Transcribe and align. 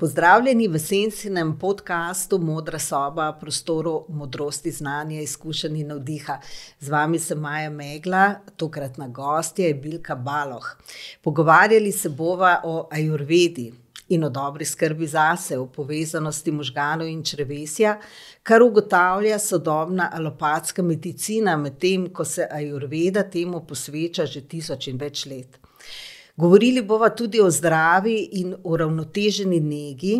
Pozdravljeni 0.00 0.68
v 0.68 0.78
Sensinem 0.78 1.50
podkastu 1.58 2.38
Modra 2.38 2.78
soba, 2.78 3.32
prostoru 3.40 4.06
modrosti, 4.08 4.70
znanja, 4.72 5.20
izkušenj 5.20 5.76
in 5.76 5.92
navdiha. 5.92 6.38
Z 6.80 6.88
vami 6.88 7.18
sem 7.18 7.38
Maja 7.38 7.68
Megla, 7.70 8.22
tokratna 8.56 9.08
gostja 9.08 9.66
je 9.66 9.74
Bilka 9.74 10.16
Baloh. 10.16 10.70
Pogovarjali 11.22 11.92
se 11.92 12.08
bova 12.08 12.62
o 12.64 12.88
ajurvedi 12.90 13.72
in 14.08 14.24
o 14.24 14.30
dobri 14.30 14.64
skrbi 14.64 15.06
zase, 15.06 15.58
o 15.58 15.66
povezanosti 15.66 16.50
možganov 16.50 17.08
in 17.08 17.20
črevesja, 17.22 17.98
kar 18.42 18.62
ugotavlja 18.62 19.38
sodobna 19.38 20.08
alopatska 20.12 20.82
medicina, 20.82 21.56
medtem 21.56 22.08
ko 22.08 22.24
se 22.24 22.48
ajurveda 22.50 23.28
temu 23.28 23.66
posveča 23.68 24.26
že 24.26 24.48
tisoč 24.48 24.88
in 24.88 24.96
več 24.96 25.26
let. 25.26 25.60
Govorili 26.40 26.82
bomo 26.82 27.08
tudi 27.10 27.40
o 27.40 27.50
zdravi 27.50 28.14
in 28.40 28.54
uravnoteženi 28.64 29.58
negi, 29.60 30.14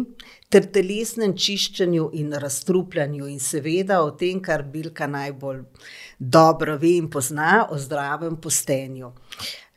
ter 0.53 0.67
telesnem 0.75 1.33
čiščenju 1.33 2.11
in 2.21 2.35
razstrupljanju, 2.43 3.29
in 3.33 3.39
seveda 3.41 4.03
o 4.05 4.11
tem, 4.21 4.43
kar 4.45 4.67
Bilka 4.69 5.09
najbolj 5.09 5.63
dobro 6.19 6.77
ve 6.83 6.91
in 6.99 7.09
pozna, 7.09 7.63
o 7.73 7.79
zdravem 7.81 8.37
postenju. 8.37 9.15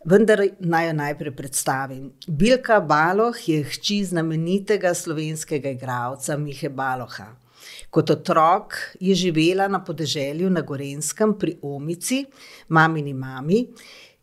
Vendar 0.03 0.43
naj 0.59 0.89
jo 0.89 0.97
najprej 0.99 1.35
predstavim. 1.37 2.11
Bilka 2.27 2.81
Baloh 2.83 3.39
je 3.47 3.63
hči 3.63 4.01
znamenitega 4.11 4.91
slovenskega 4.93 5.71
igralca 5.77 6.35
Mihe 6.35 6.67
Baloha. 6.67 7.29
Kot 7.89 8.09
otrok 8.11 8.75
je 8.99 9.15
živela 9.15 9.69
na 9.71 9.79
podeželju 9.79 10.49
na 10.51 10.61
Gorenjskem 10.61 11.37
pri 11.39 11.55
Omici, 11.61 12.25
mamini 12.67 13.13
mami 13.13 13.67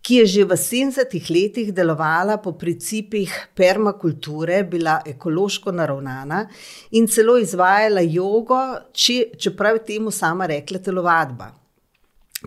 ki 0.03 0.15
je 0.23 0.27
že 0.27 0.45
v 0.45 0.57
sedemdesetih 0.57 1.31
letih 1.31 1.73
delovala 1.73 2.39
po 2.41 2.53
principih 2.53 3.31
permakulture, 3.55 4.63
bila 4.65 5.01
ekološko 5.07 5.73
naravnana 5.73 6.47
in 6.91 7.07
celo 7.07 7.37
izvajala 7.39 8.01
jogo, 8.01 8.61
čeprav 9.39 9.77
je 9.77 9.85
temu 9.85 10.11
sama 10.11 10.47
rekla 10.47 10.79
telovadba. 10.79 11.51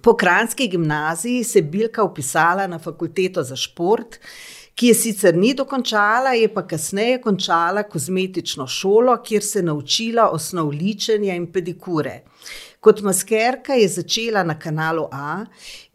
Po 0.02 0.16
kranjski 0.18 0.68
gimnaziji 0.68 1.44
se 1.44 1.60
je 1.60 1.64
Bilka 1.64 2.04
vpisala 2.04 2.68
na 2.68 2.80
fakulteto 2.80 3.44
za 3.44 3.56
šport, 3.56 4.18
ki 4.74 4.88
je 4.88 4.94
sicer 4.98 5.36
ni 5.38 5.54
dokončala, 5.54 6.34
je 6.34 6.48
pa 6.54 6.64
kasneje 6.68 7.20
končala 7.22 7.84
kozmetično 7.84 8.68
šolo, 8.68 9.20
kjer 9.22 9.44
se 9.44 9.60
je 9.60 9.64
naučila 9.64 10.30
osnov 10.34 10.70
ličenja 10.74 11.36
in 11.36 11.52
pedikure. 11.52 12.24
Kot 12.84 13.00
maskerka 13.00 13.78
je 13.80 13.88
začela 13.88 14.42
na 14.44 14.58
Kanalu 14.60 15.06
A 15.12 15.46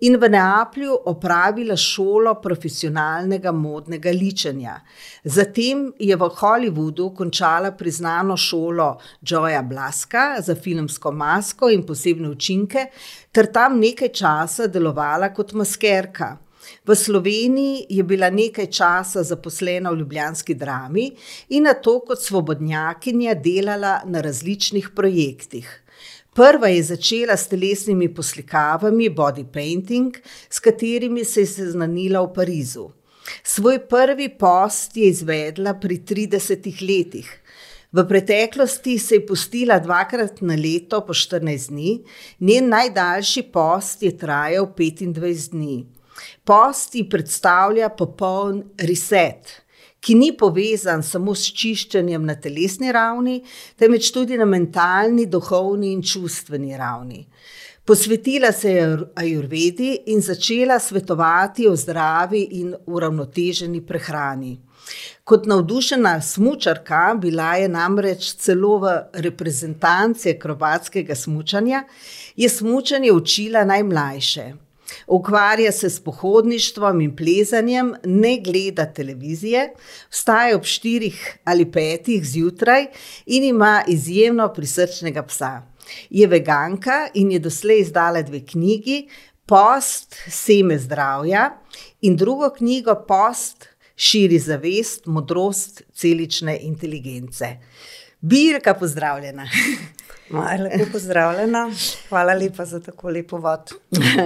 in 0.00 0.14
v 0.16 0.28
Neaplju 0.32 0.94
opravila 1.10 1.76
šolo 1.76 2.32
profesionalnega 2.40 3.52
modnega 3.52 4.08
ličenja. 4.10 4.78
Zatem 5.24 5.82
je 6.00 6.16
v 6.16 6.28
Hollywoodu 6.38 7.10
končala 7.14 7.74
priznano 7.76 8.36
šolo 8.40 8.86
Joeya 9.20 9.60
Blaska 9.62 10.40
za 10.40 10.54
filmsko 10.54 11.12
masko 11.12 11.68
in 11.68 11.84
posebne 11.84 12.30
učinke 12.32 12.86
ter 13.32 13.52
tam 13.52 13.76
nekaj 13.82 14.08
časa 14.08 14.66
delovala 14.66 15.28
kot 15.36 15.52
maskerka. 15.52 16.38
V 16.88 16.96
Sloveniji 16.96 17.84
je 17.98 18.02
bila 18.02 18.30
nekaj 18.30 18.70
časa 18.72 19.22
zaposlena 19.22 19.92
v 19.92 20.00
ljubljanski 20.00 20.54
Drami 20.54 21.10
in 21.52 21.68
nato 21.68 21.98
kot 22.00 22.24
svobodnjakinja 22.24 23.34
delala 23.34 24.00
na 24.06 24.24
različnih 24.24 24.90
projektih. 24.96 25.68
Prva 26.38 26.68
je 26.70 26.82
začela 26.82 27.34
s 27.34 27.48
telesnimi 27.50 28.06
poslikavami, 28.14 29.08
body 29.10 29.42
painting, 29.52 30.14
s 30.50 30.60
katerimi 30.62 31.24
se 31.24 31.40
je 31.40 31.46
seznanila 31.50 32.20
v 32.22 32.28
Parizu. 32.34 32.84
Svoj 33.42 33.80
prvi 33.90 34.28
post 34.38 34.94
je 34.96 35.08
izvedla 35.10 35.74
pri 35.82 35.98
tridesetih 36.06 36.78
letih. 36.82 37.26
V 37.90 38.04
preteklosti 38.06 38.98
se 39.02 39.18
je 39.18 39.26
postila 39.26 39.80
dvakrat 39.82 40.38
na 40.40 40.54
leto 40.54 41.00
po 41.02 41.14
štirinajst 41.14 41.72
dni, 41.74 41.98
njen 42.38 42.70
najdaljši 42.70 43.42
post 43.52 44.06
je 44.06 44.14
trajal 44.18 44.70
petindvajset 44.78 45.58
dni. 45.58 45.86
Post 46.44 46.94
ji 46.94 47.08
predstavlja 47.10 47.88
popoln 47.88 48.62
reset, 48.78 49.58
ki 50.00 50.14
ni 50.14 50.32
povezan 50.36 51.02
samo 51.02 51.34
s 51.34 51.52
čiščenjem 51.54 52.24
na 52.24 52.36
telesni 52.40 52.92
ravni, 52.92 53.40
temveč 53.78 54.12
tudi 54.14 54.38
na 54.38 54.46
mentalni, 54.46 55.26
duhovni 55.26 55.92
in 55.92 56.02
čustveni 56.02 56.76
ravni. 56.76 57.26
Posvetila 57.88 58.52
se 58.52 58.70
je 58.70 58.98
ajurvedi 59.16 59.94
in 60.12 60.20
začela 60.20 60.78
svetovati 60.78 61.68
o 61.68 61.76
zdravi 61.76 62.42
in 62.60 62.74
uravnoteženi 62.86 63.80
prehrani. 63.86 64.58
Kot 65.24 65.46
navdušena 65.46 66.20
smučarka, 66.20 67.14
bila 67.20 67.54
je 67.56 67.68
namreč 67.68 68.34
celo 68.40 68.78
v 68.78 68.92
reprezentanci 69.12 70.30
akrobatskega 70.36 71.14
smučanja, 71.14 71.84
je 72.36 72.48
smučanje 72.48 73.12
učila 73.12 73.64
najmlajše. 73.64 74.52
Ukvarja 75.06 75.72
se 75.72 75.90
s 75.90 76.00
pohodništvom 76.00 77.00
in 77.00 77.16
plezanjem, 77.16 77.94
ne 78.04 78.38
gleda 78.44 78.86
televizije, 78.92 79.72
vstaja 80.10 80.56
ob 80.56 80.64
štirih 80.64 81.38
ali 81.44 81.70
petih 81.72 82.24
zjutraj 82.24 82.86
in 83.26 83.44
ima 83.44 83.82
izjemno 83.88 84.52
prisrčnega 84.54 85.22
psa. 85.22 85.62
Je 86.10 86.26
veganka 86.26 87.08
in 87.14 87.32
je 87.32 87.38
doslej 87.38 87.80
izdala 87.80 88.22
dve 88.22 88.44
knjigi, 88.46 89.08
Post, 89.48 90.16
seme 90.28 90.78
zdravja, 90.78 91.56
in 92.00 92.16
drugo 92.16 92.50
knjigo 92.50 92.94
Post, 93.08 93.68
širi 93.96 94.38
zavest, 94.38 95.06
modrost 95.06 95.82
celične 95.94 96.58
inteligence. 96.62 97.56
Bilka, 98.20 98.74
pozdravljena. 98.74 99.48
Maja, 100.30 100.62
lepo 100.62 100.90
pozdravljena. 100.92 101.70
Hvala 102.08 102.34
lepa 102.34 102.64
za 102.64 102.80
tako 102.80 103.08
lep 103.10 103.32
uvod. 103.32 103.72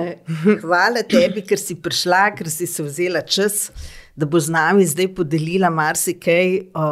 Hvala 0.62 1.02
tebi, 1.08 1.44
ker 1.46 1.58
si 1.58 1.76
prišla, 1.78 2.24
ker 2.38 2.50
si 2.50 2.66
si 2.66 2.82
vzela 2.82 3.22
čas, 3.22 3.70
da 4.16 4.26
boš 4.26 4.50
z 4.50 4.54
nami 4.56 4.86
zdaj 4.86 5.12
podelila 5.14 5.70
marsikaj 5.70 6.58
o 6.74 6.88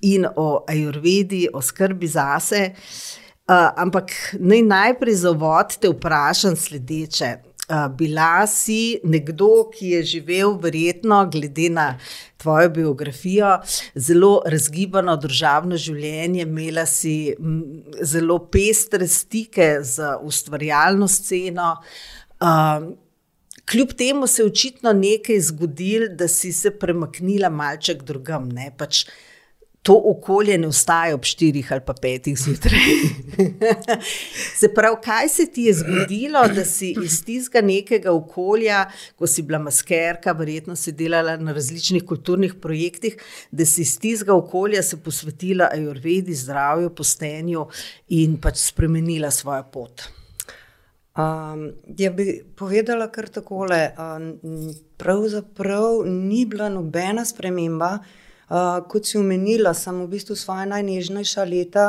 in 0.00 0.26
o 0.36 0.64
ajurvedi, 0.68 1.48
o 1.52 1.62
skrbi 1.62 2.06
zase. 2.06 2.70
ampak 3.76 4.12
naj 4.38 4.62
najprej 4.62 5.14
za 5.14 5.30
uvod 5.30 5.76
te 5.80 5.88
vprašam 5.88 6.56
sledeče. 6.56 7.49
Bila 7.96 8.46
si 8.46 9.00
nekdo, 9.04 9.70
ki 9.70 9.94
je 9.94 10.02
živel 10.14 10.56
verjetno, 10.62 11.22
glede 11.32 11.68
na 11.70 11.86
tvojo 12.36 12.70
biografijo, 12.70 13.58
zelo 13.94 14.42
razgibano 14.46 15.16
družabno 15.20 15.76
življenje, 15.76 16.42
imela 16.42 16.86
si, 16.86 17.34
zelo 18.02 18.38
pestre 18.50 19.08
stike 19.08 19.72
z 19.82 20.16
ustvarjalno 20.22 21.08
sceno. 21.08 21.76
kljub 23.70 23.92
temu 23.98 24.26
se 24.26 24.42
je 24.42 24.46
očitno 24.46 24.92
nekaj 24.92 25.40
zgodilo, 25.40 26.08
da 26.08 26.28
si 26.28 26.52
se 26.52 26.70
premaknila 26.70 27.48
malček 27.50 28.02
drugam, 28.02 28.48
ne, 28.48 28.72
pač 28.76 29.04
to 29.82 29.94
okolje 30.04 30.58
ne 30.58 30.68
vstaja 30.68 31.14
ob 31.14 31.24
štirih 31.24 31.72
ali 31.72 31.80
pa 31.86 31.94
petih 32.02 32.36
zjutraj. 32.38 32.80
Se 34.60 34.68
pravi, 34.74 34.96
kaj 35.04 35.28
se 35.28 35.46
ti 35.46 35.62
je 35.62 35.74
zgodilo, 35.74 36.42
da 36.54 36.64
si 36.64 36.92
iz 37.04 37.22
tistega 37.24 37.64
nekega 37.66 38.12
okolja, 38.12 38.84
ko 39.16 39.26
si 39.26 39.42
bila 39.42 39.58
maskerka, 39.58 40.32
verjetno 40.36 40.76
si 40.76 40.92
delala 40.92 41.36
na 41.40 41.56
različnih 41.56 42.04
kulturnih 42.04 42.54
projektih, 42.60 43.16
da 43.50 43.64
si 43.64 43.82
iz 43.82 43.96
tistega 43.98 44.36
okolja 44.36 44.82
se 44.82 45.00
posvetila 45.00 45.70
ajurvedi, 45.72 46.34
zdravju, 46.34 46.94
postenju 46.94 47.66
in 48.20 48.36
pač 48.40 48.60
spremenila 48.68 49.30
svojo 49.30 49.64
pot? 49.72 50.10
ja, 51.98 52.10
bi 52.10 52.40
povedala 52.56 53.08
kar 53.12 53.28
takole, 53.28 53.80
pravzaprav 54.96 56.04
ni 56.06 56.44
bila 56.46 56.68
nobena 56.68 57.24
sprememba, 57.24 57.98
kot 58.50 59.06
si 59.06 59.18
omenila, 59.18 59.74
sem 59.74 60.02
v 60.02 60.08
bistvu 60.10 60.36
svoja 60.36 60.66
najnežnejša 60.70 61.44
leta 61.46 61.86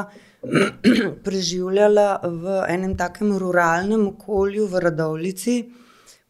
preživljala 1.26 2.22
v 2.22 2.62
enem 2.70 2.94
takem 2.98 3.34
ruralnem 3.38 4.08
okolju 4.14 4.68
v 4.70 4.84
Radovljici 4.86 5.56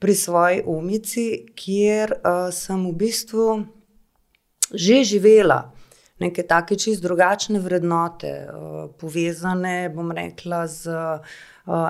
pri 0.01 0.15
svoji 0.15 0.63
Omici, 0.65 1.27
kjer, 1.55 2.15
sem 2.51 2.87
v 2.87 2.95
bistvu 2.95 3.45
že 4.71 5.03
živela 5.03 5.71
neke 6.21 6.43
take 6.47 6.75
čisto 6.77 7.07
drugačne 7.07 7.59
vrednote, 7.59 8.31
povezane, 9.01 9.89
bom 9.89 10.11
rekla, 10.13 10.67
z, 10.67 10.93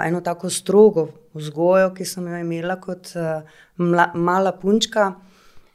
eno 0.07 0.21
tako 0.23 0.49
strogo 0.49 1.07
vzgojo, 1.35 1.91
ki 1.95 2.07
sem 2.07 2.27
jo 2.31 2.39
imela 2.39 2.77
kot, 2.81 3.11
mala 3.77 4.55
punčka. 4.61 5.11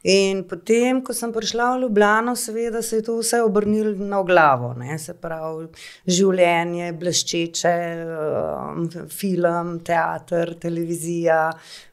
In 0.07 0.45
potem, 0.47 1.01
ko 1.03 1.11
sem 1.11 1.33
prišla 1.35 1.73
v 1.73 1.81
Ljubljano, 1.81 2.31
seveda 2.39 2.79
se 2.81 2.95
je 2.95 3.03
to 3.03 3.17
vse 3.17 3.41
obrnilo 3.43 3.91
na 4.07 4.21
glavo. 4.23 4.69
Ne? 4.79 4.95
Se 5.03 5.11
pravi, 5.19 5.65
življenje, 6.07 6.93
bleščeče, 6.95 7.73
um, 8.07 8.85
film, 9.11 9.73
teater, 9.83 10.53
televizija, 10.61 11.41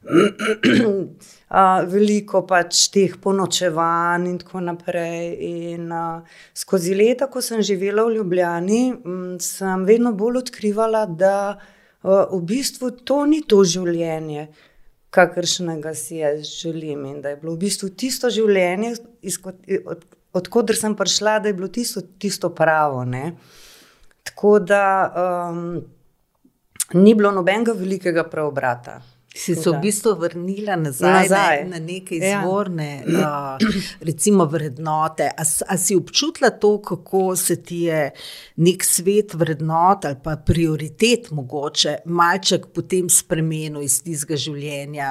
veliko 1.95 2.45
pač 2.47 2.85
teh 2.93 3.17
ponočevanj 3.19 4.29
in 4.31 4.37
tako 4.45 4.61
naprej. 4.63 5.27
In, 5.49 5.91
uh, 5.91 6.45
skozi 6.55 6.95
leta, 6.95 7.27
ko 7.27 7.43
sem 7.43 7.59
živela 7.59 8.05
v 8.07 8.21
Ljubljani, 8.21 8.83
um, 8.95 9.25
sem 9.43 9.83
vedno 9.83 10.13
bolj 10.15 10.45
odkrivala, 10.45 11.03
da 11.03 11.35
uh, 11.57 12.31
v 12.31 12.39
bistvu 12.47 12.93
to 13.03 13.25
ni 13.27 13.41
to 13.43 13.59
življenje 13.67 14.47
kakršnega 15.15 15.93
si 15.95 16.19
jaz 16.19 16.43
želim. 16.49 17.05
In 17.05 17.21
da 17.23 17.33
je 17.33 17.39
bilo 17.41 17.55
v 17.55 17.63
bistvu 17.65 17.89
tisto 17.95 18.29
življenje, 18.33 18.95
odkudar 20.35 20.75
od, 20.75 20.81
sem 20.81 20.95
prišla, 20.99 21.39
da 21.39 21.51
je 21.51 21.57
bilo 21.57 21.71
tisto, 21.71 22.03
tisto 22.19 22.51
pravo. 22.55 23.05
Ne? 23.07 23.35
Tako 24.25 24.59
da 24.59 24.83
um, 25.23 25.67
ni 26.99 27.15
bilo 27.15 27.31
nobenega 27.31 27.75
velikega 27.77 28.25
preobrata. 28.29 28.99
Si 29.35 29.55
se 29.55 29.69
v 29.69 29.79
bistvu 29.83 30.13
vrnila 30.15 30.77
nazaj, 30.79 31.11
nazaj. 31.11 31.57
Na, 31.63 31.69
na 31.75 31.79
neke 31.83 32.15
ja. 32.15 32.39
izvorne 32.39 33.03
ja. 33.07 33.57
uh, 33.59 33.81
recimo, 34.07 34.45
vrednote. 34.47 35.27
A, 35.27 35.43
a 35.43 35.77
si 35.77 35.95
občutila 35.95 36.49
to, 36.49 36.77
kako 36.81 37.35
se 37.35 37.57
ti 37.59 37.81
je 37.89 38.11
nek 38.63 38.83
svet 38.83 39.33
vrednot 39.35 40.05
ali 40.05 40.15
pa 40.23 40.37
prioritet 40.37 41.31
mogoče 41.35 41.97
malček 42.05 42.69
potem 42.71 43.09
spremenil 43.11 43.83
iz 43.83 43.97
tistega 44.05 44.39
življenja, 44.39 45.09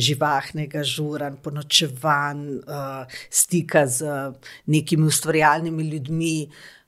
živahnega, 0.00 0.80
žuran, 0.80 1.36
ponočevan, 1.44 2.46
uh, 2.64 3.18
stika 3.30 3.84
z 3.86 4.30
nekimi 4.72 5.04
ustvarjalnimi 5.10 5.90
ljudmi, 5.90 6.36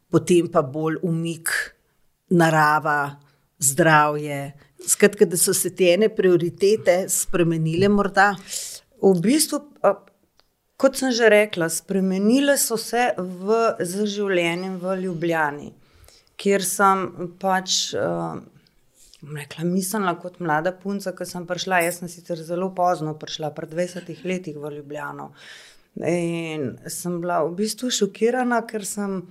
potem 0.08 0.48
pa 0.48 0.64
bolj 0.64 1.02
umik 1.04 1.52
narava, 2.32 3.18
zdravje. 3.60 4.67
Skratka, 4.86 5.26
da 5.26 5.36
so 5.36 5.54
se 5.54 5.72
te 5.74 5.90
ene 5.92 6.08
prioritete 6.08 7.08
spremenile, 7.10 7.88
morda? 7.90 8.30
V 9.02 9.14
bistvu, 9.22 9.60
kot 10.78 10.98
sem 10.98 11.10
že 11.14 11.30
rekla, 11.32 11.68
spremenile 11.72 12.54
so 12.58 12.78
se 12.78 13.10
v, 13.18 13.58
z 13.82 14.06
življenjem 14.06 14.78
v 14.82 15.00
Ljubljani, 15.02 15.72
kjer 16.38 16.64
sem 16.66 17.08
pač. 17.42 17.80
Rekla, 19.18 19.64
mislila 19.66 20.12
kot 20.14 20.36
mlada 20.38 20.70
punca, 20.78 21.10
ki 21.10 21.26
sem 21.26 21.42
prišla. 21.46 21.80
Jaz 21.82 21.96
sem 21.98 22.10
sicer 22.10 22.38
zelo 22.38 22.68
pozno 22.70 23.16
prišla, 23.18 23.50
pred 23.56 23.72
20 23.74 24.22
leti 24.22 24.54
v 24.54 24.70
Ljubljano. 24.76 25.32
In 26.06 26.76
sem 26.86 27.16
bila 27.18 27.40
v 27.42 27.56
bistvu 27.58 27.90
šokirana, 27.90 28.60
ker 28.70 28.86
sem 28.86 29.24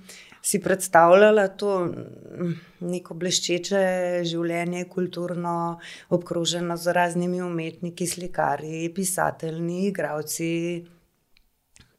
si 0.47 0.61
predstavljala 0.63 1.47
to 1.59 1.71
mm, 1.85 2.53
neko 2.88 3.15
bleščeče 3.19 3.79
življenje, 4.27 4.85
kulturno 4.88 5.55
obkroženo 6.15 6.77
z 6.79 6.94
raznimi 6.95 7.41
umetniki, 7.44 8.07
slikarji, 8.07 8.85
pisatelji, 8.95 9.79
igravci, 9.89 10.51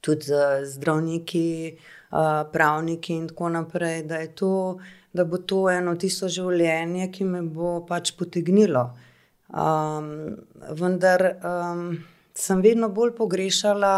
tudi 0.01 0.39
zdravniki, 0.73 1.51
pravniki 2.55 3.19
in 3.21 3.27
tako 3.29 3.51
naprej. 3.59 4.07
Da, 4.09 4.23
to, 4.41 4.53
da 5.13 5.27
bo 5.29 5.43
to 5.45 5.67
eno 5.73 5.93
tisto 6.01 6.31
življenje, 6.33 7.11
ki 7.13 7.27
me 7.29 7.43
bo 7.43 7.75
pač 7.89 8.15
potegnilo. 8.17 8.87
Um, 9.49 10.09
vendar 10.81 11.27
um, 11.37 11.85
sem 12.37 12.65
vedno 12.65 12.89
bolj 12.93 13.13
pogrešala 13.21 13.93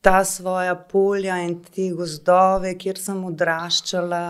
ta 0.00 0.24
svoja 0.24 0.74
polja 0.74 1.36
in 1.44 1.58
te 1.64 1.90
gozdove, 1.92 2.72
kjer 2.80 2.98
sem 2.98 3.20
odraščala, 3.28 4.22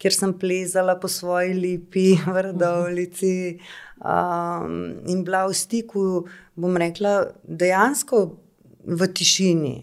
kjer 0.00 0.16
sem 0.16 0.32
plezala 0.40 0.96
po 1.00 1.10
svoji 1.12 1.52
lipi, 1.56 2.06
vrdovlici 2.36 3.34
um, 4.00 4.96
in 5.12 5.20
bila 5.26 5.44
v 5.48 5.56
stiku, 5.56 6.06
bom 6.56 6.80
rekla, 6.80 7.14
dejansko 7.44 8.24
v 8.88 9.12
tišini. 9.12 9.76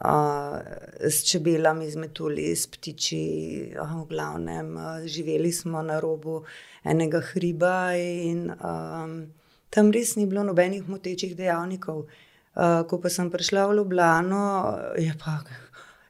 Uh, 0.00 0.56
s 1.04 1.26
čebelami, 1.28 1.84
z 1.92 2.00
metuli, 2.00 2.46
s 2.56 2.70
ptiči, 2.72 3.18
uh, 3.76 3.98
v 3.98 4.06
glavnem, 4.08 4.70
uh, 4.72 5.02
živeli 5.04 5.50
smo 5.52 5.82
na 5.84 5.98
robu 6.00 6.38
enega 6.88 7.20
hriba, 7.34 7.92
in 8.00 8.46
um, 8.48 9.12
tam 9.68 9.92
res 9.92 10.14
ni 10.16 10.24
bilo 10.24 10.46
nobenih 10.48 10.88
motečih 10.88 11.36
dejavnikov. 11.36 12.06
Uh, 12.06 12.29
Uh, 12.50 12.80
ko 12.90 12.98
pa 12.98 13.10
sem 13.12 13.30
prišla 13.30 13.68
v 13.70 13.76
Ljubljano, 13.78 14.44
je, 14.98 15.12
pa, 15.20 15.38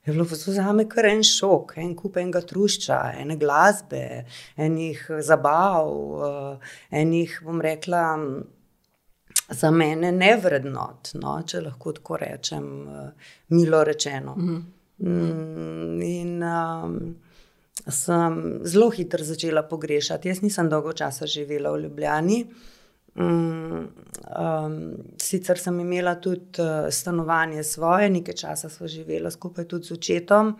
je 0.07 0.13
bilo 0.15 0.25
za 0.25 0.73
me 0.73 0.87
kar 0.89 1.11
en 1.11 1.21
šok, 1.23 1.75
en 1.77 1.93
kup 1.97 2.17
enega 2.17 2.41
trušča, 2.41 3.01
ene 3.21 3.37
glasbe, 3.37 4.25
enih 4.57 5.05
zabav, 5.21 5.91
uh, 5.91 6.73
enih, 6.91 7.41
bom 7.45 7.61
rekla, 7.61 8.05
za 9.51 9.71
mene 9.71 10.13
nevrednot, 10.17 11.13
no, 11.21 11.37
če 11.47 11.61
lahko 11.67 11.93
tako 12.01 12.17
rečem, 12.25 12.69
uh, 12.89 13.33
milo 13.49 13.85
rečeno. 13.85 14.37
Mhm. 14.39 14.61
Mm, 15.01 16.03
in 16.05 16.43
um, 16.45 16.97
sem 17.89 18.61
zelo 18.65 18.91
hitro 18.91 19.25
začela 19.25 19.63
pogrešati. 19.63 20.29
Jaz 20.29 20.43
nisem 20.43 20.69
dolgo 20.69 20.93
časa 20.93 21.27
živela 21.27 21.73
v 21.73 21.87
Ljubljani. 21.87 22.45
Um, 23.15 23.89
um, 24.39 24.97
sicer 25.19 25.59
sem 25.59 25.81
imela 25.81 26.15
tudi 26.15 26.63
uh, 26.63 26.87
stanovanje 26.91 27.63
svoje, 27.63 28.11
nekaj 28.11 28.35
časa 28.35 28.69
smo 28.69 28.89
živeli 28.89 29.31
skupaj 29.31 29.65
tudi 29.69 29.85
z 29.85 29.93
očetom. 29.93 30.55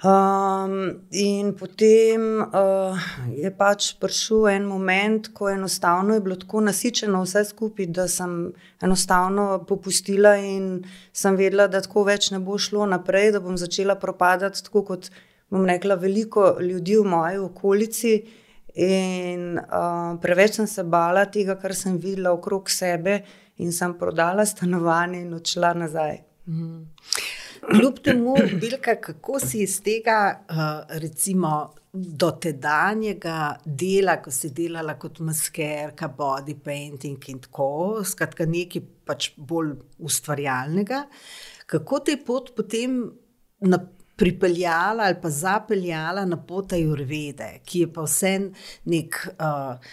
Um, 0.00 1.02
in 1.10 1.52
potem 1.52 2.22
uh, 2.40 2.96
je 3.36 3.50
pač 3.52 3.90
prišel 4.00 4.46
en 4.48 4.64
moment, 4.64 5.28
ko 5.36 5.50
enostavno 5.50 6.14
je 6.14 6.22
bilo 6.24 6.36
tako 6.40 6.62
nasičeno 6.64 7.20
vse 7.26 7.42
skupaj, 7.44 7.86
da 7.86 8.06
sem 8.08 8.52
enostavno 8.80 9.64
popustila 9.68 10.38
in 10.40 10.86
sem 11.12 11.36
vedela, 11.36 11.66
da 11.68 11.82
tako 11.84 12.06
več 12.08 12.30
ne 12.30 12.40
bo 12.40 12.56
šlo 12.58 12.86
naprej, 12.86 13.34
da 13.36 13.44
bom 13.44 13.58
začela 13.60 13.98
propadati, 14.00 14.64
tako 14.64 14.86
kot 14.88 15.10
bom 15.50 15.66
rekla, 15.68 15.98
veliko 16.00 16.54
ljudi 16.60 16.96
v 16.96 17.04
moji 17.04 17.42
okolici. 17.44 18.14
In 18.74 19.58
uh, 19.58 20.16
preveč 20.22 20.60
sem 20.60 20.66
se 20.70 20.84
bala 20.86 21.24
tega, 21.26 21.56
kar 21.58 21.74
sem 21.74 21.98
videla 21.98 22.34
okrog 22.36 22.70
sebe, 22.70 23.20
in 23.60 23.72
sem 23.72 23.94
prodala 23.98 24.46
stanovanje 24.46 25.24
in 25.24 25.34
odšla 25.34 25.74
nazaj. 25.74 26.20
Mm. 26.48 26.86
Kljub 27.60 27.98
temu, 28.04 28.36
Bilka, 28.60 28.94
kako 29.02 29.40
si 29.42 29.64
iz 29.66 29.80
tega, 29.84 30.20
uh, 30.48 30.98
recimo, 31.02 31.74
do 31.92 32.30
tedanjega 32.38 33.56
dela, 33.64 34.20
ko 34.22 34.30
si 34.30 34.52
delala 34.54 34.94
kot 34.98 35.18
maskerka, 35.26 36.08
body 36.16 36.54
painting 36.54 37.18
in 37.28 37.40
tako, 37.42 38.00
skratka, 38.06 38.46
nekaj 38.46 38.84
pač 39.06 39.32
bolj 39.36 39.74
ustvarjalnega, 39.98 41.02
kako 41.70 42.04
te 42.06 42.16
pot 42.26 42.54
potem 42.56 43.02
naprej? 43.66 43.96
Pripeljala 44.20 45.08
ali 45.08 45.16
pa 45.22 45.30
zapeljala 45.32 46.24
na 46.28 46.36
pot 46.46 46.72
Jurvede, 46.76 47.54
ki 47.64 47.86
je 47.86 47.92
pa 47.92 48.04
vse 48.04 48.34
nek 48.92 49.20
uh, 49.32 49.92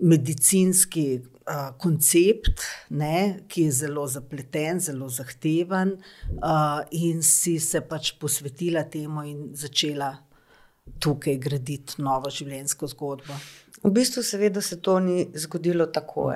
medicinski 0.00 1.06
uh, 1.18 1.72
koncept, 1.78 2.62
ne, 2.90 3.46
ki 3.48 3.66
je 3.66 3.72
zelo 3.82 4.06
zapleten, 4.10 4.80
zelo 4.80 5.08
zahteven, 5.08 5.96
uh, 6.38 6.80
in 6.90 7.22
si 7.22 7.58
se 7.62 7.82
pač 7.88 8.14
posvetila 8.20 8.84
temu 8.90 9.26
in 9.26 9.50
začela 9.58 10.12
tukaj 11.00 11.38
graditi 11.40 12.02
novo 12.02 12.30
življenjsko 12.30 12.90
zgodbo. 12.94 13.38
V 13.84 13.90
bistvu, 13.92 14.22
seveda, 14.22 14.60
se 14.64 14.80
to 14.80 15.00
ni 15.00 15.26
zgodilo 15.34 15.86
tako. 15.86 16.32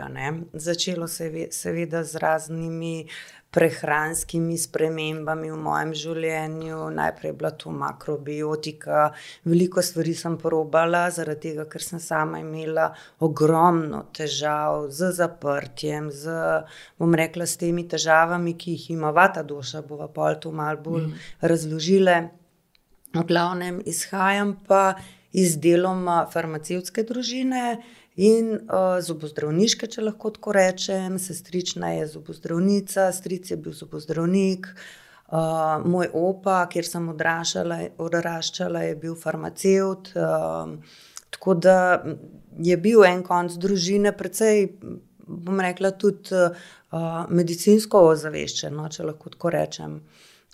Začelo 0.53 1.09
se 1.09 1.27
je 1.27 1.49
seveda 1.53 2.05
z 2.05 2.17
raznimi 2.21 3.07
prehranskimi 3.51 4.59
spremembami 4.61 5.49
v 5.51 5.57
mojem 5.57 5.95
življenju. 5.97 6.91
Najprej 6.93 7.31
je 7.31 7.37
bila 7.41 7.51
to 7.57 7.73
makrobiotika, 7.73 9.09
veliko 9.49 9.83
stvari 9.83 10.13
sem 10.15 10.37
porobala, 10.37 11.07
zaradi 11.11 11.49
tega, 11.49 11.65
ker 11.73 11.83
sem 11.83 12.03
sama 12.05 12.43
imela 12.45 12.91
ogromno 13.25 14.05
težav 14.13 14.91
z 14.93 15.13
zaprtjem, 15.17 16.13
z, 16.13 16.39
bom 17.01 17.17
rekla, 17.17 17.49
s 17.49 17.57
temi 17.57 17.89
težavami, 17.89 18.59
ki 18.61 18.77
jih 18.77 18.91
ima 18.99 19.15
vata 19.17 19.43
duša, 19.43 19.87
bova 19.89 20.13
pa 20.13 20.35
to 20.37 20.53
malo 20.53 20.85
bolj 20.85 21.07
mm. 21.09 21.31
razložile. 21.41 22.19
V 23.17 23.23
glavnem 23.25 23.81
izhajam 23.89 24.59
pa 24.69 24.93
iz 24.93 25.18
deloma 25.61 26.25
farmacevtske 26.33 27.05
družine, 27.09 27.79
in 28.19 28.51
uh, 28.57 28.99
zobozdravniške, 29.05 29.87
če 29.87 30.03
lahko 30.03 30.33
tako 30.35 30.53
rečem, 30.57 31.21
sestrična 31.23 31.93
je 32.01 32.09
zobozdravnica, 32.17 33.13
stric 33.15 33.53
je 33.53 33.59
bil 33.63 33.77
zobozdravnik. 33.79 34.67
Uh, 35.29 35.85
moj 35.85 36.09
opa, 36.17 36.63
kjer 36.73 36.89
sem 36.89 37.07
odraščala, 37.13 38.83
je 38.89 38.97
bil 38.99 39.15
farmacevt. 39.15 40.11
Uh, 40.17 40.99
tako 41.31 41.55
da 41.55 41.77
je 42.59 42.77
bil 42.81 43.05
en 43.07 43.23
konc 43.23 43.55
družine, 43.61 44.11
precej 44.17 44.67
bom 45.29 45.61
rekla, 45.63 45.93
tudi 46.01 46.35
uh, 46.35 46.57
medicinsko 47.31 48.03
ozaveščeno, 48.17 48.89
če 48.91 49.07
lahko 49.13 49.31
tako 49.37 49.55
rečem. 49.55 50.01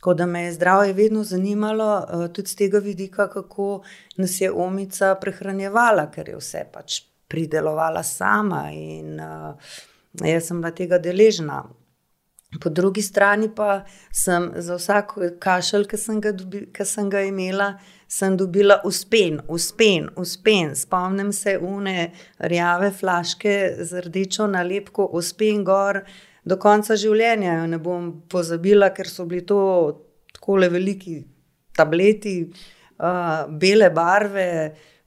Tako 0.04 0.14
da 0.14 0.26
me 0.26 0.42
je 0.42 0.52
zdravje 0.52 0.92
vedno 0.92 1.22
zanimalo, 1.24 2.06
uh, 2.12 2.32
tudi 2.32 2.48
z 2.48 2.56
tega 2.56 2.78
vidika, 2.78 3.30
kako 3.30 3.82
nas 4.16 4.40
je 4.40 4.50
omica 4.52 5.14
prehranjevala, 5.14 6.10
ker 6.12 6.28
je 6.28 6.36
vse 6.36 6.60
pač 6.72 6.98
pridelovala 7.28 8.02
sama 8.04 8.66
in 8.72 9.16
uh, 9.16 9.54
jaz 10.28 10.50
sem 10.50 10.60
bila 10.60 10.74
tega 10.76 10.98
deležna. 10.98 11.62
Po 12.60 12.68
drugi 12.68 13.02
strani 13.02 13.48
pa 13.54 13.86
sem 14.12 14.50
za 14.56 14.76
vsak 14.76 15.16
kašelj, 15.40 15.88
ki 15.88 16.02
sem, 16.02 16.20
ki 16.76 16.84
sem 16.84 17.08
ga 17.08 17.24
imela, 17.24 17.70
sem 18.08 18.36
dobila 18.36 18.82
uspen, 18.84 19.40
uspen, 19.48 20.12
uspen. 20.20 20.76
Spomnim 20.76 21.32
se 21.32 21.56
une 21.58 22.10
rjave 22.38 22.92
flaške 22.92 23.56
z 23.80 24.04
rdečo 24.04 24.52
nalepko, 24.52 25.08
uspen 25.16 25.64
gor 25.64 26.04
do 26.44 26.58
konca 26.60 26.96
življenja. 26.96 27.58
Jo 27.60 27.68
ne 27.70 27.80
bom 27.82 28.10
pozabila, 28.30 28.92
ker 28.94 29.08
so 29.10 29.26
bili 29.28 29.44
to 29.48 29.60
tako 30.34 30.60
veliki 30.60 31.22
tableti, 31.74 32.38
uh, 33.00 33.44
bele 33.48 33.90
barve 33.90 34.48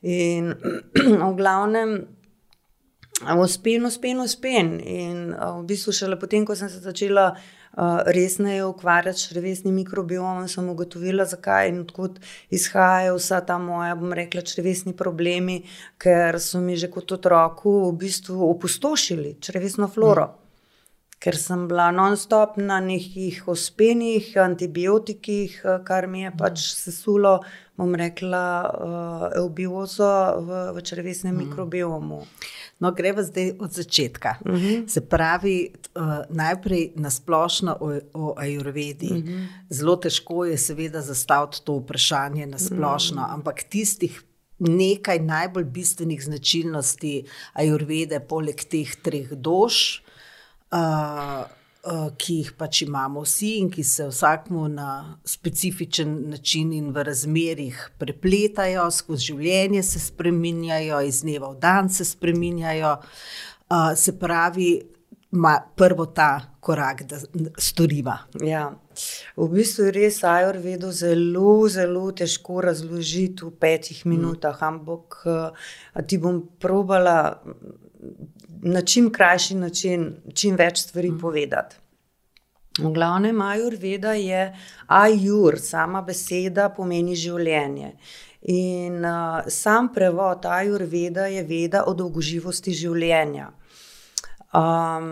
in 0.01 0.53
v 1.27 1.33
glavnem. 1.37 1.99
Uspen, 3.41 3.85
uspen, 3.85 4.19
uspen. 4.21 4.75
In 4.81 5.31
uh, 5.33 5.57
v 5.61 5.69
bistvu 5.71 5.93
šele 5.95 6.19
potem, 6.21 6.45
ko 6.45 6.53
sem 6.55 6.69
se 6.69 6.83
začela 6.83 7.31
uh, 7.33 8.03
resneje 8.13 8.65
ukvarjati 8.67 9.17
s 9.17 9.31
črvesnim 9.31 9.73
mikrobiomom, 9.79 10.45
sem 10.51 10.67
ugotovila, 10.69 11.25
zakaj 11.25 11.71
in 11.71 11.79
odkud 11.81 12.19
izhajajo 12.53 13.15
vsa 13.17 13.41
ta 13.47 13.57
moja, 13.57 13.95
bom 13.97 14.13
rekla, 14.13 14.45
črvesni 14.45 14.93
problemi, 14.97 15.63
ker 15.97 16.37
so 16.41 16.61
mi 16.61 16.77
že 16.77 16.91
kot 16.93 17.15
otroku 17.17 17.79
v 17.87 17.95
bistvu 18.05 18.51
opustošili 18.51 19.39
črvesno 19.41 19.89
floro. 19.89 20.27
Mm 20.29 20.46
ker 21.19 21.37
sem 21.37 21.67
bila 21.67 21.89
non-stop 21.91 22.57
na 22.61 22.79
nekih 22.79 23.47
ospenih 23.49 24.35
antibiotikih, 24.37 25.61
kar 25.85 26.07
mi 26.07 26.21
je 26.21 26.33
pač 26.37 26.65
sesulo, 26.77 27.39
bom 27.77 27.93
rekla, 27.97 28.45
uh, 28.65 29.25
eubiozo 29.37 30.09
v, 30.45 30.61
v 30.77 30.83
črvesnem 30.85 31.35
mm. 31.35 31.41
mikrobiomu. 31.45 32.21
No, 32.81 32.91
greva 32.93 33.23
zdaj 33.25 33.55
od 33.59 33.73
začetka. 33.73 34.35
Mhm. 34.45 34.55
-huh. 34.55 34.87
Se 34.87 35.01
pravi, 35.01 35.73
uh, 35.95 36.01
najprej 36.29 36.91
na 36.95 37.09
splošno 37.09 37.77
o, 37.79 37.99
o 38.13 38.33
ajurvedi. 38.37 39.13
Mhm. 39.13 39.27
-huh. 39.27 39.47
Zelo 39.69 39.95
težko 39.95 40.45
je, 40.45 40.57
seveda, 40.57 41.01
zastaviti 41.01 41.61
to 41.63 41.73
vprašanje 41.73 42.45
na 42.45 42.57
splošno, 42.57 43.21
mhm. 43.21 43.31
-huh. 43.31 43.33
ampak 43.33 43.63
tistih. 43.63 44.23
Nekaj 44.59 45.19
najbolj 45.19 45.63
bistvenih 45.63 46.23
značilnosti 46.23 47.23
ajurvede, 47.53 48.19
poleg 48.19 48.63
teh 48.63 48.95
treh 48.95 49.29
dož, 49.31 50.01
uh, 50.71 51.45
uh, 51.87 52.09
ki 52.17 52.39
jih 52.41 52.51
pač 52.57 52.81
imamo 52.85 53.23
vsi 53.25 53.53
in 53.61 53.69
ki 53.71 53.83
se 53.83 54.07
vsakmu 54.09 54.67
na 54.73 54.89
specifičen 55.25 56.29
način 56.31 56.73
in 56.73 56.91
v 56.95 57.03
razmerah 57.07 57.79
prepletajo, 57.99 58.89
skozi 58.91 59.31
življenje 59.31 59.83
se 59.83 60.03
spreminjajo, 60.07 61.01
iz 61.07 61.21
dneva 61.23 61.53
v 61.53 61.59
dan 61.61 61.89
se 61.89 62.05
spreminjajo. 62.05 62.97
Uh, 63.67 63.91
se 63.99 64.13
pravi, 64.19 64.69
ima 65.31 65.57
prvo 65.75 66.05
ta 66.05 66.55
korak, 66.59 67.03
da 67.03 67.17
storiva. 67.57 68.17
Ja. 68.41 68.69
V 69.35 69.47
bistvu 69.51 69.89
je 69.89 69.91
res 69.91 70.21
ajurvedo 70.23 70.91
zelo, 70.95 71.67
zelo 71.69 72.11
težko 72.15 72.61
razložiti 72.63 73.45
v 73.45 73.51
petih 73.59 74.05
minutah, 74.07 74.57
ampak 74.63 75.19
ti 76.07 76.17
bom 76.17 76.41
probala 76.59 77.43
na 78.61 78.81
čim 78.81 79.11
krajši 79.11 79.55
način, 79.55 80.07
čim 80.33 80.55
več 80.55 80.79
stvari 80.87 81.11
mm. 81.11 81.19
povedati. 81.19 81.75
V 82.79 82.91
glavnem, 82.93 83.41
ajur 83.41 83.73
veda 83.81 84.13
je 84.13 84.41
ajur, 84.87 85.57
sama 85.59 86.01
beseda 86.05 86.69
pomeni 86.69 87.15
življenje. 87.17 87.95
In 88.53 89.01
uh, 89.01 89.47
sam 89.49 89.89
prevod 89.93 90.45
ajur 90.45 90.83
veda 90.85 91.25
je 91.25 91.41
veda 91.43 91.87
o 91.89 91.95
dolgoživosti 91.97 92.75
življenja. 92.77 93.49
Um, 94.53 95.09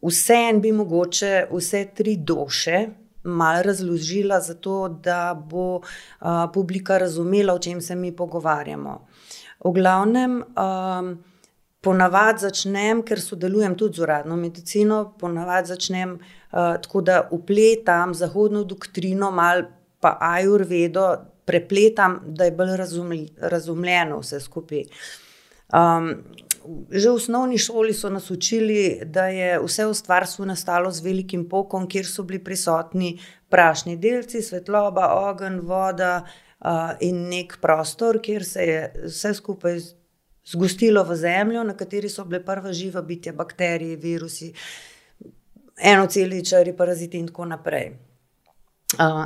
vse 0.00 0.38
en 0.48 0.62
bi 0.64 0.72
mogoče 0.72 1.34
vse 1.52 1.84
tri 1.94 2.16
duše 2.16 2.86
malo 3.28 3.62
razložila, 3.62 4.40
zato 4.40 4.88
da 4.88 5.34
bo 5.34 5.76
uh, 5.76 5.82
publika 6.54 6.98
razumela, 6.98 7.54
o 7.54 7.58
čem 7.58 7.80
se 7.80 7.94
mi 7.94 8.16
pogovarjamo. 8.16 9.06
V 9.64 9.72
glavnem, 9.72 10.42
um, 10.42 11.18
Ponavadi 11.80 12.42
začnem, 12.42 13.04
ker 13.06 13.20
sodelujem 13.22 13.76
tudi 13.78 14.00
z 14.00 14.02
uradno 14.02 14.36
medicino, 14.36 15.14
ponavadi 15.18 15.70
začnem 15.70 16.16
uh, 16.18 16.74
tako, 16.82 17.00
da 17.06 17.20
upletam 17.30 18.14
zahodno 18.14 18.64
doktrino, 18.64 19.30
malo 19.30 19.68
pa 20.00 20.16
ajurvedo, 20.20 21.06
prepletam, 21.46 22.20
da 22.26 22.44
je 22.44 22.52
bolj 22.52 22.76
razumljeno 23.40 24.18
vse 24.20 24.40
skupaj. 24.40 24.84
Um, 25.72 26.12
že 26.90 27.08
v 27.08 27.14
osnovni 27.14 27.58
šoli 27.58 27.94
so 27.94 28.10
nas 28.12 28.30
učili, 28.30 29.00
da 29.04 29.28
je 29.32 29.56
vse 29.62 29.86
v 29.86 29.94
stvarstvu 29.94 30.44
nastalo 30.50 30.90
z 30.90 31.04
velikim 31.04 31.46
pokom, 31.48 31.86
kjer 31.88 32.06
so 32.06 32.22
bili 32.22 32.42
prisotni 32.44 33.18
prašni 33.48 33.96
delci, 33.96 34.42
svetloba, 34.42 35.08
ogenj, 35.30 35.62
voda 35.64 36.24
uh, 36.24 36.92
in 37.00 37.28
nek 37.30 37.56
prostor, 37.62 38.20
kjer 38.20 38.44
se 38.44 38.66
je 38.66 38.82
vse 39.06 39.32
skupaj 39.34 39.80
zgostilo 40.50 41.04
v 41.04 41.16
zemljo, 41.16 41.64
na 41.64 41.76
kateri 41.76 42.08
so 42.08 42.24
bile 42.24 42.44
prva 42.44 42.72
živa 42.72 43.02
bitja, 43.02 43.32
bakterije, 43.32 43.96
virusi, 43.96 44.52
enoceličari, 45.76 46.76
paraziti 46.76 47.18
in 47.18 47.26
tako 47.26 47.44
naprej. 47.44 47.90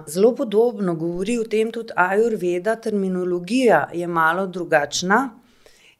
Zelo 0.08 0.34
podobno 0.34 0.94
govori 0.94 1.38
o 1.38 1.44
tem 1.44 1.70
tudi 1.70 1.94
Ajurveda, 1.96 2.76
terminologija 2.76 3.88
je 3.94 4.06
malo 4.06 4.46
drugačna 4.46 5.38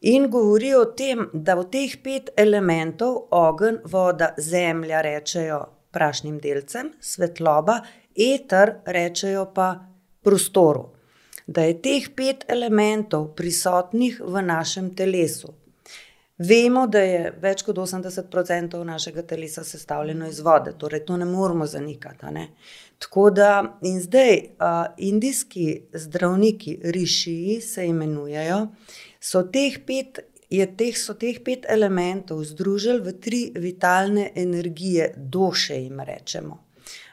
in 0.01 0.31
govori 0.31 0.75
o 0.75 0.85
tem, 0.85 1.29
da 1.33 1.55
v 1.55 1.69
teh 1.71 1.95
pet 2.03 2.33
elementov, 2.37 3.29
ogenj, 3.31 3.79
voda, 3.85 4.33
zemlja, 4.39 5.01
rečejo 5.03 5.61
prašnim 5.95 6.41
delcem, 6.43 6.91
svetloba, 7.01 7.79
eter, 8.17 8.81
rečejo 8.87 9.47
pa 9.55 9.69
prostoru 10.23 10.92
da 11.53 11.67
je 11.69 11.81
teh 11.83 12.09
pet 12.17 12.45
elementov 12.49 13.35
prisotnih 13.37 14.21
v 14.25 14.43
našem 14.43 14.95
telesu. 14.97 15.53
Vemo, 16.39 16.87
da 16.91 17.03
je 17.05 17.33
več 17.43 17.63
kot 17.63 17.77
80% 17.79 18.83
našega 18.89 19.23
telesa 19.23 19.63
sestavljeno 19.65 20.27
iz 20.27 20.41
vode, 20.41 20.73
torej 20.79 21.05
to 21.07 21.17
ne 21.17 21.27
moramo 21.29 21.67
zanikati. 21.67 22.33
Ne? 22.35 22.49
Tako 22.99 23.29
da 23.31 23.79
in 23.83 24.01
zdaj 24.01 24.35
uh, 24.39 24.81
indijski 24.99 25.67
zdravniki, 25.93 26.79
rišiji 26.83 27.61
se 27.61 27.87
imenujejo, 27.87 28.67
so 29.21 29.43
teh 29.43 29.81
pet. 29.87 30.25
Je 30.53 30.67
teh, 30.77 30.93
so 31.01 31.15
teh 31.17 31.39
pet 31.41 31.63
elementov 31.73 32.43
združili 32.45 33.01
v 33.01 33.13
tri 33.25 33.39
vitalne 33.57 34.27
energije, 34.37 35.07
duše 35.17 35.79
jim 35.81 36.03
rečemo. 36.05 36.59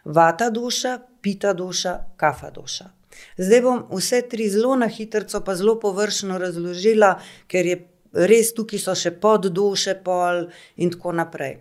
Vata 0.03 0.49
duša, 0.51 0.97
pita 1.23 1.53
duša, 1.55 1.93
kafa 2.19 2.49
duša. 2.51 2.89
Zdaj 3.37 3.61
bom 3.61 3.85
vse 3.91 4.21
tri 4.29 4.49
zelo 4.49 4.75
na 4.75 4.87
hitro, 4.87 5.41
pa 5.45 5.55
zelo 5.55 5.79
površno 5.79 6.37
razložila, 6.37 7.15
ker 7.47 7.65
je 7.65 7.79
res 8.13 8.53
tukaj 8.53 8.79
so 8.79 8.95
še 8.95 9.11
podduše, 9.21 9.99
pol 10.03 10.47
in 10.77 10.91
tako 10.91 11.13
naprej. 11.15 11.59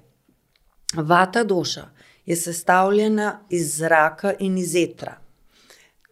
Vata 0.96 1.44
duša 1.44 1.88
je 2.28 2.36
sestavljena 2.36 3.40
iz 3.50 3.76
zraka 3.76 4.34
in 4.38 4.58
iz 4.58 4.74
etra. 4.76 5.18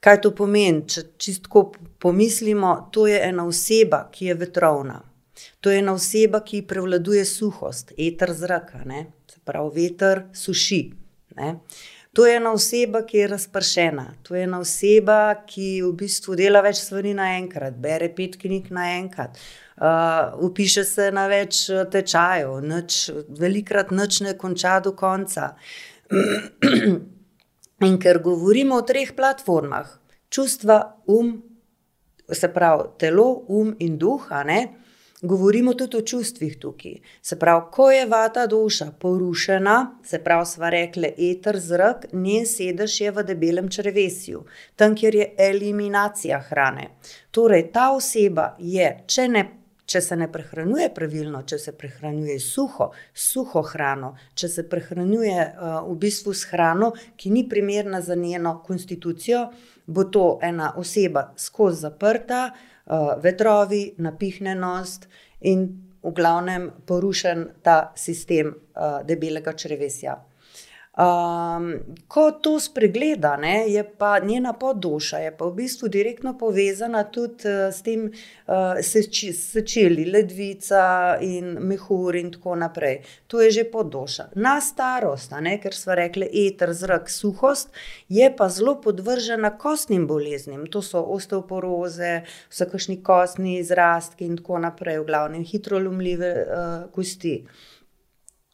Kaj 0.00 0.21
to 0.23 0.31
pomeni? 0.37 0.85
Če 0.88 1.03
čisto 1.19 1.73
pomislimo, 1.99 2.88
to 2.93 3.07
je 3.07 3.19
ena 3.29 3.47
oseba, 3.49 4.07
ki 4.12 4.31
je 4.31 4.35
vetrovna. 4.35 5.00
To 5.61 5.71
je 5.71 5.81
ena 5.83 5.93
oseba, 5.93 6.41
ki 6.45 6.62
prevladuje 6.69 7.25
suhost, 7.25 7.93
eter 7.99 8.33
zraka, 8.33 8.85
ne? 8.85 9.07
se 9.33 9.41
pravi, 9.45 9.88
veter 9.88 10.23
suši. 10.33 10.81
Ne? 11.37 11.57
To 12.16 12.25
je 12.26 12.37
ena 12.37 12.50
oseba, 12.56 13.02
ki 13.04 13.18
je 13.18 13.26
razpršena, 13.28 14.04
to 14.25 14.35
je 14.35 14.46
ena 14.46 14.58
oseba, 14.64 15.35
ki 15.44 15.82
v 15.85 15.90
bistvu 16.00 16.37
dela 16.40 16.62
več 16.64 16.78
stvari 16.80 17.12
naenkrat, 17.12 17.76
bere 17.76 18.08
pet 18.16 18.38
knjig 18.40 18.70
naenkrat, 18.73 19.37
uh, 19.37 20.32
upiše 20.46 20.85
se 20.88 21.11
na 21.12 21.26
več 21.28 21.66
uh, 21.68 21.82
tečajev, 21.92 22.54
nič, 22.64 23.02
velikrat 23.37 23.92
noč 23.92 24.23
ne 24.25 24.32
konča 24.40 24.78
do 24.80 24.94
konca. 24.96 25.50
In 27.90 28.00
ker 28.00 28.23
govorimo 28.25 28.80
o 28.80 28.87
treh 28.88 29.12
platformah, 29.12 29.92
čustva, 30.32 30.80
um, 31.12 31.35
se 32.32 32.49
pravi 32.49 32.94
telo, 32.96 33.28
um 33.52 33.75
in 33.85 34.00
duh, 34.00 34.25
ne, 34.49 34.61
Govorimo 35.23 35.73
tudi 35.75 35.96
o 35.96 36.02
čustvih 36.02 36.58
tukaj. 36.61 36.99
Se 37.23 37.38
pravi, 37.38 37.62
ko 37.73 37.90
je 37.90 38.06
vata 38.06 38.46
duša 38.46 38.90
porušena, 39.00 39.76
se 40.04 40.18
pravi, 40.25 40.46
sva 40.46 40.68
rekli, 40.70 41.12
eter 41.30 41.56
zrak, 41.58 42.06
njen 42.12 42.46
sedež 42.46 43.00
je 43.00 43.11
v 43.11 43.25
debelem 43.25 43.70
črvesju, 43.73 44.44
tam, 44.76 44.96
kjer 44.96 45.14
je 45.14 45.30
eliminacija 45.49 46.40
hrane. 46.50 46.90
Torej, 47.30 47.70
ta 47.73 47.90
oseba 47.96 48.56
je, 48.58 48.92
če 49.06 49.28
ne 49.28 49.46
če 49.87 50.00
se 50.02 50.16
ne 50.18 50.26
prehranjuje 50.32 50.88
pravilno, 50.94 51.44
če 51.46 51.58
se 51.62 51.73
prehranjuje 51.78 52.40
suho, 52.42 52.90
suho 53.14 53.62
hrano, 53.70 54.16
če 54.35 54.49
se 54.50 54.64
prehranjuje 54.68 55.37
uh, 55.38 55.76
v 55.87 55.94
bistvu 56.02 56.35
s 56.35 56.50
hrano, 56.50 56.92
ki 57.16 57.30
ni 57.30 57.46
primerna 57.49 58.00
za 58.02 58.18
njeno 58.18 58.58
konstitucijo, 58.66 59.46
bo 59.87 60.04
to 60.11 60.25
ena 60.42 60.73
oseba 60.76 61.28
skozi 61.38 61.87
zaprta, 61.87 62.49
uh, 62.50 62.75
vetrovi, 63.23 63.95
napihnjenost 63.99 65.09
in 65.40 65.66
v 66.02 66.12
glavnem 66.14 66.71
porušen 66.87 67.49
ta 67.62 67.93
sistem 67.99 68.55
uh, 68.55 69.02
debelega 69.07 69.52
črevesja. 69.52 70.25
Um, 70.97 71.75
ko 72.09 72.31
to 72.31 72.55
spregleda, 72.61 73.35
ne, 73.37 73.69
je 73.69 73.83
pa 73.99 74.19
njena 74.19 74.53
podduša, 74.57 75.19
je 75.19 75.33
pa 75.37 75.45
v 75.45 75.53
bistvu 75.59 75.91
direktno 75.93 76.33
povezana 76.38 77.03
tudi 77.05 77.45
uh, 77.45 77.69
s 77.69 77.83
tem, 77.85 78.07
da 78.47 78.79
uh, 78.79 78.81
se 78.81 79.03
sečeli 79.33 80.07
ledvica 80.09 81.19
in 81.21 81.59
mehur 81.61 82.17
in 82.17 82.33
tako 82.33 82.57
naprej. 82.57 83.03
To 83.26 83.43
je 83.45 83.50
že 83.50 83.67
podduša. 83.69 84.31
Na 84.41 84.57
starost, 84.61 85.37
ne, 85.41 85.59
ker 85.61 85.76
smo 85.76 85.95
rekli, 85.95 86.31
eter, 86.47 86.73
zrak, 86.73 87.12
suhost, 87.12 87.69
je 88.09 88.33
pa 88.37 88.49
zelo 88.49 88.79
podvržena 88.81 89.53
kostnim 89.59 90.07
boleznim. 90.07 90.65
To 90.73 90.81
so 90.83 91.05
osteoporoze, 91.12 92.23
vsakršni 92.49 93.03
kostni 93.03 93.59
izrastki 93.59 94.25
in 94.25 94.41
tako 94.41 94.65
naprej, 94.65 95.03
v 95.05 95.09
glavnem 95.12 95.45
hitro 95.45 95.79
lomljive 95.79 96.37
uh, 96.41 96.93
kosti. 96.93 97.43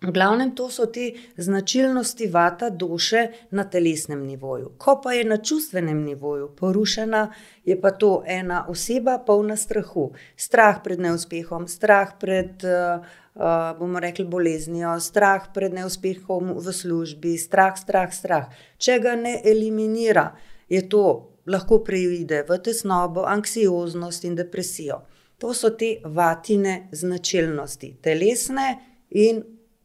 Glavnem, 0.02 0.50
to 0.54 0.71
so 0.71 0.87
te 0.87 1.12
značilnosti 1.37 2.26
vata 2.26 2.71
duše 2.71 3.28
na 3.50 3.64
telesnem 3.64 4.26
nivoju. 4.26 4.73
Ko 4.78 5.00
pa 5.04 5.12
je 5.12 5.25
na 5.25 5.37
čustvenem 5.37 6.02
nivoju 6.04 6.49
porušena, 6.56 7.32
je 7.64 7.80
pa 7.80 7.90
to 7.90 8.23
ena 8.26 8.66
oseba 8.68 9.18
polna 9.26 9.56
strahu. 9.56 10.11
Strah 10.37 10.80
pred 10.85 11.00
neuspehom, 11.00 11.68
strah 11.68 12.11
pred, 12.21 12.64
uh, 12.64 13.04
uh, 13.35 13.78
bomo 13.78 14.00
rekli, 14.00 14.25
boleznijo, 14.25 15.00
strah 15.00 15.47
pred 15.54 15.75
neuspehom 15.75 16.54
v 16.59 16.73
službi, 16.73 17.38
strah, 17.38 17.78
strah, 17.78 18.11
strah. 18.14 18.50
Če 18.78 18.99
ga 18.99 19.14
ne 19.14 19.38
eliminira, 19.44 20.32
je 20.68 20.82
to 20.88 21.06
lahko 21.47 21.78
preide 21.78 22.42
v 22.49 22.59
tesnobo, 22.59 23.23
anksioznost 23.23 24.25
in 24.25 24.35
depresijo. 24.35 25.02
To 25.38 25.54
so 25.54 25.71
te 25.71 25.97
vatine 26.04 26.88
značilnosti, 26.92 27.97
telesne 28.02 28.78
in 29.11 29.42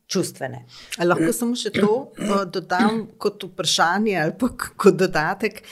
čustvene. 0.08 0.66
Ali 0.98 1.10
lahko 1.12 1.34
samo 1.34 1.56
še 1.56 1.72
to 1.76 1.92
uh, 1.92 2.44
dodam 2.52 3.06
kot 3.20 3.44
vprašanje 3.44 4.18
ali 4.22 4.36
pa 4.40 4.52
kot 4.58 5.00
dodatek. 5.00 5.64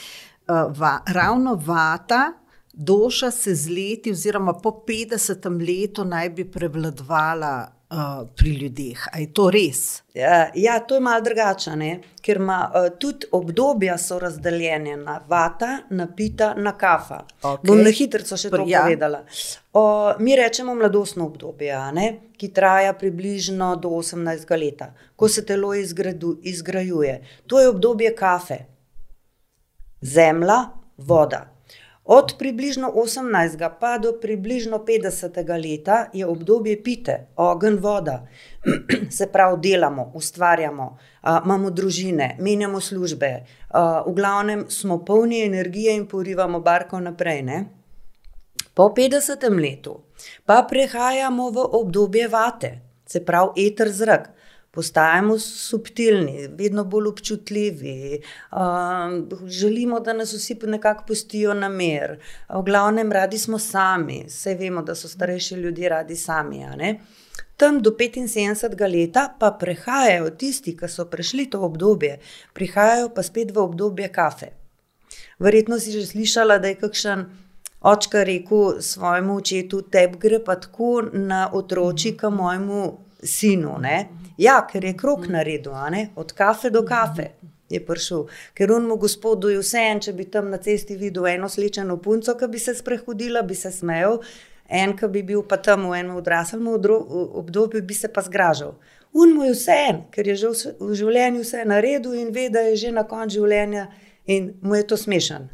Uh, 0.46 0.68
va, 0.78 0.98
ravno 1.10 1.56
vata, 1.58 2.32
duša 2.72 3.30
se 3.30 3.54
z 3.54 3.72
leti, 3.72 4.12
oziroma 4.12 4.52
po 4.62 4.84
50 4.88 5.48
letu, 5.60 6.04
naj 6.04 6.30
bi 6.36 6.44
prevladovala 6.44 7.54
uh, 7.90 8.28
pri 8.36 8.50
ljudeh. 8.50 9.08
Ali 9.12 9.22
je 9.22 9.32
to 9.32 9.50
res? 9.50 10.02
Ja, 10.14 10.50
ja 10.54 10.80
to 10.80 10.94
je 10.94 11.00
malo 11.00 11.20
drugače, 11.20 11.70
ker 12.22 12.36
ima 12.36 12.58
uh, 12.68 12.98
tudi 12.98 13.26
obdobja 13.32 13.98
so 13.98 14.18
razdeljene 14.18 14.96
na 14.96 15.20
vata, 15.28 15.78
napita, 15.90 16.54
na 16.54 16.72
kafa. 16.78 17.24
Okay. 17.42 17.66
Bom 17.66 17.82
na 17.82 17.90
hitro 17.90 18.36
še 18.36 18.50
to 18.50 18.64
ja. 18.66 18.82
povedala. 18.82 19.24
O, 19.72 20.14
mi 20.18 20.36
rečemo 20.36 20.74
mladostno 20.74 21.26
obdobje, 21.26 21.74
ne, 21.92 22.06
ki 22.36 22.48
traja 22.48 22.92
približno 22.96 23.74
do 23.76 23.88
18 23.88 24.56
let, 24.56 24.86
ko 25.16 25.28
se 25.28 25.44
telo 25.46 25.74
izgradu, 25.74 26.38
izgrajuje. 26.42 27.20
To 27.46 27.60
je 27.60 27.68
obdobje 27.68 28.14
kafe, 28.16 28.64
zemlja, 30.00 30.64
voda. 30.96 31.55
Od 32.08 32.34
približno 32.38 32.92
18. 32.94 33.70
pa 33.80 33.98
do 33.98 34.12
približno 34.20 34.78
50. 34.78 35.48
leta 35.58 36.06
je 36.12 36.26
obdobje 36.26 36.82
pite, 36.82 37.26
ogen, 37.36 37.78
voda. 37.78 38.26
Se 39.16 39.26
pravi, 39.32 39.56
delamo, 39.62 40.12
ustvarjamo, 40.14 40.98
a, 41.22 41.40
imamo 41.44 41.70
družine, 41.70 42.36
menjamo 42.38 42.80
službe, 42.80 43.30
a, 43.70 44.04
v 44.06 44.12
glavnem 44.14 44.64
smo 44.68 45.04
polni 45.04 45.42
energije 45.42 45.96
in 45.96 46.06
porivamo 46.06 46.60
barko 46.60 47.00
naprej. 47.00 47.42
Ne? 47.42 47.64
Po 48.74 48.92
50. 48.96 49.60
letu 49.60 50.00
pa 50.44 50.62
prehajamo 50.62 51.50
v 51.50 51.68
obdobje 51.72 52.28
vate, 52.28 52.70
se 53.06 53.24
pravi, 53.24 53.66
eter 53.66 53.90
zrak 53.90 54.30
postajamo 54.76 55.38
subtilni, 55.38 56.48
vedno 56.58 56.84
bolj 56.84 57.08
občutljivi, 57.08 58.20
uh, 58.52 58.58
želimo, 59.48 60.00
da 60.00 60.12
nas 60.12 60.34
vsi 60.36 60.58
nekako 60.62 61.04
pustijo 61.08 61.54
na 61.54 61.68
mer. 61.68 62.18
V 62.48 62.62
glavnem, 62.62 63.12
radi 63.12 63.38
smo 63.38 63.58
sami, 63.58 64.24
vse 64.28 64.54
vemo, 64.54 64.82
da 64.82 64.94
so 64.94 65.08
starejši 65.08 65.54
ljudje 65.54 65.88
radi 65.88 66.16
sami. 66.16 66.60
Tam 67.56 67.80
do 67.82 67.90
75 67.90 68.92
let 68.92 69.16
pa 69.40 69.50
prehajajo 69.60 70.30
tisti, 70.30 70.76
ki 70.76 70.88
so 70.92 71.08
prešli 71.08 71.48
to 71.50 71.62
obdobje, 71.64 72.18
prihajajo 72.52 73.08
pa 73.16 73.22
spet 73.22 73.54
v 73.56 73.64
obdobje 73.64 74.12
kafe. 74.12 74.52
Verjetno 75.38 75.80
si 75.80 75.92
že 75.92 76.04
slišala, 76.06 76.58
da 76.58 76.68
je 76.68 76.80
kakšen 76.84 77.24
očka 77.80 78.24
rekel 78.24 78.80
svojemu 78.80 79.36
očetu: 79.36 79.82
Tebi 79.82 80.18
gre 80.18 80.44
pa 80.44 80.60
tako 80.60 81.02
na 81.12 81.48
otroči, 81.52 82.12
kot 82.16 82.32
mojemu 82.32 82.98
sinu. 83.22 83.78
Ne? 83.80 84.08
Ja, 84.38 84.60
ker 84.70 84.84
je 84.84 84.96
krok 84.96 85.28
naredil, 85.28 85.72
od 86.16 86.32
kafe 86.32 86.70
do 86.70 86.84
kafe 86.84 87.30
je 87.68 87.80
prišel. 87.86 88.26
Ker 88.54 88.72
unmu 88.72 88.96
gospodu 88.96 89.50
je 89.50 89.60
vse 89.60 89.80
en, 89.90 90.00
če 90.00 90.12
bi 90.12 90.26
tam 90.30 90.50
na 90.50 90.58
cesti 90.62 90.96
videl 90.96 91.26
eno 91.32 91.48
slečeno 91.48 91.96
punco, 92.02 92.36
ki 92.38 92.48
bi 92.52 92.58
se 92.62 92.74
sprehodila, 92.74 93.42
bi 93.42 93.54
se 93.54 93.72
smejal, 93.74 94.20
en, 94.68 94.94
ki 94.98 95.08
bi 95.10 95.22
bil 95.26 95.42
pa 95.48 95.58
tam 95.62 95.88
v 95.90 96.00
enem 96.00 96.18
odraslem 96.20 96.68
obdobju, 96.68 97.82
bi 97.82 97.94
se 97.94 98.12
pa 98.12 98.22
zgražal. 98.22 98.76
Unmu 99.16 99.48
je 99.48 99.54
vse 99.54 99.78
en, 99.88 100.02
ker 100.12 100.28
je 100.28 100.36
že 100.36 100.52
v 100.80 100.92
življenju 100.94 101.42
vse 101.42 101.64
naredil 101.64 102.18
in 102.20 102.30
ve, 102.34 102.50
da 102.52 102.66
je 102.68 102.76
že 102.84 102.92
na 102.92 103.06
koncu 103.08 103.40
življenja 103.40 103.88
in 104.26 104.52
mu 104.62 104.76
je 104.76 104.86
to 104.86 104.96
smešen. 105.00 105.48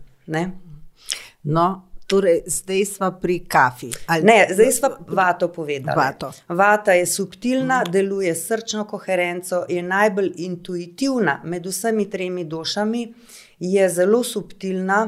No, 1.45 1.67
Torej, 2.13 2.43
zdaj 2.47 2.85
smo 2.85 3.09
pri 3.21 3.39
kafi. 3.49 3.89
Ali... 4.07 4.23
Ne, 4.23 4.47
zdaj 4.53 4.73
smo 4.73 4.89
vato 5.09 5.49
povedali. 5.49 5.97
Vato. 5.97 6.33
Vata 6.49 6.93
je 6.93 7.07
subtilna, 7.07 7.85
deluje 7.85 8.35
srčno 8.35 8.85
koherenco, 8.85 9.65
je 9.69 9.83
najbolj 9.83 10.33
intuitivna 10.37 11.41
med 11.45 11.67
vsemi 11.67 12.11
tremi 12.11 12.45
dušami, 12.45 13.15
je 13.59 13.89
zelo 13.89 14.21
subtilna. 14.25 14.99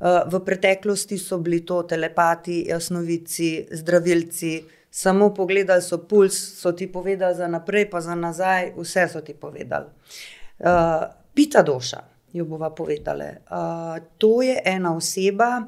Eh, 0.00 0.22
v 0.26 0.40
preteklosti 0.44 1.18
so 1.18 1.38
bili 1.38 1.60
to 1.66 1.82
telepati, 1.82 2.64
jasnovici, 2.68 3.66
zdravilci. 3.70 4.64
Samo 4.90 5.30
pogledali 5.34 5.82
so 5.82 5.98
puls, 5.98 6.34
so 6.34 6.72
ti 6.72 6.90
povedali 6.92 7.34
za 7.34 7.46
naprej, 7.46 7.90
pa 7.90 8.00
za 8.00 8.14
nazaj, 8.14 8.72
vse 8.76 9.06
so 9.12 9.20
ti 9.20 9.34
povedali. 9.34 9.86
Uh, 10.58 10.66
pita 11.34 11.62
duša, 11.62 12.00
jo 12.32 12.44
bova 12.44 12.70
povedala. 12.74 13.24
Uh, 13.24 14.02
to 14.18 14.42
je 14.42 14.58
ena 14.64 14.96
oseba, 14.96 15.62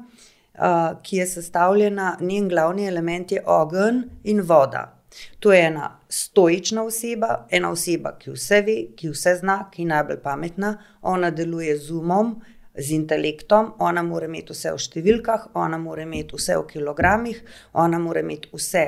ki 1.03 1.17
je 1.17 1.27
sestavljena, 1.27 2.17
njen 2.21 2.49
glavni 2.49 2.87
element 2.87 3.31
je 3.31 3.43
ogenj 3.45 4.03
in 4.23 4.41
voda. 4.41 4.99
To 5.39 5.53
je 5.53 5.61
ena 5.65 5.99
stoična 6.09 6.83
oseba, 6.83 7.47
ena 7.51 7.69
oseba, 7.71 8.15
ki 8.19 8.31
vse 8.33 8.61
ve, 8.65 8.75
ki 8.97 9.11
vse 9.13 9.35
zna, 9.41 9.57
ki 9.71 9.81
je 9.81 9.91
najbolj 9.91 10.19
pametna, 10.23 10.73
ona 11.01 11.29
deluje 11.31 11.77
z 11.77 11.91
umom, 11.91 12.35
z 12.77 12.91
intelektom, 12.97 13.73
ona 13.79 14.01
mora 14.03 14.25
imeti 14.25 14.53
vse 14.53 14.73
v 14.73 14.81
številkah, 14.81 15.51
ona 15.53 15.77
mora 15.77 16.05
imeti 16.07 16.37
vse 16.37 16.57
v 16.57 16.65
kilogramih, 16.71 17.43
ona 17.73 17.99
mora 18.01 18.25
imeti 18.25 18.49
vse. 18.53 18.85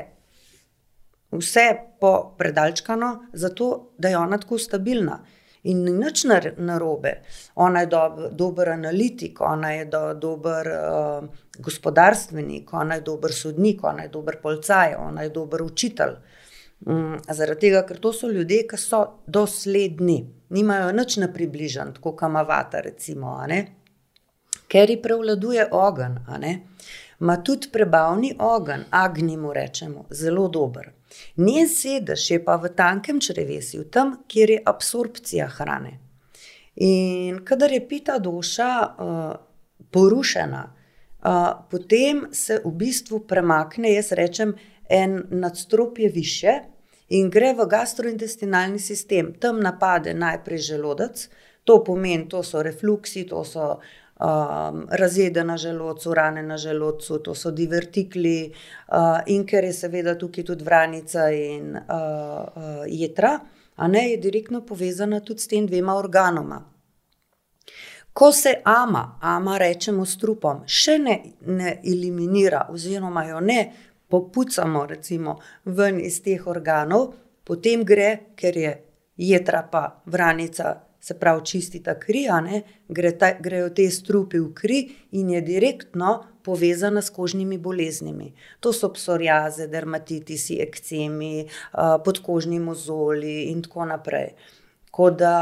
Vse 1.36 1.66
po 2.02 2.14
predalčkano, 2.38 3.12
zato 3.34 3.92
da 3.98 4.10
je 4.10 4.18
ona 4.18 4.38
tako 4.42 4.58
stabilna 4.58 5.20
in 5.66 5.84
ni 5.86 5.94
nič 5.98 6.24
narobe. 6.58 7.14
Ona 7.56 7.84
je 7.84 7.90
dob, 7.92 8.20
dober 8.38 8.70
analitik, 8.70 9.42
ona 9.42 9.72
je 9.72 9.86
do, 9.86 10.02
dober 10.14 10.70
uh, 10.72 11.28
gospodarstvenik, 11.58 12.74
ona 12.74 13.00
je 13.00 13.06
dober 13.06 13.34
sodnik, 13.34 13.84
ona 13.84 14.06
je 14.06 14.14
dober 14.14 14.40
policaj, 14.42 14.96
ona 15.00 15.26
je 15.26 15.30
dober 15.30 15.64
učitelj. 15.66 16.18
Um, 16.86 17.16
zaradi 17.32 17.68
tega, 17.68 17.86
ker 17.88 17.98
to 18.04 18.12
so 18.14 18.30
ljudje, 18.30 18.66
ki 18.70 18.78
so 18.78 19.02
dosledni, 19.28 20.20
nimajo 20.54 20.92
nič 20.94 21.18
na 21.24 21.32
približen, 21.34 21.96
tako 21.96 22.14
kot 22.20 22.32
Mavata, 22.32 22.84
recimo, 22.84 23.40
ker 24.68 24.90
ji 24.90 25.02
prevladuje 25.02 25.70
ogen. 25.72 26.20
Ma 27.20 27.38
tudi 27.44 27.70
prebavni 27.72 28.36
ogen, 28.40 28.86
agnimo 28.90 29.54
rečemo, 29.54 30.06
zelo 30.10 30.48
dober. 30.48 30.92
Njen 31.38 31.70
sedež 31.70 32.32
je 32.32 32.40
pa 32.44 32.56
v 32.56 32.74
tankem 32.76 33.20
črevesju, 33.22 33.86
tam, 33.92 34.18
kjer 34.28 34.50
je 34.50 34.64
absorpcija 34.66 35.48
hrane. 35.48 36.00
In 36.76 37.40
kadar 37.46 37.72
je 37.72 37.88
pita 37.88 38.18
duša 38.20 38.70
uh, 38.84 39.36
porušena, 39.92 40.64
uh, 40.68 41.66
potem 41.72 42.26
se 42.32 42.60
v 42.66 42.72
bistvu 42.72 43.22
premakne, 43.28 43.94
jaz 43.94 44.12
rečem, 44.12 44.56
en 44.90 45.24
nadstropje 45.30 46.10
više 46.10 46.60
in 47.10 47.30
gre 47.30 47.54
v 47.54 47.68
gastrointestinalni 47.70 48.80
sistem. 48.80 49.34
Tam 49.40 49.60
napade 49.60 50.14
najprej 50.14 50.60
želodec, 50.60 51.30
to 51.64 51.84
pomeni, 51.84 52.30
to 52.30 52.44
so 52.44 52.62
refluksi, 52.64 53.24
to 53.28 53.44
so 53.44 53.80
um, 54.20 54.88
razjede 54.92 55.44
na 55.44 55.58
želodcu, 55.58 56.14
rane 56.14 56.44
na 56.44 56.58
želodcu, 56.58 57.20
to 57.20 57.36
so 57.36 57.52
divertikli, 57.52 58.54
uh, 58.88 58.96
in 59.26 59.46
ker 59.46 59.64
je 59.64 59.74
seveda 59.74 60.18
tukaj 60.18 60.44
tudi 60.44 60.64
vranica 60.64 61.30
in 61.30 61.76
uh, 61.76 61.82
uh, 61.82 62.86
jedra, 62.88 63.40
a 63.76 63.88
ne 63.88 64.10
je 64.12 64.18
direktno 64.18 64.62
povezana 64.66 65.20
tudi 65.20 65.40
s 65.40 65.48
tem 65.48 65.68
dvema 65.68 65.96
organoma. 65.96 66.64
Ko 68.14 68.32
se 68.32 68.62
ama, 68.64 69.20
ama 69.22 69.58
rečemo 69.58 70.06
s 70.06 70.18
trupom, 70.18 70.64
še 70.66 70.98
ne, 70.98 71.18
ne 71.46 71.82
eliminira, 71.84 72.68
oziroma 72.72 73.26
jo 73.28 73.42
ne 73.44 73.60
popucamo, 74.08 74.86
recimo, 74.86 75.36
ven 75.66 76.00
iz 76.00 76.22
teh 76.24 76.48
organov, 76.48 77.10
potem 77.44 77.84
gre, 77.84 78.32
ker 78.36 78.58
je 78.58 78.72
jedra 79.18 79.66
pa 79.72 80.02
vranica 80.06 80.85
se 81.06 81.14
pravi, 81.14 81.46
čistita 81.46 81.94
kri, 82.00 82.26
gre 82.90 83.12
ta, 83.18 83.30
grejo 83.40 83.70
te 83.70 83.86
strupi 83.94 84.40
v 84.42 84.50
kri 84.58 84.80
in 85.12 85.30
je 85.30 85.42
direktno 85.46 86.16
povezana 86.44 87.02
s 87.02 87.14
kožnimi 87.14 87.60
boleznimi. 87.62 88.32
To 88.60 88.74
so 88.74 88.90
psoriaze, 88.94 89.68
dermatitisi, 89.70 90.58
ekcemi, 90.66 91.46
podkožni 92.06 92.60
mozoli 92.60 93.52
in 93.52 93.62
tako 93.62 93.86
naprej. 93.86 94.34
Ko 94.96 95.10
da, 95.12 95.38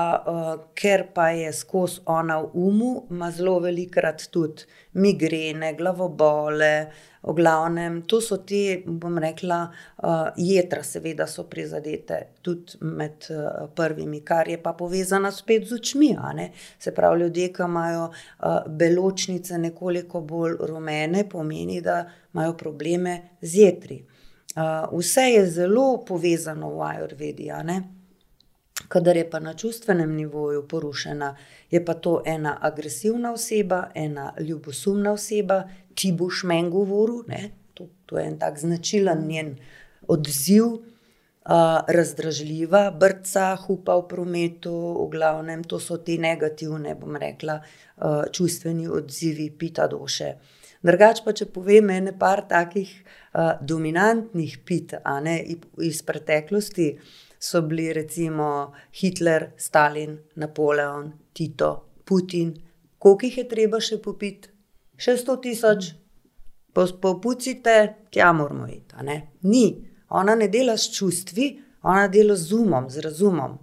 ker 0.74 1.04
pa 1.14 1.28
je 1.30 1.52
skozi 1.54 2.02
ona 2.10 2.40
v 2.42 2.48
umu, 2.58 2.92
ima 3.14 3.30
zelo 3.32 3.60
velikokrat 3.62 4.26
tudi 4.34 4.66
migrene, 4.98 5.76
glavobole, 5.78 6.72
v 7.24 7.36
glavnem, 7.38 8.02
to 8.10 8.18
so 8.22 8.40
te, 8.44 8.82
bom 8.86 9.20
rekla, 9.22 9.60
jedra, 10.42 10.82
seveda, 10.84 11.28
so 11.30 11.46
prizadete 11.50 12.20
tudi 12.42 12.82
med 12.82 13.30
prvimi, 13.78 14.24
kar 14.26 14.50
je 14.50 14.58
pa 14.58 14.74
povezano 14.74 15.32
spet 15.32 15.70
z 15.70 15.78
očmi. 15.78 16.12
Se 16.80 16.92
pravi, 16.92 17.22
ljudje, 17.22 17.54
ki 17.54 17.64
imajo 17.64 18.10
beločnice 18.68 19.58
nekoliko 19.58 20.22
bolj 20.22 20.58
rumene, 20.68 21.28
pomeni, 21.30 21.82
da 21.82 22.04
imajo 22.34 22.58
probleme 22.58 23.20
z 23.42 23.60
jetri. 23.62 24.04
vse 24.92 25.22
je 25.22 25.46
zelo 25.50 26.06
povezano 26.06 26.70
v 26.70 26.82
ajurvedi, 26.82 27.52
a 27.52 27.64
ne. 27.64 28.03
Kadar 28.94 29.18
je 29.18 29.26
pa 29.30 29.40
na 29.42 29.56
čustvenem 29.58 30.14
nivoju 30.14 30.68
porušena, 30.70 31.34
je 31.72 31.82
pa 31.86 31.94
to 31.98 32.20
ena 32.26 32.58
agresivna 32.62 33.34
oseba, 33.34 33.88
ena 33.96 34.34
ljubosumna 34.40 35.16
oseba, 35.18 35.64
ti 35.96 36.12
boš 36.14 36.44
meni 36.46 36.70
govoril, 36.70 37.24
ne. 37.28 37.50
To, 37.74 37.90
to 38.06 38.20
je 38.22 38.28
en 38.30 38.38
tak 38.40 38.60
značilen 38.62 39.26
njen 39.28 39.56
odziv. 40.08 40.84
razdražljiva, 41.88 42.92
brca, 42.92 43.56
hupa 43.66 43.98
v 43.98 44.08
prometu, 44.08 44.72
v 45.04 45.10
glavnem, 45.12 45.64
to 45.64 45.80
so 45.80 45.98
te 45.98 46.16
negativne, 46.18 46.96
bom 46.96 47.18
rekla, 47.20 47.58
čustveni 48.32 48.88
odzivi 48.88 49.50
pitadoše. 49.52 50.30
Drugače 50.84 51.24
pa, 51.26 51.34
če 51.36 51.50
povem 51.52 51.90
ene 51.90 52.14
par 52.20 52.46
takih, 52.48 52.92
dominantnih 53.60 54.58
pit, 54.64 54.96
ne, 55.24 55.36
iz 55.84 56.02
preteklosti, 56.08 56.88
so 57.44 57.62
bili 57.62 57.94
recimo 57.94 58.74
Hitler, 58.92 59.52
Stalin, 59.58 60.20
Napoleon, 60.36 61.12
Tito, 61.34 61.86
Putin. 62.06 62.54
Koliko 62.98 63.26
jih 63.26 63.38
je 63.38 63.48
treba 63.48 63.82
še 63.84 63.98
popiti? 64.00 64.48
Še 64.96 65.18
sto 65.20 65.36
tisoč? 65.44 65.90
popucajte, 66.74 67.76
tja 68.10 68.32
moramo 68.34 68.70
iti. 68.72 68.96
Ni. 69.42 69.66
Ona 70.10 70.36
ne 70.40 70.48
dela 70.48 70.78
s 70.78 70.88
čustvi, 70.96 71.50
ona 71.84 72.08
dela 72.08 72.36
z 72.36 72.54
umom, 72.54 72.90
z 72.90 73.04
razumom. 73.04 73.60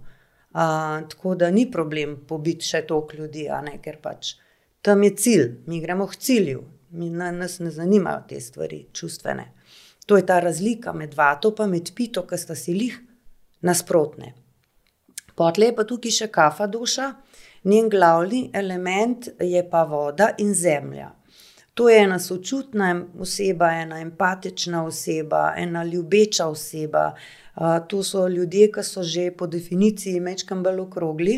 tako 1.09 1.35
da 1.35 1.49
ni 1.51 1.65
problem 1.71 2.17
pobiti 2.27 2.65
še 2.65 2.85
toliko 2.87 3.17
ljudi, 3.17 3.47
ne, 3.65 3.77
ker 3.81 3.97
pač 4.01 4.35
tam 4.81 5.03
je 5.03 5.15
cilj, 5.15 5.45
mi 5.65 5.81
gremo 5.81 6.07
k 6.07 6.15
cilju. 6.15 6.63
nas 6.91 7.59
ne 7.59 7.71
zanimajo 7.71 8.23
te 8.29 8.39
stvari, 8.41 8.85
čustvene. 8.93 9.53
To 10.05 10.17
je 10.17 10.25
ta 10.25 10.39
razlika 10.39 10.93
med 10.93 11.13
vato 11.15 11.55
med 11.67 11.95
pito, 11.95 12.27
ke 12.27 12.37
sta 12.37 12.55
si 12.55 12.73
glih 12.73 12.99
nasprotni. 13.61 14.33
Potlej 15.35 15.71
je 15.71 15.75
pa 15.75 15.83
tukaj 15.87 16.11
še 16.11 16.27
kafadoša, 16.27 17.07
njen 17.63 17.89
glavni 17.89 18.49
element 18.53 19.29
je 19.39 19.63
pa 19.69 19.83
voda 19.83 20.33
in 20.37 20.53
zemlja. 20.53 21.11
To 21.73 21.89
je 21.89 22.01
ena 22.03 22.19
sočutna 22.19 22.91
oseba, 23.19 23.69
ena 23.71 24.01
empatična 24.01 24.83
oseba, 24.85 25.53
ena 25.57 25.83
ljubeča 25.83 26.47
oseba, 26.51 27.13
to 27.87 28.03
so 28.03 28.27
ljudje, 28.27 28.71
ke 28.71 28.83
so 28.83 29.03
že 29.03 29.31
po 29.31 29.47
definiciji 29.47 30.19
majčkeno 30.19 30.61
bolj 30.61 30.81
okrogli, 30.83 31.37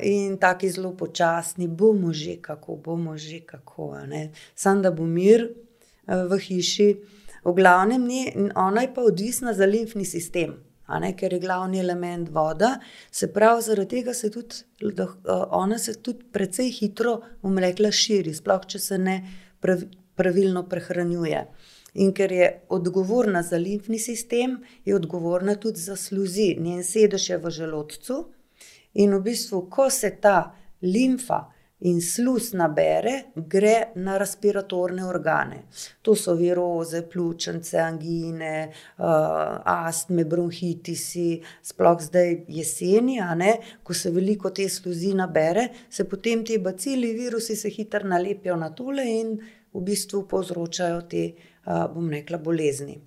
in 0.00 0.38
taki 0.40 0.70
zelo 0.70 0.94
počasni, 0.96 1.68
bomo 1.68 2.12
že 2.12 2.36
kako, 2.40 2.76
bomo 2.76 3.16
že 3.18 3.40
kako. 3.46 3.92
Samo 4.54 4.80
da 4.82 4.90
bo 4.90 5.04
mir, 5.04 5.50
v 6.06 6.38
hiši. 6.38 6.88
V 7.44 7.52
glavnem 7.52 8.06
ona 8.54 8.80
je 8.82 8.94
pa 8.94 9.02
odvisna 9.02 9.52
za 9.52 9.66
limfni 9.66 10.04
sistem, 10.04 10.54
ne, 10.88 11.12
ker 11.16 11.32
je 11.32 11.40
glavni 11.40 11.78
element 11.80 12.28
voda, 12.28 12.78
se 13.10 13.32
pravi, 13.32 13.62
zaradi 13.62 13.96
tega 13.96 14.14
se 14.14 14.30
tudi 14.30 14.64
ona 15.50 15.78
se 15.78 15.94
tudi 16.02 16.24
precej 16.32 16.70
hitro, 16.70 17.20
bom 17.42 17.58
rekla, 17.58 17.90
širi, 17.90 18.34
sploh 18.34 18.66
če 18.66 18.78
se 18.78 18.98
ne 18.98 19.16
pravilno 20.16 20.64
prehranjuje. 20.68 21.46
In 21.94 22.12
ker 22.16 22.32
je 22.32 22.48
odgovorna 22.72 23.42
za 23.42 23.56
limfni 23.60 23.98
sistem, 23.98 24.58
je 24.84 24.96
odgovorna 24.96 25.54
tudi 25.60 25.80
za 25.80 25.96
sluzi, 25.96 26.56
njen 26.60 26.84
sedež 26.84 27.30
je 27.30 27.38
v 27.38 27.50
želodcu. 27.50 28.18
In 28.94 29.14
v 29.14 29.20
bistvu, 29.24 29.66
ko 29.70 29.90
se 29.90 30.10
ta 30.20 30.54
limfa 30.82 31.44
in 31.84 32.00
sluz 32.00 32.52
nabere, 32.54 33.32
gre 33.34 33.92
na 33.94 34.16
respiratorne 34.20 35.04
organe. 35.04 35.64
To 36.02 36.14
so 36.14 36.34
viroze, 36.38 37.02
pljučnice, 37.10 37.78
angine, 37.82 38.72
astme, 38.98 40.24
bronhitisi, 40.24 41.42
sploh 41.62 41.98
zdaj 42.02 42.44
jeseni, 42.48 43.18
ne, 43.36 43.56
ko 43.82 43.94
se 43.94 44.10
veliko 44.14 44.50
te 44.50 44.68
sluzi 44.68 45.14
nabere, 45.18 45.68
se 45.90 46.06
potem 46.08 46.44
ti 46.46 46.58
bacili, 46.58 47.12
virusi 47.18 47.56
se 47.56 47.70
hitro 47.70 48.06
nalepijo 48.08 48.56
na 48.56 48.70
tole 48.70 49.06
in 49.18 49.38
v 49.72 49.80
bistvu 49.82 50.26
povzročajo 50.28 51.00
te, 51.10 51.32
bom 51.64 52.10
rekla, 52.10 52.38
bolezni. 52.38 53.00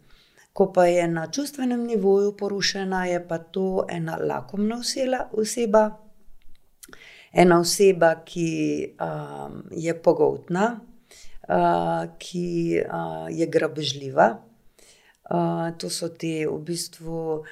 Ko 0.55 0.69
pa 0.71 0.85
je 0.87 1.07
na 1.07 1.27
čustvenem 1.31 1.83
nivoju 1.83 2.37
porušena, 2.39 3.05
je 3.05 3.19
pa 3.27 3.37
to 3.37 3.85
ena 3.91 4.15
lakomna 4.15 4.77
oseba, 5.31 5.89
ena 7.35 7.59
oseba, 7.59 8.15
ki, 8.25 8.49
je 9.71 9.95
pogoltna, 10.01 10.79
ki, 12.17 12.47
je 13.29 13.47
grabežljiva, 13.51 14.31
to 15.77 15.89
so 15.91 16.09
te 16.09 16.47
v 16.47 16.57
bistvu, 16.65 17.43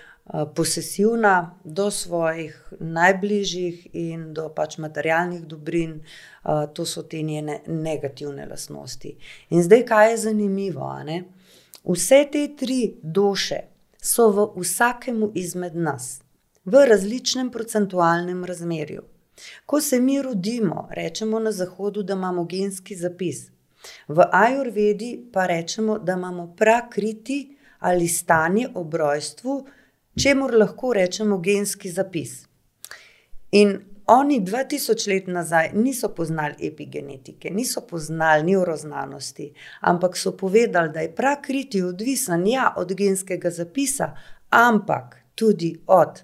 posesivna 0.55 1.59
do 1.63 1.91
svojih 1.91 2.55
najbližjih 2.79 3.87
in 3.93 4.29
do 4.33 4.47
pač 4.55 4.77
materialnih 4.79 5.43
dobrin, 5.43 5.97
to 6.73 6.85
so 6.87 7.03
te 7.03 7.21
njene 7.21 7.59
negativne 7.67 8.45
lastnosti. 8.47 9.17
In 9.49 9.63
zdaj, 9.63 9.83
kaj 9.85 10.11
je 10.11 10.17
zanimivo, 10.17 10.87
ne. 11.03 11.23
Vse 11.83 12.23
te 12.31 12.47
tri 12.55 12.95
doše 13.03 13.59
so 13.99 14.29
v 14.31 14.47
vsakem 14.63 15.25
izmed 15.35 15.75
nas. 15.75 16.21
V 16.65 16.85
različnem 16.87 17.51
procentualnem 17.51 18.45
razmerju. 18.45 19.03
Ko 19.65 19.81
se 19.81 19.99
mi 19.99 20.21
rodimo, 20.21 20.87
rečemo 20.91 21.39
na 21.39 21.51
zahodu, 21.51 22.03
da 22.03 22.13
imamo 22.13 22.45
genski 22.45 22.95
zapis. 22.95 23.49
V 24.07 24.23
ajurvedi 24.31 25.25
pa 25.33 25.45
rečemo, 25.45 25.99
da 25.99 26.13
imamo 26.13 26.55
prakriti 26.57 27.57
ali 27.79 28.07
stanje 28.07 28.67
ob 28.73 28.93
rojstvu, 28.93 29.67
čemur 30.23 30.53
lahko 30.55 30.93
rečemo 30.93 31.37
genski 31.37 31.91
zapis. 31.91 32.45
In 33.51 33.79
oni 34.07 34.39
dva 34.39 34.63
tisoč 34.63 35.07
let 35.07 35.27
nazaj 35.27 35.69
niso 35.73 36.09
poznali 36.09 36.67
epigenetike, 36.67 37.49
niso 37.49 37.81
poznali 37.81 38.43
nevroznanosti, 38.43 39.53
ampak 39.81 40.17
so 40.17 40.31
povedali, 40.37 40.89
da 40.89 40.99
je 40.99 41.15
prakriti 41.15 41.81
odvisen, 41.81 42.47
ja, 42.47 42.73
od 42.77 42.93
genskega 42.93 43.49
zapisa, 43.49 44.11
ampak 44.49 45.17
tudi 45.35 45.75
od 45.87 46.23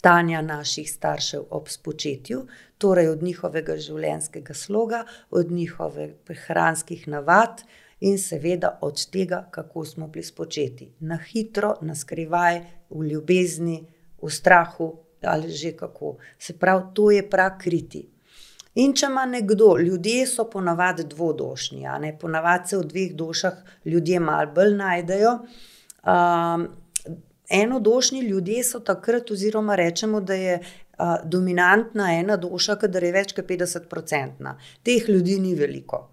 stanja 0.00 0.40
naših 0.42 0.88
staršev 0.88 1.42
ob 1.50 1.68
spočetju, 1.68 2.46
torej 2.80 3.10
od 3.12 3.22
njihovega 3.22 3.76
življenjskega 3.76 4.54
sloga, 4.56 5.02
od 5.30 5.50
njihovih 5.52 6.14
prehranskih 6.24 7.04
navad 7.12 7.60
in 8.00 8.16
seveda 8.18 8.78
od 8.80 9.02
tega, 9.12 9.42
kako 9.52 9.84
smo 9.84 10.08
bili 10.08 10.24
spočeti. 10.24 10.88
Na 11.04 11.18
hitro, 11.20 11.74
na 11.84 11.94
skrivaj, 11.94 12.62
v 12.90 13.10
ljubezni, 13.12 13.76
v 14.22 14.32
strahu 14.32 14.88
ali 15.20 15.52
že 15.52 15.74
kako. 15.76 16.16
Se 16.38 16.56
pravi, 16.56 16.94
to 16.96 17.10
je 17.10 17.26
prakriti. 17.30 18.06
In 18.80 18.94
če 18.96 19.10
ima 19.10 19.26
nekdo, 19.28 19.74
ljudje 19.84 20.26
so 20.26 20.46
ponavadi 20.48 21.04
ne, 22.00 22.16
ponavadi 22.18 22.68
se 22.68 22.78
v 22.78 22.86
dveh 22.88 23.12
došah 23.14 23.64
ljudje 23.84 24.20
malo 24.20 24.52
bolj 24.54 24.76
najdejo. 24.76 25.34
Enodošni 27.50 28.20
ljudje 28.20 28.64
so 28.64 28.80
takrat 28.80 29.30
oziroma 29.30 29.74
rečemo, 29.76 30.20
da 30.20 30.34
je, 30.34 30.60
uh, 30.60 31.16
dominantna 31.24 32.12
ena 32.14 32.36
duša, 32.36 32.76
kadar 32.76 33.04
je 33.04 33.12
več 33.12 33.34
kot 33.34 33.44
50-odstotna. 33.48 34.56
Teh 34.82 35.08
ljudi 35.08 35.38
ni 35.40 35.54
veliko. 35.54 36.06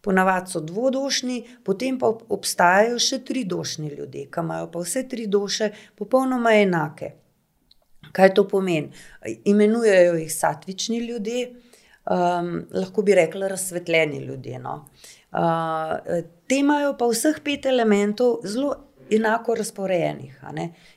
Ponavadi 0.00 0.50
so 0.50 0.60
dvodošni, 0.60 1.38
potem 1.64 1.96
pa 1.98 2.10
obstajajo 2.28 2.98
še 3.00 3.22
tridošni 3.24 3.88
ljudje, 3.88 4.26
ki 4.28 4.44
imajo 4.44 4.68
pa 4.72 4.82
vse 4.84 5.06
tri 5.08 5.26
duše 5.26 5.70
popolnoma 5.96 6.52
enake. 6.60 7.14
Kaj 8.12 8.34
to 8.34 8.44
pomeni? 8.48 8.90
Imenujejo 9.48 10.18
jih 10.20 10.32
satvični 10.34 10.98
ljudje, 11.06 11.46
um, 12.04 12.66
lahko 12.74 13.02
bi 13.02 13.14
rekli 13.14 13.48
razsvetljeni 13.48 14.18
ljudje. 14.26 14.58
No? 14.58 14.74
Uh, 15.32 15.96
te 16.46 16.58
imajo 16.60 16.92
pa 16.98 17.08
vseh 17.08 17.40
pet 17.44 17.66
elementov 17.66 18.42
zelo 18.44 18.74
enako 19.16 19.54
razporejenih 19.54 20.40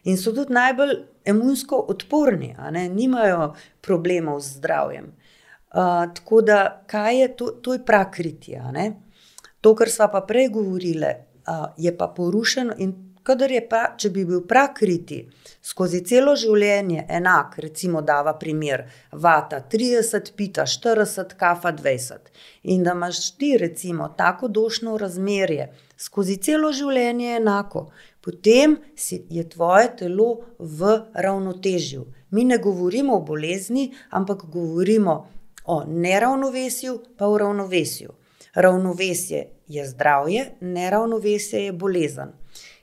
in 0.03 0.17
so 0.17 0.31
tudi 0.31 0.53
najbolj 0.53 0.95
imunsko 1.25 1.85
odporni, 1.89 2.55
nimajo 2.89 3.53
problemov 3.81 4.39
z 4.39 4.57
zdravjem. 4.57 5.05
Uh, 5.05 6.13
tako 6.15 6.41
da, 6.41 6.83
kaj 6.87 7.21
je 7.21 7.35
to, 7.35 7.45
to 7.45 7.73
je 7.73 7.85
prakritje. 7.85 8.61
To, 9.61 9.75
kar 9.75 9.89
smo 9.89 10.07
pa 10.11 10.21
prej 10.21 10.49
govorili, 10.49 11.05
uh, 11.05 11.65
je 11.77 11.97
pa 11.97 12.07
porušeno. 12.07 12.73
In 12.77 12.93
je 13.49 13.61
pa, 13.69 13.95
če 13.97 14.09
bi 14.09 14.25
bil 14.25 14.43
prakriti 14.47 15.23
skozi 15.65 16.03
celo 16.05 16.35
življenje 16.35 17.05
enak, 17.09 17.57
recimo, 17.57 18.01
dava 18.01 18.35
primer, 18.37 18.85
vata 19.11 19.63
30, 19.71 20.31
pita 20.37 20.65
40, 20.69 21.33
kafa 21.35 21.71
20. 21.73 22.29
In 22.63 22.83
da 22.83 22.93
imaš 22.93 23.31
ti, 23.37 23.57
recimo, 23.57 24.09
tako 24.17 24.47
došno 24.47 24.97
razmerje 24.97 25.71
skozi 25.97 26.37
celo 26.37 26.71
življenje 26.73 27.35
enako, 27.37 27.87
potem 28.21 28.77
je 29.29 29.43
tvoje 29.49 29.91
telo 29.99 30.29
v 30.59 30.99
ravnotežju. 31.13 32.05
Mi 32.31 32.43
ne 32.43 32.57
govorimo 32.57 33.15
o 33.15 33.23
bolezni, 33.25 33.91
ampak 34.09 34.45
govorimo 34.51 35.15
o 35.65 35.83
neravnovesju, 35.87 36.99
pa 37.17 37.27
o 37.27 37.37
ravnovesju. 37.37 38.13
Ravnovesje 38.55 39.45
je 39.67 39.85
zdravje, 39.87 40.45
neravnovesje 40.61 41.65
je 41.65 41.71
bolezen. 41.73 42.33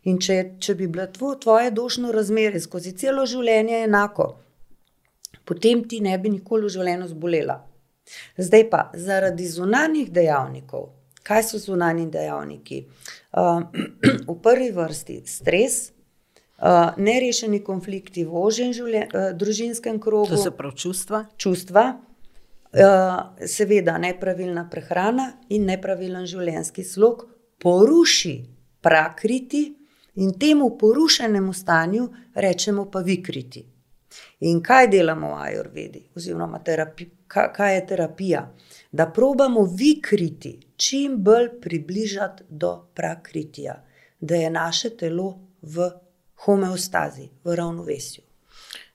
In 0.04 0.18
če, 0.18 0.56
če 0.58 0.74
bi 0.74 0.88
bilo 0.90 1.06
tvo, 1.14 1.34
tvoje 1.34 1.70
dušno 1.70 2.12
razmerje 2.12 2.60
skozi 2.60 2.92
celo 2.98 3.26
življenje 3.26 3.84
enako, 3.84 4.32
potem 5.44 5.84
ti 5.88 6.00
ne 6.00 6.16
bi 6.18 6.32
nikoli 6.32 6.66
v 6.66 6.74
življenju 6.76 7.12
zbolela. 7.12 7.60
Zdaj 8.36 8.64
pa 8.70 8.82
zaradi 8.98 9.46
zunanjih 9.46 10.10
dejavnikov, 10.12 10.88
kaj 11.22 11.42
so 11.42 11.58
zunanji 11.58 12.06
dejavniki? 12.10 12.84
Uh, 13.32 13.62
v 14.30 14.38
prvi 14.42 14.70
vrsti 14.74 15.22
stres, 15.26 15.92
uh, 16.58 16.96
nerešeni 16.96 17.62
konflikti 17.64 18.24
v 18.24 18.44
ožjem 18.44 18.72
uh, 18.72 19.30
družinskem 19.34 20.00
krogu. 20.00 20.34
To 20.34 20.40
so 20.40 20.54
prav 20.56 20.74
čustva. 20.76 21.26
Čustva, 21.36 21.92
Eh, 22.72 23.46
seveda, 23.46 23.98
nepravilna 23.98 24.62
prehrana 24.70 25.26
in 25.52 25.66
nepravilen 25.68 26.24
življenjski 26.24 26.84
slog 26.88 27.26
poruši 27.60 28.32
prakriti 28.80 29.60
in 30.16 30.32
temu 30.40 30.70
porušenemu 30.80 31.52
stanju 31.52 32.06
rečemo 32.34 32.86
pa 32.90 33.02
vikriti. 33.04 33.66
In 34.48 34.62
kaj 34.64 34.88
delamo 34.88 35.34
v 35.34 35.42
Ajurvedi, 35.50 36.00
oziroma 36.16 36.62
terapi, 36.64 37.10
kaj 37.28 37.74
je 37.74 37.84
terapija? 37.92 38.46
Da 38.92 39.06
probamo 39.12 39.66
vikriti 39.68 40.54
čim 40.82 41.16
bolj 41.22 41.48
približati 41.60 42.44
do 42.48 42.88
prakritija, 42.94 43.84
da 44.20 44.34
je 44.34 44.50
naše 44.50 44.90
telo 44.96 45.38
v 45.62 45.90
homeostazi, 46.44 47.28
v 47.44 47.54
ravnovesju. 47.54 48.22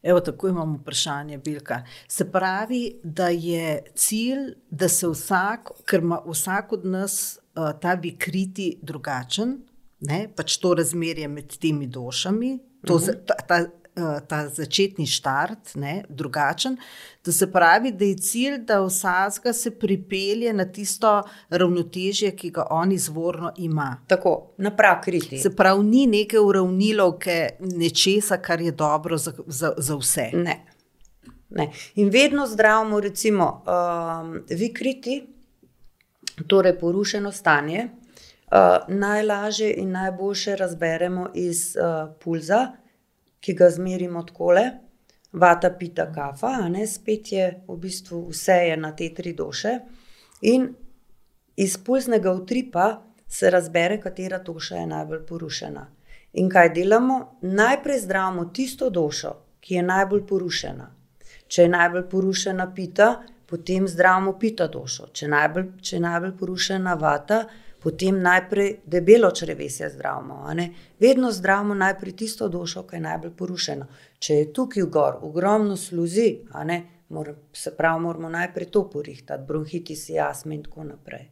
Evo, 0.04 0.20
tako 0.20 0.48
imamo 0.48 0.78
vprašanje, 0.82 1.38
Bilka. 1.38 1.84
Se 2.08 2.32
pravi, 2.32 3.00
da 3.04 3.28
je 3.28 3.84
cilj, 3.96 4.54
da 4.70 4.90
se 4.90 5.08
vsak, 5.08 5.72
ker 5.86 6.04
ima 6.04 6.22
vsak 6.28 6.74
od 6.74 6.86
nas 6.86 7.40
uh, 7.56 7.72
ta 7.82 7.94
vikriti 7.94 8.78
drugačen, 8.82 9.58
ne? 10.00 10.28
pač 10.36 10.58
to 10.58 10.74
razmerje 10.78 11.28
med 11.28 11.58
temi 11.58 11.88
dušami, 11.88 12.58
to, 12.86 12.96
uh 12.96 13.02
mhm. 13.02 13.10
-huh. 13.10 13.26
ta, 13.26 13.36
ta, 13.48 13.66
ta 14.28 14.48
začetni 14.50 15.08
štart, 15.08 15.76
ne, 15.76 16.04
drugačen. 16.10 16.78
To 17.22 17.32
se 17.32 17.52
pravi, 17.52 17.92
da 17.92 18.06
je 18.06 18.18
cilj, 18.18 18.58
da 18.58 18.80
vsakega 18.82 19.54
se 19.54 19.72
pripelje 19.80 20.54
na 20.54 20.66
tisto 20.66 21.24
ravnotežje, 21.50 22.32
ki 22.36 22.50
ga 22.50 22.68
on 22.70 22.92
izvorno 22.92 23.52
ima. 23.58 23.98
Tako, 24.08 24.54
na 24.58 24.72
prakriti. 24.76 25.38
Se 25.38 25.56
pravi, 25.56 25.84
ni 25.84 26.08
neke 26.08 26.40
uravnilovke 26.40 27.50
nečesa, 27.60 28.38
kar 28.38 28.62
je 28.62 28.72
dobro 28.72 29.18
za, 29.18 29.34
za, 29.48 29.74
za 29.78 29.96
vse. 29.96 30.30
Ne. 30.34 30.66
Ne. 31.50 31.72
In 31.96 32.10
vedno 32.10 32.48
zdravimo, 32.48 33.00
recimo, 33.00 33.64
um, 33.68 34.44
vikriti, 34.50 35.28
torej 36.48 36.80
porušeno 36.80 37.32
stanje. 37.32 37.88
Uh, 38.52 38.96
najlažje 38.96 39.74
in 39.74 39.92
najboljše 39.92 40.56
razberemo 40.56 41.30
iz 41.34 41.76
uh, 41.76 42.16
pulza, 42.24 42.68
ki 43.48 43.54
ga 43.56 43.70
zmerimo 43.72 44.26
tako, 44.28 44.52
vata, 45.32 45.70
pita, 45.80 46.10
kafa, 46.12 46.68
ne, 46.70 46.88
spet 46.88 47.32
je 47.32 47.46
v 47.68 47.76
bistvu 47.80 48.26
vse 48.30 48.58
je 48.68 48.78
na 48.78 48.92
te 48.96 49.08
tri 49.16 49.32
duše. 49.34 49.80
In 50.42 50.68
iz 51.56 51.78
pulznega 51.78 52.32
utripa 52.32 53.04
se 53.28 53.50
razbere, 53.50 54.02
katera 54.02 54.40
duša 54.40 54.76
je 54.76 54.88
najbolj 54.88 55.22
porušena. 55.30 55.86
In 56.34 56.50
kaj 56.50 56.74
delamo? 56.74 57.38
Najprej 57.42 58.00
zdravimo 58.00 58.46
tisto 58.46 58.90
dušo, 58.90 59.32
ki 59.60 59.80
je 59.80 59.84
najbolj 59.84 60.26
porušena. 60.28 60.90
Če 61.48 61.62
je 61.62 61.70
najbolj 61.70 62.04
porušena 62.10 62.68
pita, 62.76 63.08
potem 63.48 63.88
zdravimo 63.88 64.36
pita 64.40 64.68
dušo. 64.68 65.08
Če, 65.14 65.32
če 65.82 65.96
je 65.96 66.04
najbolj 66.04 66.36
porušena 66.40 67.00
vata, 67.00 67.46
potem 67.80 68.22
najprej 68.22 68.80
debelo 68.86 69.32
črevesje 69.32 69.90
zdravimo. 69.90 70.46
Vedno 71.00 71.32
zdravimo 71.32 71.74
najprej 71.74 72.16
tisto 72.16 72.48
dušo, 72.48 72.84
ki 72.84 72.96
je 72.96 73.02
najbolj 73.02 73.32
porušena. 73.38 73.88
Če 74.20 74.34
je 74.34 74.54
tukaj 74.54 74.84
gor 74.84 75.18
ogromno 75.22 75.78
sluzi, 75.78 76.40
mora, 77.10 77.34
se 77.54 77.76
pravi, 77.78 78.02
moramo 78.02 78.30
najprej 78.30 78.72
to 78.72 78.90
porihtati, 78.90 79.44
bronhitis, 79.48 80.10
jasme 80.10 80.56
in 80.56 80.64
tako 80.64 80.84
naprej. 80.84 81.30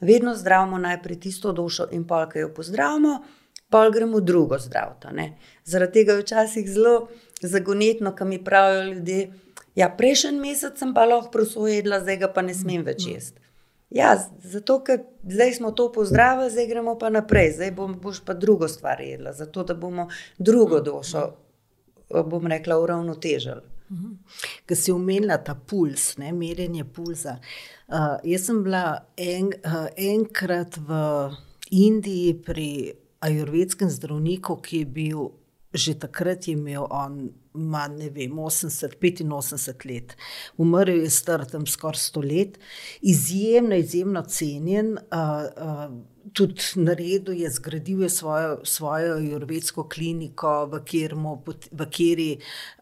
Vedno 0.00 0.34
zdravimo 0.34 0.78
najprej 0.78 1.20
tisto 1.20 1.52
dušo 1.52 1.88
in 1.92 2.04
pa, 2.06 2.26
ki 2.28 2.38
jo 2.38 2.52
pozdravimo, 2.54 3.22
pa 3.70 3.90
gremo 3.90 4.20
drugo 4.20 4.58
zdraviti. 4.58 5.32
Zaradi 5.64 5.92
tega 5.92 6.12
je 6.12 6.22
včasih 6.22 6.70
zelo 6.70 7.08
zagonetno, 7.42 8.14
kam 8.14 8.28
mi 8.28 8.44
pravijo 8.44 8.92
ljudje. 8.92 9.32
Ja, 9.74 9.88
prejšnji 9.98 10.40
mesec 10.40 10.78
sem 10.78 10.94
pa 10.94 11.04
lahko 11.04 11.30
prosojedla, 11.30 12.00
zdaj 12.00 12.16
ga 12.16 12.28
pa 12.32 12.42
ne 12.42 12.54
smem 12.54 12.84
več 12.84 13.06
jesti. 13.06 13.45
Ja, 13.90 14.16
zato, 14.42 14.80
ker 14.84 15.04
zdaj 15.22 15.52
smo 15.60 15.70
to 15.70 15.92
pozdravili, 15.92 16.50
zdaj 16.50 16.66
gremo 16.66 16.96
pa 16.98 17.10
naprej, 17.10 17.52
zdaj 17.54 17.70
bom, 17.70 17.94
boš 18.02 18.20
pa 18.24 18.34
drugo 18.34 18.68
stvar 18.68 19.00
jedla, 19.00 19.32
zato 19.32 19.64
da 19.64 19.74
bomo 19.74 20.08
drugo 20.38 20.80
dušo, 20.80 21.30
bom 22.10 22.46
rekla, 22.46 22.80
uravnotežili. 22.82 23.62
Ker 24.66 24.76
si 24.76 24.92
umenila 24.92 25.38
ta 25.38 25.54
puls, 25.54 26.16
ne, 26.18 26.32
merjenje 26.34 26.84
pulza. 26.84 27.36
Uh, 27.86 28.16
jaz 28.26 28.48
sem 28.48 28.64
bila 28.66 29.06
en, 29.16 29.52
uh, 29.62 29.86
enkrat 29.96 30.80
v 30.88 30.98
Indiji 31.70 32.34
pri 32.42 32.70
ajurvedskem 33.22 33.90
zdravniku, 33.90 34.58
ki 34.62 34.82
je 34.82 34.86
bil 34.86 35.28
že 35.76 35.94
takrat 35.98 36.48
imel 36.48 36.86
on 36.90 37.30
ima, 37.56 37.88
ne 37.88 38.10
vem, 38.10 38.32
80, 38.38 38.98
85 39.00 39.86
let, 39.90 40.16
umrl 40.56 41.02
je 41.02 41.10
star 41.10 41.44
tam 41.48 41.66
skoraj 41.66 42.00
100 42.08 42.26
let, 42.28 42.58
izjemno, 43.02 43.74
izjemno 43.76 44.22
cenjen. 44.22 44.98
Uh, 45.10 45.88
uh, 45.88 45.96
Tudi 46.34 46.62
na 46.82 46.90
redu 46.98 47.32
je 47.32 47.46
zgradil 47.50 48.00
je 48.02 48.08
svojo, 48.10 48.56
svojo 48.66 49.18
jurvedsko 49.22 49.84
kliniko, 49.88 50.66
v 50.66 50.80
kateri 51.78 52.32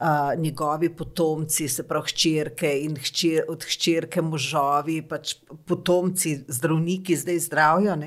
uh, 0.00 0.32
njegovi 0.40 0.88
potomci, 0.88 1.68
se 1.68 1.84
pravi, 1.84 2.08
hčerke 2.08 2.70
in 2.86 2.96
hčer, 2.96 3.44
od 3.48 3.64
hčerke 3.68 4.22
možovi, 4.24 5.02
pač 5.02 5.36
potomci, 5.68 6.38
zdravniki, 6.48 7.16
zdaj 7.20 7.38
zdravijo. 7.38 7.98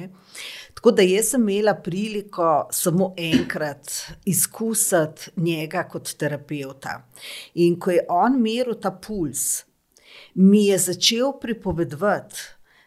Tako 0.78 0.92
da 0.92 1.02
jaz 1.02 1.32
sem 1.32 1.50
imela 1.50 1.74
priliko 1.74 2.68
samo 2.72 3.14
enkrat 3.18 3.92
izkusiti 4.26 5.32
njega 5.36 5.84
kot 5.90 6.12
terapeuta. 6.18 7.02
In 7.54 7.80
ko 7.80 7.92
je 7.92 8.06
on 8.10 8.38
meril 8.42 8.78
ta 8.82 8.92
puls, 8.92 9.64
mi 10.36 10.68
je 10.68 10.78
začel 10.78 11.34
pripovedovati 11.42 12.36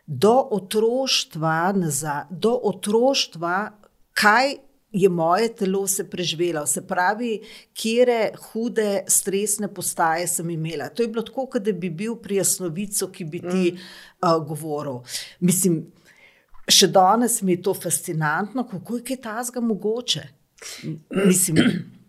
do 0.07 0.37
otroštva, 0.51 1.73
nazaj, 1.73 2.25
do 2.31 2.55
otroštva, 2.63 3.71
kaj. 4.13 4.57
Je 4.93 5.09
moje 5.09 5.53
telo 5.55 5.85
se 5.87 6.03
preživelo, 6.11 6.65
se 6.67 6.81
pravi, 6.87 7.37
kje 7.79 8.33
hude 8.43 9.05
stresne 9.07 9.69
postaje 9.75 10.27
sem 10.27 10.51
imela. 10.51 10.89
To 10.89 11.03
je 11.03 11.09
bilo 11.09 11.23
tako, 11.23 11.45
kot 11.47 11.63
da 11.63 11.73
bi 11.73 11.91
bil 11.91 12.17
pri 12.19 12.41
jasnovicu, 12.41 13.07
ki 13.15 13.25
bi 13.25 13.39
ti 13.39 13.71
mm. 13.71 13.79
uh, 14.27 14.47
govoril. 14.49 14.99
Mislim, 15.41 15.85
še 16.69 16.91
danes 16.93 17.41
mi 17.43 17.53
je 17.57 17.63
to 17.63 17.75
fascinantno, 17.75 18.67
kako 18.69 19.01
je 19.09 19.17
ta 19.17 19.43
zga 19.45 19.61
mogoče. 19.61 20.29
Mislim. 21.11 21.67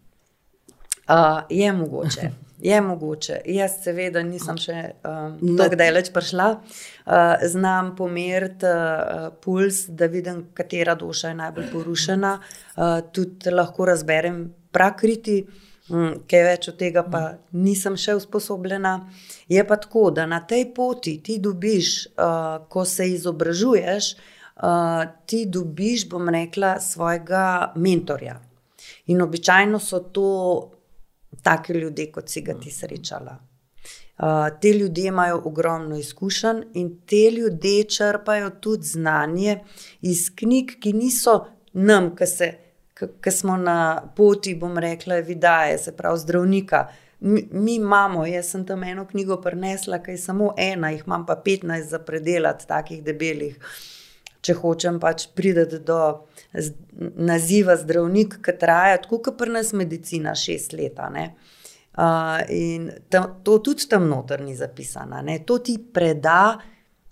Uh, 1.12 1.42
je 1.50 1.74
mogoče. 1.74 2.30
Je 2.62 2.82
mogoče. 2.82 3.40
Jaz, 3.46 3.74
seveda, 3.84 4.22
nisem 4.24 4.56
še 4.62 4.76
um, 5.04 5.34
tako 5.60 5.76
daleč 5.76 6.12
prišla. 6.14 6.46
Uh, 6.54 7.42
znam 7.52 7.90
pomeriti 7.98 8.70
uh, 8.70 9.26
puls, 9.44 9.82
da 9.90 10.08
vidim, 10.08 10.46
katera 10.56 10.96
duša 10.96 11.34
je 11.34 11.40
najbolj 11.42 11.68
porušena. 11.74 12.36
Uh, 12.38 13.02
tudi 13.12 13.52
lahko 13.52 13.90
razberem 13.90 14.44
prakriti, 14.72 15.42
um, 15.90 16.22
kaj 16.30 16.46
več 16.48 16.70
od 16.72 16.80
tega 16.80 17.04
pa 17.04 17.24
nisem 17.52 17.98
še 18.00 18.16
usposobljena. 18.22 18.94
Je 19.52 19.66
pa 19.68 19.82
tako, 19.82 20.12
da 20.16 20.30
na 20.30 20.40
tej 20.48 20.70
poti 20.78 21.18
ti 21.26 21.42
dobiš, 21.44 21.96
uh, 22.14 22.62
ko 22.72 22.86
se 22.88 23.10
izobražuješ, 23.18 24.14
uh, 24.16 24.38
ti 25.26 25.46
dobiš, 25.46 26.10
bom 26.10 26.30
rekla, 26.30 26.80
svojega 26.80 27.74
mentorja. 27.76 28.40
In 29.06 29.22
običajno 29.22 29.80
so 29.80 30.00
to 30.00 30.72
taki 31.42 31.74
ljudje, 31.74 32.12
kot 32.12 32.30
si 32.30 32.42
ga 32.42 32.54
ti 32.54 32.72
srečala. 32.72 33.38
Uh, 34.22 34.28
te 34.62 34.74
ljudje 34.74 35.08
imajo 35.08 35.42
ogromno 35.46 35.98
izkušenj 35.98 36.62
in 36.74 36.90
te 37.06 37.32
ljudje 37.32 37.84
črpajo 37.84 38.50
tudi 38.50 38.84
znanje 38.84 39.60
iz 40.02 40.30
knjig, 40.36 40.72
ki 40.82 40.94
niso 40.94 41.46
nam, 41.74 42.16
ki 43.22 43.32
smo 43.32 43.58
na 43.58 44.02
poti, 44.16 44.56
bom 44.56 44.78
rekla, 44.78 45.16
vidaje, 45.16 45.78
se 45.78 45.96
pravi, 45.98 46.20
zdravnika. 46.20 46.88
Mi, 47.20 47.48
mi 47.52 47.76
imamo, 47.76 48.26
jaz 48.26 48.52
sem 48.52 48.66
tam 48.66 48.84
eno 48.84 49.08
knjigo 49.08 49.42
prenesla, 49.42 50.04
ki 50.04 50.12
je 50.12 50.18
samo 50.18 50.54
ena, 50.58 50.92
jih 50.92 51.04
imam 51.08 51.26
pa 51.26 51.42
15 51.46 51.90
za 51.90 52.00
predelati, 52.00 52.68
takih 52.68 53.04
debelih. 53.04 53.58
Če 54.42 54.56
hočem 54.58 54.98
pač 55.00 55.28
priti 55.38 55.80
do 55.86 56.00
naziva 57.22 57.76
zdravnik, 57.78 58.40
ki 58.44 58.56
traja 58.60 58.98
tako, 59.04 59.22
kot 59.28 59.38
pri 59.38 59.54
nas 59.54 59.72
medicina, 59.78 60.34
šest 60.36 60.74
let. 60.74 61.00
Uh, 61.92 62.40
in 62.50 62.90
tam, 63.12 63.42
to 63.44 63.60
tudi 63.60 63.88
tam 63.92 64.08
noter 64.10 64.42
ni 64.42 64.56
zapisano, 64.56 65.20
ne? 65.22 65.42
to 65.46 65.60
ti 65.60 65.76
preda, 65.94 66.56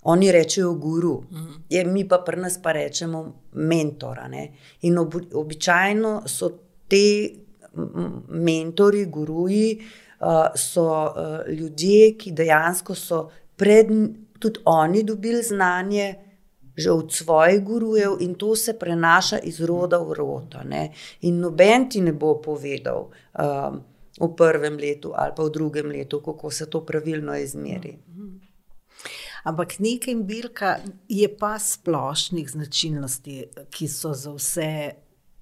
oni 0.02 0.30
rečejo 0.32 0.72
guru, 0.80 1.18
mm. 1.30 1.56
Je, 1.68 1.84
mi 1.84 2.06
pa 2.08 2.22
pri 2.24 2.40
nas 2.40 2.56
pa 2.62 2.72
rečemo 2.72 3.20
mentora. 3.52 4.24
Ne? 4.28 4.46
In 4.88 4.96
ob, 4.98 5.18
običajno 5.36 6.22
so 6.26 6.48
te 6.88 7.04
mentori, 8.28 9.04
guruji, 9.06 9.66
uh, 10.24 10.48
so 10.56 10.86
uh, 10.88 11.44
ljudje, 11.48 12.16
ki 12.18 12.32
dejansko 12.32 12.96
so 12.96 13.20
pred, 13.56 13.92
tudi 14.40 14.64
oni 14.64 15.04
dobili 15.04 15.42
znanje 15.42 16.14
že 16.80 16.90
od 16.90 17.12
svojih 17.12 17.60
gurujev 17.64 18.16
in 18.20 18.34
to 18.34 18.56
se 18.56 18.78
prenaša 18.78 19.38
iz 19.38 19.60
roda 19.60 19.98
v 19.98 20.12
rod. 20.18 20.56
In 21.20 21.40
noben 21.40 21.88
ti 21.90 22.00
ne 22.00 22.12
bo 22.12 22.40
povedal 22.42 23.08
um, 23.10 23.80
v 24.20 24.34
prvem 24.36 24.76
letu 24.76 25.12
ali 25.16 25.32
pa 25.36 25.42
v 25.44 25.50
drugem 25.50 25.86
letu, 25.86 26.20
kako 26.20 26.50
se 26.50 26.70
to 26.70 26.84
pravilno 26.86 27.36
izmeri. 27.36 27.98
Ampak 29.44 29.78
nekaj 29.78 30.14
bilka 30.14 30.78
je 31.08 31.28
pa 31.38 31.58
splošnih 31.58 32.50
značilnosti, 32.50 33.44
ki 33.70 33.88
so 33.88 34.12
za 34.14 34.32
vse 34.36 34.72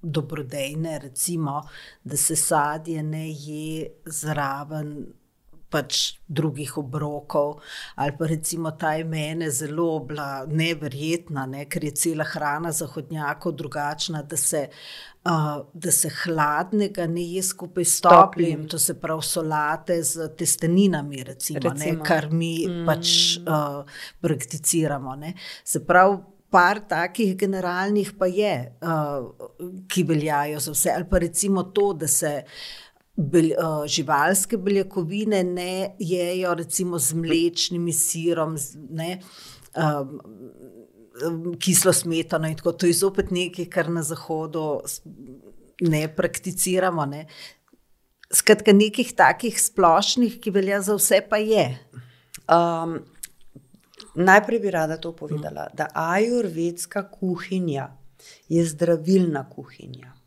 dobrodejne, 0.01 0.99
recimo, 0.99 1.61
da 2.03 2.17
se 2.17 2.35
sadje 2.35 3.03
ne 3.03 3.29
je 3.29 3.89
zraven 4.05 5.13
pač 5.69 6.17
drugih 6.27 6.77
obrokov, 6.77 7.59
ali 7.95 8.13
pa 8.17 8.27
recimo 8.29 8.71
ta 8.71 8.95
imena 8.97 9.49
zelo 9.49 9.99
bila 10.05 10.45
neverjetna, 10.45 11.45
ne, 11.49 11.65
ker 11.69 11.85
je 11.89 11.91
cela 12.03 12.25
hrana 12.25 12.71
zahodnjakov 12.73 13.53
drugačna, 13.57 14.23
da 14.23 14.37
se, 14.37 14.63
uh, 15.25 15.61
da 15.73 15.91
se 15.91 16.09
hladnega 16.23 17.07
ne 17.07 17.27
je 17.35 17.43
skupaj 17.43 17.85
s 17.85 18.01
toplim, 18.05 18.67
to 18.67 18.79
se 18.79 18.97
pravi 18.99 19.25
solate 19.25 20.01
z 20.03 20.29
testeninami, 20.37 21.23
recimo, 21.23 21.59
recimo. 21.63 21.99
Ne, 21.99 22.05
kar 22.05 22.31
mi 22.31 22.53
mm. 22.67 22.83
pač 22.89 23.13
uh, 23.45 24.01
prakticiramo. 24.21 25.15
Ne. 25.15 25.33
Se 25.63 25.85
pravi. 25.85 26.19
Par 26.49 26.79
takih 26.89 27.35
generalnih 27.37 28.07
pa 28.17 28.25
je, 28.25 28.53
uh, 28.81 29.51
ki 29.85 30.01
veljajo 30.09 30.57
za 30.65 30.71
vse, 30.73 30.89
ali 30.95 31.05
pa 31.05 31.19
recimo 31.21 31.61
to, 31.77 31.91
da 31.93 32.07
se 32.09 32.31
uh, 32.41 32.88
bel, 33.19 33.51
uh, 33.51 33.83
živalske 33.87 34.57
beljakovine 34.57 35.43
ne 35.43 35.95
jejo, 35.99 36.53
recimo 36.55 36.99
z 36.99 37.17
mlečnim 37.19 37.89
sirom, 37.93 38.55
ne, 38.95 39.19
um, 39.75 40.19
kislo 41.59 41.93
smetano 41.93 42.47
in 42.47 42.55
tako. 42.57 42.73
To 42.73 42.87
je 42.87 42.95
zopet 43.01 43.31
nekaj, 43.35 43.67
kar 43.69 43.89
na 43.91 44.03
zahodu 44.03 44.79
ne 45.81 46.07
prakticiramo. 46.15 47.05
Ne. 47.05 47.25
Skratka, 48.31 48.73
nekih 48.73 49.11
takih 49.17 49.57
splošnih, 49.61 50.37
ki 50.39 50.53
velja 50.55 50.81
za 50.85 50.95
vse, 50.95 51.21
pa 51.29 51.41
je. 51.41 51.65
Um, 52.49 52.99
najprej 54.15 54.59
bi 54.63 54.71
rada 54.71 54.97
to 55.01 55.11
povedala, 55.15 55.67
da 55.73 55.89
ajurvedska 55.93 57.09
kuhinja 57.11 57.89
je 58.49 58.63
zdravilna 58.65 59.43
kuhinja. 59.49 60.18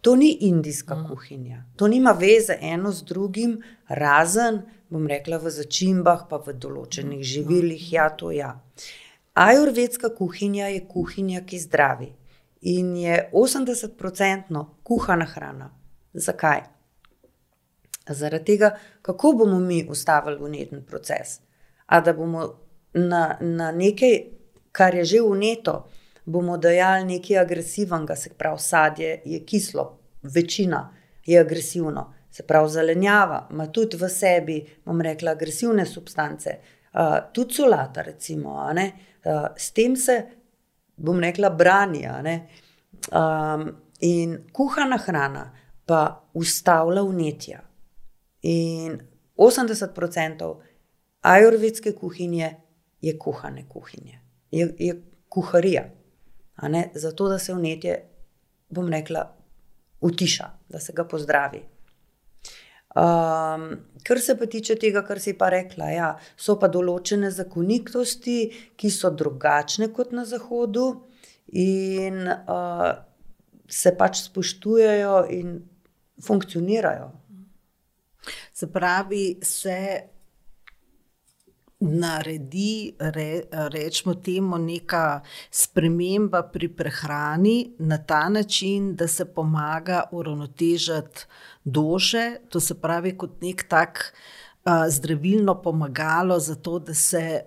To 0.00 0.16
ni 0.16 0.30
indijska 0.32 0.94
mm. 0.94 1.08
kuhinja, 1.08 1.64
to 1.76 1.88
nima 1.88 2.12
veze 2.12 2.56
eno 2.60 2.92
z 2.92 3.04
drugim, 3.04 3.62
razen, 3.88 4.62
bom 4.88 5.06
rekla, 5.06 5.38
v 5.38 5.52
začimbah, 5.52 6.24
pa 6.30 6.40
v 6.40 6.54
določenih 6.56 7.20
živilih. 7.22 7.92
Ja, 7.92 8.08
to 8.10 8.32
ja. 8.32 8.54
Ajurvedska 9.34 10.10
kuhinja 10.16 10.70
je 10.72 10.80
kuhinja, 10.88 11.44
ki 11.46 11.60
zdravi 11.60 12.10
in 12.60 12.96
je 12.96 13.30
80-odstotno 13.32 14.66
kuhana 14.82 15.24
hrana. 15.24 15.70
Zakaj? 16.12 16.64
Zaradi 18.10 18.44
tega, 18.44 18.72
kako 19.02 19.32
bomo 19.32 19.60
mi 19.60 19.84
ustavili 19.88 20.42
uneten 20.42 20.82
proces. 20.84 21.40
A 21.86 22.00
da 22.00 22.12
bomo 22.12 22.48
na, 22.94 23.36
na 23.40 23.70
nekaj, 23.72 24.16
kar 24.72 24.94
je 24.94 25.04
že 25.04 25.20
uneto, 25.22 25.86
bomo 26.30 26.56
dajali 26.58 27.04
nekaj 27.04 27.38
agresivnega, 27.38 28.16
se 28.16 28.30
pravi, 28.38 28.58
sadje 28.58 29.22
je 29.24 29.44
kislo, 29.46 29.98
večina 30.22 30.94
je 31.26 31.40
agresivno, 31.40 32.12
se 32.30 32.46
pravi, 32.46 32.70
zelenjava 32.70 33.48
ima 33.50 33.66
tudi 33.66 33.96
v 33.96 34.08
sebi, 34.08 34.60
bom 34.84 35.00
rekla, 35.00 35.34
agresivne 35.34 35.86
substance, 35.86 36.56
uh, 36.92 37.16
tudi 37.32 37.54
solata, 37.54 38.02
recimo, 38.02 38.54
uh, 38.54 39.46
s 39.56 39.72
tem 39.72 39.96
se, 39.96 40.22
bom 40.96 41.20
rekla, 41.20 41.50
brani. 41.50 42.06
Um, 43.10 43.70
in 44.00 44.38
kuhana 44.52 44.96
hrana 44.96 45.50
pa 45.86 46.22
ustavlja 46.34 47.02
vnetja. 47.02 47.60
In 48.42 49.00
80% 49.36 50.54
ajurvedske 51.20 51.92
kuhinje 51.92 52.54
je 53.00 53.18
kuhane 53.18 53.64
kuhinje, 53.68 54.20
je, 54.50 54.74
je 54.78 55.02
kuharija 55.28 55.84
zato 56.94 57.28
da 57.28 57.38
se 57.38 57.54
vnetje, 57.54 57.96
bom 58.70 58.88
rekla, 58.88 59.24
utiša, 60.00 60.48
da 60.68 60.80
se 60.80 60.92
ga 60.96 61.04
pozdravi. 61.04 61.62
Um, 62.90 63.66
kar 64.02 64.18
se 64.20 64.34
pa 64.38 64.46
tiče 64.50 64.74
tega, 64.74 65.04
kar 65.06 65.20
si 65.22 65.36
pa 65.38 65.48
rekla, 65.52 65.90
ja, 65.94 66.08
so 66.36 66.56
pa 66.58 66.66
določene 66.68 67.30
zakonitosti, 67.30 68.38
ki 68.76 68.90
so 68.90 69.12
drugačne 69.14 69.92
kot 69.94 70.10
na 70.16 70.24
Zahodu, 70.26 70.88
in 71.54 72.26
uh, 72.26 72.90
se 73.70 73.94
pač 73.98 74.24
spoštujejo 74.26 75.14
in 75.34 75.54
funkcionirajo. 76.22 77.10
Se 78.52 78.68
pravi, 78.72 79.38
se 79.42 79.76
naredi, 81.80 82.94
re, 82.98 83.42
rečemo 83.50 84.14
temu, 84.14 84.58
neka 84.58 85.20
sprememba 85.50 86.42
pri 86.52 86.68
prehrani 86.68 87.70
na 87.78 87.98
ta 87.98 88.28
način, 88.28 88.94
da 88.96 89.08
se 89.08 89.24
pomaga 89.24 90.02
uravnotežiti 90.12 91.24
duše, 91.64 92.36
to 92.48 92.60
se 92.60 92.74
pravi 92.80 93.16
kot 93.16 93.42
nek 93.42 93.64
tak 93.68 94.12
uh, 94.64 94.72
zdravilno 94.88 95.62
pomagalo 95.62 96.38
za 96.38 96.54
to, 96.54 96.78
da 96.78 96.94
se 96.94 97.42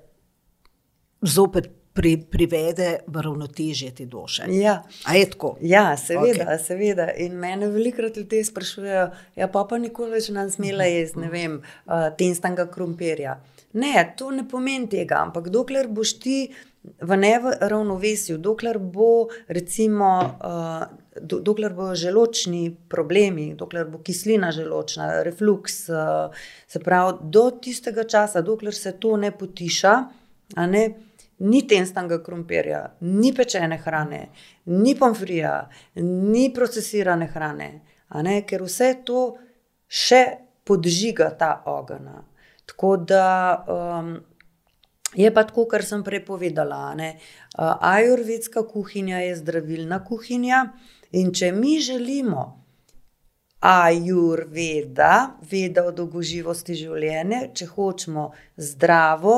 zopet. 1.22 1.70
Pri, 1.94 2.18
privede 2.18 3.04
v 3.08 3.22
ravnotežje 3.22 3.92
te 3.96 4.06
duše. 4.10 4.48
Ja. 4.50 4.80
Je 5.14 5.28
tako? 5.30 5.52
Ja, 5.62 5.98
seveda, 5.98 6.48
okay. 6.48 6.58
seveda. 6.58 7.06
In 7.22 7.36
mene 7.38 7.68
velikokrat 7.70 8.18
ljudje 8.18 8.46
sprašujejo, 8.46 9.04
ja, 9.36 9.48
pa 9.48 9.62
pa 9.70 9.78
nikoli 9.78 10.16
več 10.18 10.32
nam 10.34 10.50
smela 10.50 10.88
jesti, 10.90 11.22
ne 11.22 11.30
vem, 11.30 11.60
uh, 11.86 12.08
tenstanga 12.18 12.66
krompirja. 12.66 13.36
Ne, 13.74 14.14
to 14.18 14.30
ne 14.32 14.44
pomeni 14.50 14.90
tega, 14.90 15.24
ampak 15.26 15.50
dokler 15.50 15.88
boš 15.90 16.18
ti 16.22 16.38
v 16.84 17.18
neravnovesju, 17.18 18.38
dokler 18.38 18.80
bo 18.80 19.30
recimo. 19.48 20.20
Uh, 20.42 21.00
Dokler 21.14 21.76
bo 21.78 21.92
želočni 21.94 22.72
problemi, 22.90 23.52
dokler 23.54 23.86
bo 23.86 24.00
kislina 24.02 24.48
želočna, 24.52 25.22
refluks, 25.22 25.76
uh, 25.94 26.34
se 26.68 26.80
pravi, 26.82 27.30
do 27.30 27.44
tistega 27.62 28.02
časa, 28.10 28.42
dokler 28.42 28.74
se 28.74 28.96
to 28.98 29.12
ne 29.22 29.30
potiša, 29.30 29.92
ne, 30.74 30.82
ni 31.46 31.62
tenstanga 31.68 32.18
krompirja, 32.24 32.82
ni 33.02 33.30
pečene 33.34 33.78
hrane, 33.78 34.28
ni 34.66 34.96
pomfrija, 34.96 35.70
ni 36.02 36.50
procesirane 36.54 37.28
hrane, 37.28 37.70
ne, 38.26 38.42
ker 38.42 38.66
vse 38.66 38.94
to 39.06 39.24
še 39.86 40.24
podžiga 40.66 41.30
ta 41.38 41.60
ogenj. 41.70 42.33
Tako 42.66 42.98
da 42.98 43.28
um, 43.68 44.16
je 45.16 45.34
pa 45.34 45.44
tako, 45.44 45.66
kar 45.68 45.86
sem 45.86 46.04
prepovedala. 46.04 46.96
Uh, 46.96 47.76
ajurvedska 47.80 48.68
kuhinja 48.68 49.20
je 49.20 49.36
zdravilna 49.36 50.04
kuhinja 50.06 50.66
in 51.12 51.34
če 51.34 51.52
mi 51.52 51.80
želimo. 51.80 52.64
Ajurveda, 53.64 55.40
veda 55.52 55.86
o 55.88 55.92
dolgoživosti 55.96 56.76
življenja, 56.76 57.46
če 57.56 57.70
hočemo 57.72 58.26
zdravo 58.60 59.36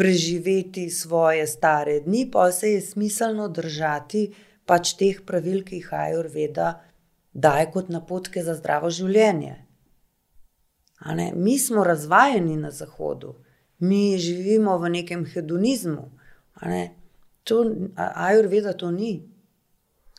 preživeti 0.00 0.86
svoje 0.90 1.44
stare 1.46 1.98
dni, 2.00 2.30
pa 2.32 2.46
se 2.56 2.70
je 2.72 2.80
smiselno 2.80 3.50
držati 3.52 4.30
pač 4.64 4.94
teh 4.96 5.20
pravil, 5.26 5.60
ki 5.66 5.82
jih 5.82 5.90
Ajurveda 5.92 6.70
daje 7.32 7.66
kot 7.74 7.90
napotke 7.92 8.40
za 8.46 8.54
zdravo 8.56 8.88
življenje. 8.88 9.58
Mi 11.34 11.58
smo 11.58 11.84
razvajeni 11.84 12.56
na 12.56 12.70
Zahodu, 12.70 13.34
mi 13.78 14.18
živimo 14.18 14.78
v 14.78 14.88
nekem 14.88 15.24
hedonizmu. 15.26 16.10
Ne? 16.62 16.94
To, 17.44 17.64
Ajurveda 17.96 18.72
to 18.72 18.90
ni. 18.90 19.22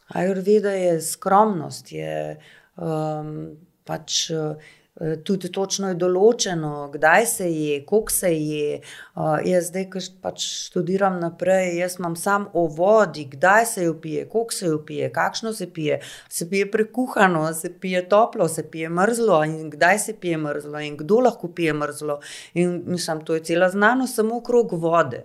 Ajurveda 0.07 0.71
je 0.71 1.01
skromnost, 1.01 1.91
je 1.91 2.37
um, 2.77 3.57
pač. 3.85 4.29
Uh, 4.29 4.55
Tudi 4.99 5.47
točno 5.55 5.87
je 5.87 5.95
določeno, 5.95 6.89
kdaj 6.91 7.25
se 7.25 7.45
je, 7.47 7.77
koliko 7.87 8.11
se 8.11 8.31
je. 8.35 8.81
Uh, 9.15 9.37
jaz 9.47 9.69
zdaj, 9.69 9.85
ki 9.93 9.99
pač 10.19 10.43
študiram 10.67 11.15
naprej, 11.21 11.77
jaz 11.79 11.95
imam 11.99 12.15
samo 12.19 12.51
o 12.59 12.65
vodi, 12.67 13.23
kdaj 13.31 13.65
se 13.71 13.85
jo 13.85 13.93
pije, 14.03 14.25
koliko 14.29 14.53
se 14.53 14.65
jo 14.67 14.81
pije, 14.85 15.07
kakšno 15.15 15.53
se 15.55 15.69
pije. 15.71 16.01
Se 16.29 16.49
pije 16.49 16.67
prekuhano, 16.71 17.53
se 17.55 17.71
pije 17.71 18.09
toplo, 18.11 18.47
se 18.51 18.67
pije 18.67 18.89
mrzlo 18.91 19.43
in 19.47 19.69
kdaj 19.71 19.99
se 19.99 20.13
pije 20.19 20.37
mrzlo 20.37 20.79
in 20.83 20.97
kdo 20.99 21.19
lahko 21.23 21.47
pije 21.47 21.73
mrzlo. 21.73 22.19
In 22.53 22.83
mislim, 22.85 23.25
to 23.25 23.39
je 23.39 23.43
cela 23.47 23.69
znanost, 23.71 24.15
samo 24.19 24.37
okrog 24.43 24.73
vode. 24.73 25.23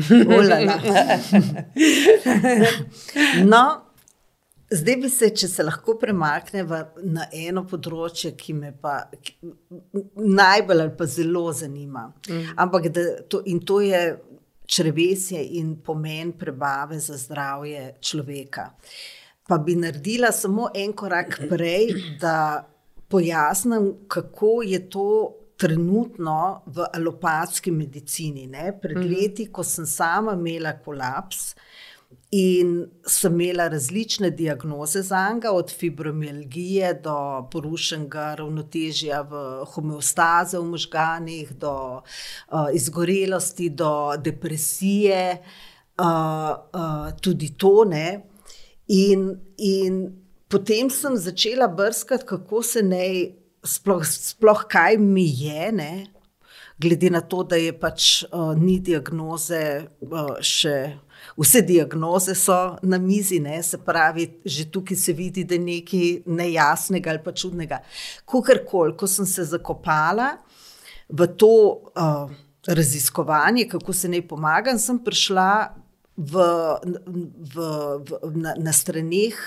no, 3.52 3.89
Zdaj 4.70 4.96
bi 5.02 5.08
se, 5.10 5.30
če 5.34 5.48
se 5.50 5.64
lahko 5.66 5.96
premaknemo 5.98 6.76
na 7.10 7.26
eno 7.34 7.64
področje, 7.66 8.36
ki 8.38 8.54
me 8.54 8.70
pa 8.70 9.00
ki, 9.10 9.34
najbolj 10.14 10.84
ali 10.84 10.92
pa 10.98 11.08
zelo 11.10 11.48
zanima. 11.52 12.06
Mm. 12.28 12.52
Ampak, 12.64 12.90
to, 13.28 13.42
in 13.50 13.58
to 13.66 13.80
je 13.82 14.02
črvesje 14.70 15.42
in 15.58 15.74
pomen 15.82 16.32
prebave 16.38 17.00
za 17.02 17.18
zdravje 17.18 17.96
človeka. 18.00 18.68
Pa 19.50 19.58
bi 19.58 19.74
naredila 19.74 20.30
samo 20.30 20.68
en 20.74 20.94
korak 20.94 21.40
prej, 21.50 21.90
da 22.22 22.62
pojasnim, 23.10 23.90
kako 24.08 24.60
je 24.62 24.84
to 24.90 25.10
trenutno 25.60 26.62
v 26.66 26.86
alopatski 26.94 27.70
medicini. 27.70 28.46
Ne? 28.46 28.70
Pred 28.82 28.96
mm. 28.96 29.08
leti, 29.10 29.50
ko 29.52 29.64
sem 29.66 29.86
sama 29.86 30.38
imela 30.38 30.72
kolaps. 30.84 31.50
In 32.30 32.84
sem 33.06 33.40
imela 33.40 33.68
različne 33.68 34.30
diagnoze 34.30 35.02
za 35.02 35.32
njega, 35.34 35.50
od 35.50 35.70
fibromialgije 35.70 36.92
do 37.02 37.48
porušenega 37.50 38.34
ravnotežja 38.38 39.24
v 39.26 39.64
homeostaze 39.72 40.58
v 40.58 40.64
možganjih, 40.64 41.50
do 41.58 41.72
uh, 41.98 42.68
izgorelosti, 42.74 43.70
do 43.70 44.14
depresije, 44.16 45.42
uh, 45.98 46.06
uh, 46.06 47.10
tudi 47.20 47.50
tone. 47.58 48.22
In, 48.86 49.34
in 49.58 50.00
potem 50.48 50.90
sem 50.90 51.16
začela 51.16 51.66
brskati, 51.68 52.26
kako 52.26 52.62
se 52.62 52.82
naj, 52.82 53.20
sploh, 53.66 54.06
sploh 54.06 54.64
kaj 54.70 55.02
mi 55.02 55.26
je. 55.26 55.72
Ne? 55.72 55.92
Glede 56.78 57.10
na 57.10 57.26
to, 57.26 57.42
da 57.42 57.58
je 57.58 57.74
pač 57.74 58.22
uh, 58.22 58.54
ni 58.54 58.78
diagnoze 58.78 59.88
uh, 60.06 60.36
še 60.38 60.76
vse 61.40 61.62
diagnoze 61.62 62.34
so 62.34 62.76
na 62.82 62.98
mizi, 62.98 63.40
ne? 63.40 63.62
se 63.62 63.78
pravi, 63.78 64.28
že 64.44 64.66
tukaj 64.70 64.96
se 64.96 65.12
vidi, 65.12 65.44
da 65.44 65.54
je 65.54 65.60
nekaj 65.60 66.22
nejasnega 66.26 67.10
ali 67.10 67.22
pa 67.24 67.32
čudnega. 67.32 67.80
Kukorkoli, 68.24 68.96
ko 68.96 69.08
sem 69.08 69.26
se 69.26 69.44
zakopala 69.44 70.36
v 71.08 71.26
to 71.36 71.54
uh, 71.96 72.30
raziskovanje, 72.66 73.68
kako 73.68 73.92
se 73.92 74.08
naj 74.08 74.26
pomagam, 74.28 74.78
sem 74.78 74.98
prišla 74.98 75.74
v, 76.16 76.44
v, 77.54 77.70
v, 78.04 78.20
na, 78.36 78.54
na 78.58 78.72
straneh 78.76 79.38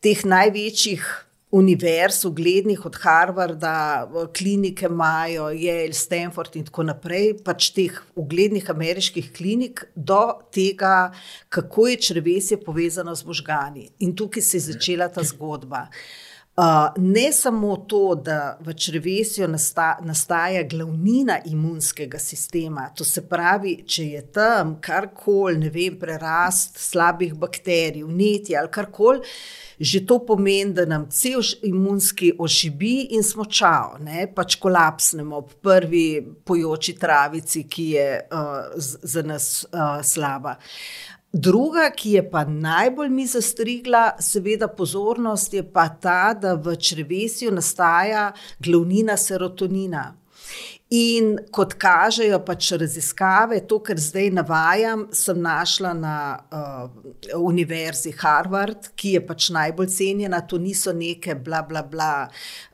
teh 0.00 0.22
največjih 0.24 1.02
univerz, 1.50 2.24
uglednih 2.24 2.84
od 2.86 2.96
Harvarda, 3.02 4.08
klinike 4.36 4.86
imajo, 4.86 5.50
Yale, 5.50 5.92
Stanford 5.92 6.56
in 6.56 6.68
tako 6.68 6.86
naprej, 6.86 7.34
pač 7.44 7.72
teh 7.74 7.98
uglednih 8.14 8.70
ameriških 8.70 9.32
klinik, 9.34 9.84
do 9.94 10.22
tega, 10.54 11.10
kako 11.48 11.88
je 11.90 12.00
črvesje 12.08 12.60
povezano 12.64 13.14
z 13.14 13.26
možgani. 13.26 13.88
In 14.06 14.14
tukaj 14.16 14.42
se 14.42 14.56
je 14.56 14.66
začela 14.72 15.08
ta 15.08 15.26
zgodba. 15.26 15.88
Uh, 15.90 16.29
ne 16.96 17.32
samo 17.32 17.76
to, 17.76 18.14
da 18.14 18.58
v 18.60 18.74
črvesju 18.74 19.48
nasta, 19.48 19.98
nastaja 20.02 20.62
glavnina 20.62 21.38
imunskega 21.46 22.18
sistema, 22.18 22.88
to 22.96 23.04
se 23.04 23.22
pravi, 23.28 23.76
če 23.86 24.06
je 24.06 24.22
tam 24.32 24.74
karkoli, 24.80 25.58
ne 25.58 25.70
vem, 25.70 25.98
prerast 26.00 26.78
slabih 26.78 27.34
bakterij, 27.34 28.04
vnetje 28.04 28.58
ali 28.58 28.72
karkoli, 28.72 29.20
že 29.80 30.02
to 30.06 30.18
pomeni, 30.26 30.74
da 30.76 30.84
nam 30.84 31.06
cel 31.10 31.40
imunski 31.62 32.32
ošibi 32.38 33.14
in 33.16 33.22
smo 33.22 33.44
čao, 33.44 33.96
ne? 34.00 34.26
pač 34.34 34.58
kolapsnemo 34.60 35.36
ob 35.36 35.54
prvi 35.62 36.20
pojoči 36.44 36.98
travici, 36.98 37.64
ki 37.68 37.86
je 37.94 38.08
uh, 38.20 38.58
za 38.76 39.22
nas 39.22 39.64
uh, 39.72 40.02
slaba. 40.04 40.58
Druga, 41.32 41.90
ki 41.94 42.16
je 42.16 42.22
pa 42.30 42.44
najbolj 42.44 43.08
mi 43.08 43.26
zastrigla, 43.26 44.16
seveda, 44.18 44.66
pozornost 44.68 45.54
je 45.54 45.62
pa 45.62 45.88
ta, 45.88 46.34
da 46.34 46.56
v 46.58 46.74
črvesju 46.76 47.52
nastaja 47.54 48.32
glavnina 48.58 49.16
serotonina. 49.16 50.08
In 50.90 51.36
kot 51.54 51.76
kažejo 51.78 52.40
pač 52.42 52.72
raziskave, 52.74 53.60
to, 53.70 53.78
kar 53.78 54.00
zdaj 54.02 54.32
navajam, 54.34 55.04
sem 55.14 55.38
našla 55.38 55.92
na 55.94 56.16
uh, 56.50 56.88
Univerzi 57.38 58.10
Harvard, 58.18 58.90
ki 58.98 59.12
je 59.14 59.20
pač 59.26 59.52
najbolj 59.54 59.86
cenjena, 59.94 60.40
to 60.42 60.58
niso 60.58 60.90
neke 60.90 61.38
bla 61.38 61.62
bla 61.62 61.84
bla. 61.86 62.26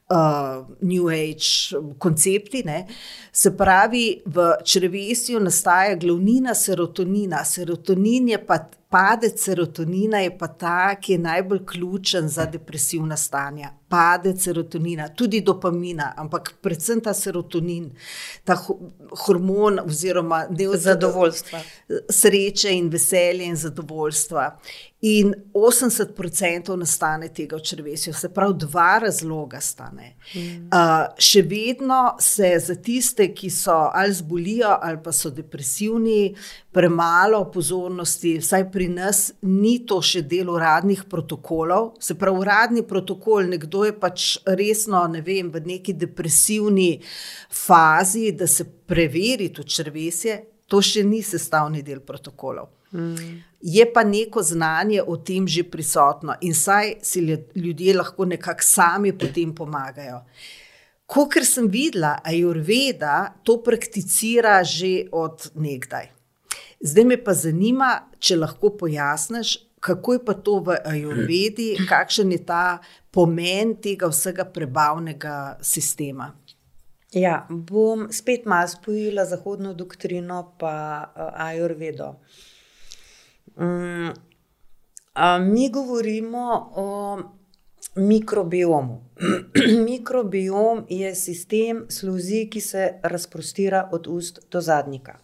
Uh, 0.09 0.65
New 0.81 1.09
Age 1.09 1.75
koncepti. 1.99 2.63
Ne? 2.63 2.87
Se 3.33 3.51
pravi, 3.57 4.23
v 4.27 4.53
črvesju 4.65 5.41
nastaja 5.41 5.97
glavnina 5.99 6.55
serotonina. 6.55 7.45
Serotonin 7.45 8.29
je 8.29 8.39
pa 8.47 8.61
padec 8.91 9.41
serotonina, 9.43 10.21
je 10.23 10.31
pa 10.39 10.47
ta, 10.47 10.95
ki 10.95 11.13
je 11.13 11.19
najbolj 11.19 11.65
ključen 11.67 12.29
za 12.29 12.47
depresivna 12.47 13.17
stanja 13.17 13.73
padec 13.89 14.43
serotonina, 14.43 15.09
tudi 15.09 15.41
dopamina, 15.41 16.13
ampak 16.17 16.55
predvsem 16.63 17.01
ta 17.01 17.15
serotonin, 17.15 17.91
ta 18.45 18.57
hormon 19.27 19.79
oziroma 19.85 20.47
del 20.51 20.75
zadovoljstva. 20.79 21.61
Sreče 22.11 22.75
in 22.75 22.91
veselje 22.91 23.47
in 23.47 23.57
zadovoljstva. 23.57 24.49
In 25.07 25.35
80% 25.55 26.75
nastane 26.81 27.29
tega 27.31 27.61
v 27.61 27.63
črvesju, 27.63 28.15
se 28.17 28.31
pravi, 28.35 28.57
dva 28.65 28.99
razloga 29.05 29.61
stane. 29.63 30.17
Mm. 30.35 30.67
Uh, 30.67 31.05
še 31.23 31.45
vedno 31.47 32.17
se 32.23 32.51
za 32.59 32.75
tiste, 32.75 33.29
ki 33.35 33.51
so 33.53 33.77
ali 33.95 34.17
zbolijo 34.17 34.73
ali 34.83 34.99
pa 35.05 35.13
so 35.15 35.31
depresivni, 35.31 36.35
premalo 36.75 37.45
pozornosti, 37.53 38.35
vsaj 38.43 38.67
pri 38.73 38.89
nas, 38.93 39.21
ni 39.47 39.79
to 39.87 40.01
še 40.05 40.25
del 40.27 40.51
uradnih 40.53 41.07
protokolov. 41.11 41.95
Se 42.03 42.19
pravi, 42.19 42.43
uradni 42.43 42.83
protokol, 42.89 43.47
nekdo 43.53 43.77
kdo 43.77 43.85
je 43.85 43.93
pač 44.01 44.27
resno, 44.47 45.05
ne 45.13 45.21
vem, 45.21 45.51
v 45.53 45.61
neki 45.61 45.93
depresivni 45.93 46.97
fazi, 47.53 48.33
da 48.33 48.47
se 48.49 48.65
preveri 48.65 49.51
to 49.53 49.63
črvesje, 49.63 50.39
to 50.67 50.81
še 50.83 51.05
ni 51.05 51.21
sestavni 51.23 51.83
del 51.85 52.01
protokolov. 52.01 52.73
Mm. 52.97 53.43
Je 53.67 53.83
pa 53.93 54.05
neko 54.07 54.43
znanje 54.47 55.03
o 55.03 55.17
tem 55.17 55.47
že 55.51 55.65
prisotno 55.67 56.37
in 56.41 56.55
saj 56.55 56.93
si 57.03 57.21
ljudje 57.55 57.97
lahko 57.97 58.25
nekako 58.25 58.63
sami 58.63 59.13
potem 59.19 59.55
pomagajo. 59.55 60.21
Kot 61.07 61.35
sem 61.43 61.67
videla, 61.71 62.21
Ajurveda 62.25 63.35
to 63.43 63.59
prakticira 63.63 64.63
že 64.65 65.09
od 65.13 65.51
nekdaj. 65.55 66.11
Zdaj 66.81 67.05
me 67.05 67.17
pa 67.25 67.35
zanima, 67.35 67.91
če 68.19 68.37
lahko 68.37 68.71
pojasniš, 68.79 69.59
kako 69.81 70.13
je 70.13 70.25
pa 70.25 70.35
to 70.35 70.59
v 70.61 70.79
Ajurvedi, 70.85 71.71
kakšen 71.89 72.33
je 72.33 72.43
ta 72.47 72.79
pomen 73.11 73.77
tega 73.83 74.11
vsega 74.11 74.45
prebavnega 74.45 75.59
sistema. 75.63 76.33
Ja, 77.15 77.47
bom 77.51 78.09
spet 78.13 78.45
malo 78.47 78.69
spojila 78.69 79.25
zahodno 79.25 79.75
doktrino 79.75 80.43
in 80.61 80.77
Ajurvedo. 81.49 82.17
Um, 83.57 84.13
mi 85.41 85.71
govorimo 85.71 86.73
o 86.75 87.19
mikrobiomu. 87.97 89.03
Mikrobiom 89.89 90.85
je 90.89 91.15
sistem 91.15 91.87
sluzi, 91.89 92.49
ki 92.51 92.61
se 92.61 92.89
razprostira 93.03 93.89
od 93.93 94.07
ust 94.07 94.39
do 94.51 94.61
zadnjika. 94.61 95.19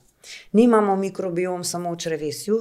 Nimamo 0.52 0.96
mikrobiom 0.96 1.64
samo 1.64 1.92
v 1.92 1.96
črevesju, 1.96 2.58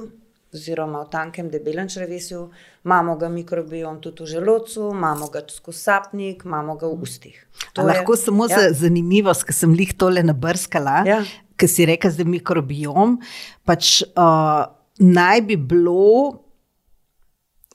oziroma 0.52 1.02
v 1.02 1.10
tankem, 1.10 1.48
debelem 1.50 1.88
črevesju, 1.88 2.50
imamo 2.84 3.16
ga 3.16 3.28
mikrobiom 3.28 4.00
tudi 4.00 4.22
v 4.22 4.26
želodcu, 4.26 4.90
imamo 4.92 5.28
ga 5.32 5.40
skozi 5.48 5.78
sapnik, 5.78 6.42
imamo 6.44 6.76
ga 6.76 6.86
v 6.86 6.98
ustih. 7.02 7.38
To 7.72 7.86
lahko 7.86 8.12
je, 8.12 8.16
samo 8.16 8.48
ja. 8.50 8.58
za 8.58 8.74
zanimivost, 8.84 9.46
ker 9.48 9.56
sem 9.56 9.74
jih 9.78 9.94
tole 9.96 10.22
nabrskala, 10.22 11.02
ja. 11.08 11.22
ker 11.56 11.70
si 11.70 11.86
rekel, 11.88 12.12
da 12.12 12.26
je 12.26 12.32
mikrobiom. 12.34 13.16
Pač, 13.64 14.02
uh, 14.12 14.66
naj 15.02 15.42
bi 15.46 15.56
bilo 15.56 16.42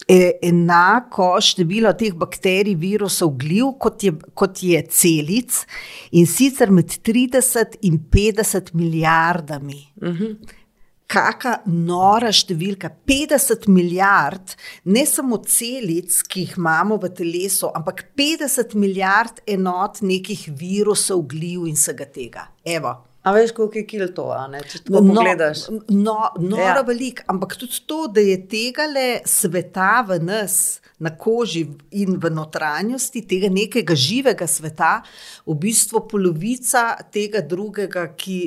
E, 0.07 0.37
enako 0.41 1.33
število 1.43 1.91
teh 1.99 2.13
bakterij, 2.15 2.77
virusov, 2.79 3.33
gliv, 3.41 3.73
kot 3.81 4.05
je, 4.05 4.13
kot 4.39 4.61
je 4.63 4.79
celic, 4.87 5.57
in 6.15 6.29
sicer 6.31 6.71
med 6.71 6.93
30 7.03 7.75
in 7.89 7.97
50 8.13 8.71
milijardami. 8.73 9.81
Uh 10.01 10.07
mhm. 10.07 10.23
-huh. 10.23 10.55
Kakšna 11.07 11.61
nora 11.65 12.31
številka, 12.31 12.89
50 13.05 13.67
milijard, 13.67 14.55
ne 14.83 15.05
samo 15.05 15.37
celic, 15.37 16.21
ki 16.27 16.41
jih 16.41 16.57
imamo 16.57 16.97
v 16.97 17.09
telesu, 17.09 17.71
ampak 17.75 18.11
50 18.15 18.75
milijard 18.75 19.39
enot 19.47 20.01
nekih 20.01 20.49
virusov, 20.59 21.27
gliv 21.27 21.67
in 21.67 21.75
vsega 21.75 22.05
tega. 22.05 22.47
Evo. 22.63 23.06
A 23.27 23.31
veš, 23.35 23.51
koliko 23.51 23.81
je 23.81 23.85
kil 23.87 24.05
to, 24.15 24.25
če 24.71 24.79
to 24.85 24.93
no, 24.95 25.01
pogledaš? 25.03 25.65
No, 25.91 26.15
no 26.39 26.59
ja. 26.61 26.77
veliko, 26.87 27.25
ampak 27.27 27.57
tudi 27.59 27.81
to, 27.89 28.05
da 28.07 28.23
je 28.23 28.37
tega 28.47 28.85
le 28.87 29.07
sveta 29.27 30.05
v 30.07 30.21
nas, 30.23 30.79
na 31.03 31.11
koži 31.11 31.65
in 31.99 32.15
v 32.21 32.31
notranjosti, 32.31 33.25
tega 33.27 33.49
nekega 33.51 33.97
živega 33.97 34.47
sveta, 34.47 35.01
v 35.45 35.57
bistvu 35.67 36.05
polovica 36.07 36.93
tega 37.11 37.43
drugega, 37.43 38.07
ki 38.15 38.39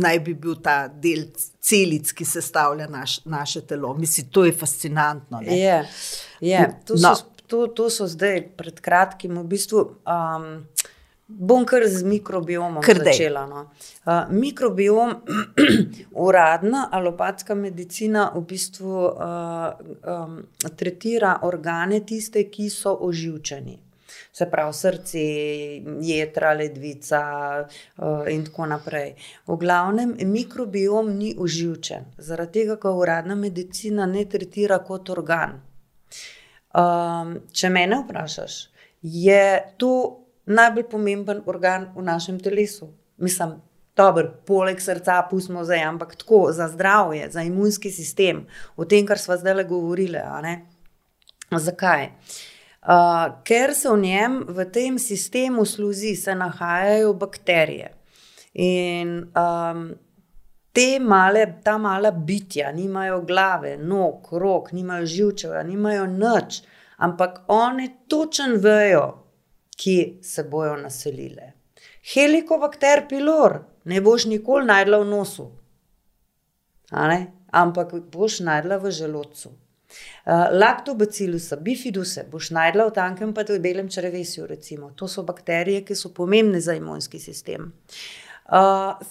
naj 0.00 0.18
bi 0.24 0.34
bil 0.36 0.56
ta 0.64 0.84
del 0.88 1.28
celic, 1.60 2.12
ki 2.16 2.24
sestavlja 2.24 2.88
naš, 2.90 3.20
naše 3.28 3.62
telo. 3.68 3.92
Mislim, 3.94 4.28
to 4.32 4.44
je 4.48 4.56
fascinantno. 4.56 5.40
Je, 5.44 5.84
je. 6.40 6.64
To, 6.88 6.96
no. 6.96 7.14
so, 7.14 7.44
to, 7.46 7.66
to 7.66 7.90
so 7.90 8.08
zdaj 8.08 8.42
pred 8.56 8.80
kratkim 8.80 9.38
v 9.40 9.46
bistvu. 9.54 9.86
Um, 10.04 10.50
Bom 11.30 11.64
kar 11.64 11.86
z 11.86 12.02
mikrobiomom 12.02 12.82
začela. 12.82 13.46
No. 13.46 13.70
Uh, 14.06 14.32
mikrobiom, 14.34 15.14
uradna 16.26 16.88
alopatska 16.92 17.54
medicina, 17.54 18.32
v 18.34 18.42
bistvu 18.42 18.90
uh, 18.90 19.70
um, 20.02 20.42
tretira 20.76 21.38
organe, 21.46 22.00
tiste, 22.06 22.44
ki 22.50 22.66
so 22.70 22.96
oživčeni. 23.06 23.78
Se 24.32 24.46
pravi, 24.50 24.74
srce, 24.74 25.22
jedra, 26.02 26.52
ledvica 26.58 27.22
uh, 27.62 28.26
in 28.28 28.44
tako 28.44 28.66
naprej. 28.66 29.14
V 29.46 29.56
glavnem, 29.56 30.16
mikrobiom 30.26 31.14
ni 31.14 31.34
oživčen, 31.38 32.10
zaradi 32.18 32.60
tega, 32.60 32.78
ker 32.82 32.98
uradna 32.98 33.38
medicina 33.38 34.06
ne 34.06 34.26
tretira 34.26 34.80
kot 34.82 35.14
organ. 35.14 35.60
Um, 36.70 37.38
če 37.54 37.70
me 37.70 37.86
vprašaš, 37.90 38.58
je 39.02 39.46
to 39.78 40.19
najbolj 40.50 40.88
pomemben 40.90 41.42
organ 41.46 41.88
v 41.96 42.02
našem 42.02 42.40
telesu. 42.40 42.90
Mislim, 43.16 43.58
dober, 43.96 44.30
poleg 44.46 44.80
srca, 44.80 45.22
pustimo 45.30 45.64
zdaj, 45.64 45.82
ampak 45.84 46.16
tako 46.16 46.52
za 46.52 46.68
zdravje, 46.68 47.30
za 47.30 47.42
imunski 47.42 47.90
sistem, 47.90 48.46
o 48.76 48.84
tem, 48.84 49.06
kar 49.06 49.18
smo 49.18 49.36
zdaj 49.36 49.54
le 49.54 49.64
govorili. 49.64 50.18
Zakaj? 51.50 52.10
Uh, 52.80 53.42
ker 53.44 53.74
se 53.76 53.90
v 53.90 53.98
njem, 54.00 54.44
v 54.48 54.64
tem 54.72 54.98
sistemu 54.98 55.66
sluzi, 55.68 56.14
se 56.16 56.34
nahajajo 56.34 57.12
bakterije. 57.12 57.90
In 58.54 59.10
um, 59.36 59.82
te 60.72 60.98
male, 61.00 61.44
ta 61.64 61.76
mala 61.78 62.10
bitja, 62.10 62.72
nimajo 62.72 63.20
glave, 63.28 63.76
nog, 63.76 64.32
rok, 64.32 64.72
nimajo 64.72 65.06
živčeva, 65.06 65.62
nimajo 65.62 66.06
noč, 66.06 66.62
ampak 66.96 67.42
one 67.48 67.88
točno 68.08 68.56
vejo, 68.56 69.04
ki 69.80 70.18
se 70.22 70.44
bojo 70.44 70.76
naselile. 70.76 71.54
Helikobakter 72.14 73.06
pylor 73.08 73.60
ne 73.84 74.00
boš 74.04 74.26
nikoli 74.28 74.68
najdla 74.68 75.00
v 75.00 75.08
nosu, 75.08 75.48
ampak 77.50 77.94
boš 78.12 78.40
najdla 78.44 78.76
v 78.76 78.92
želodcu. 78.92 79.50
Uh, 79.50 80.46
Laktobacilus, 80.54 81.48
bifiduse 81.64 82.22
boš 82.30 82.52
najdla 82.54 82.86
v 82.90 82.94
tankem, 82.94 83.32
pa 83.34 83.42
tudi 83.42 83.58
v 83.58 83.62
belem 83.62 83.88
črevesju. 83.90 84.46
Recimo. 84.46 84.92
To 84.94 85.08
so 85.08 85.24
bakterije, 85.26 85.82
ki 85.82 85.96
so 85.98 86.12
pomembne 86.14 86.60
za 86.60 86.76
imunski 86.78 87.18
sistem. 87.18 87.72
Uh, 87.72 88.29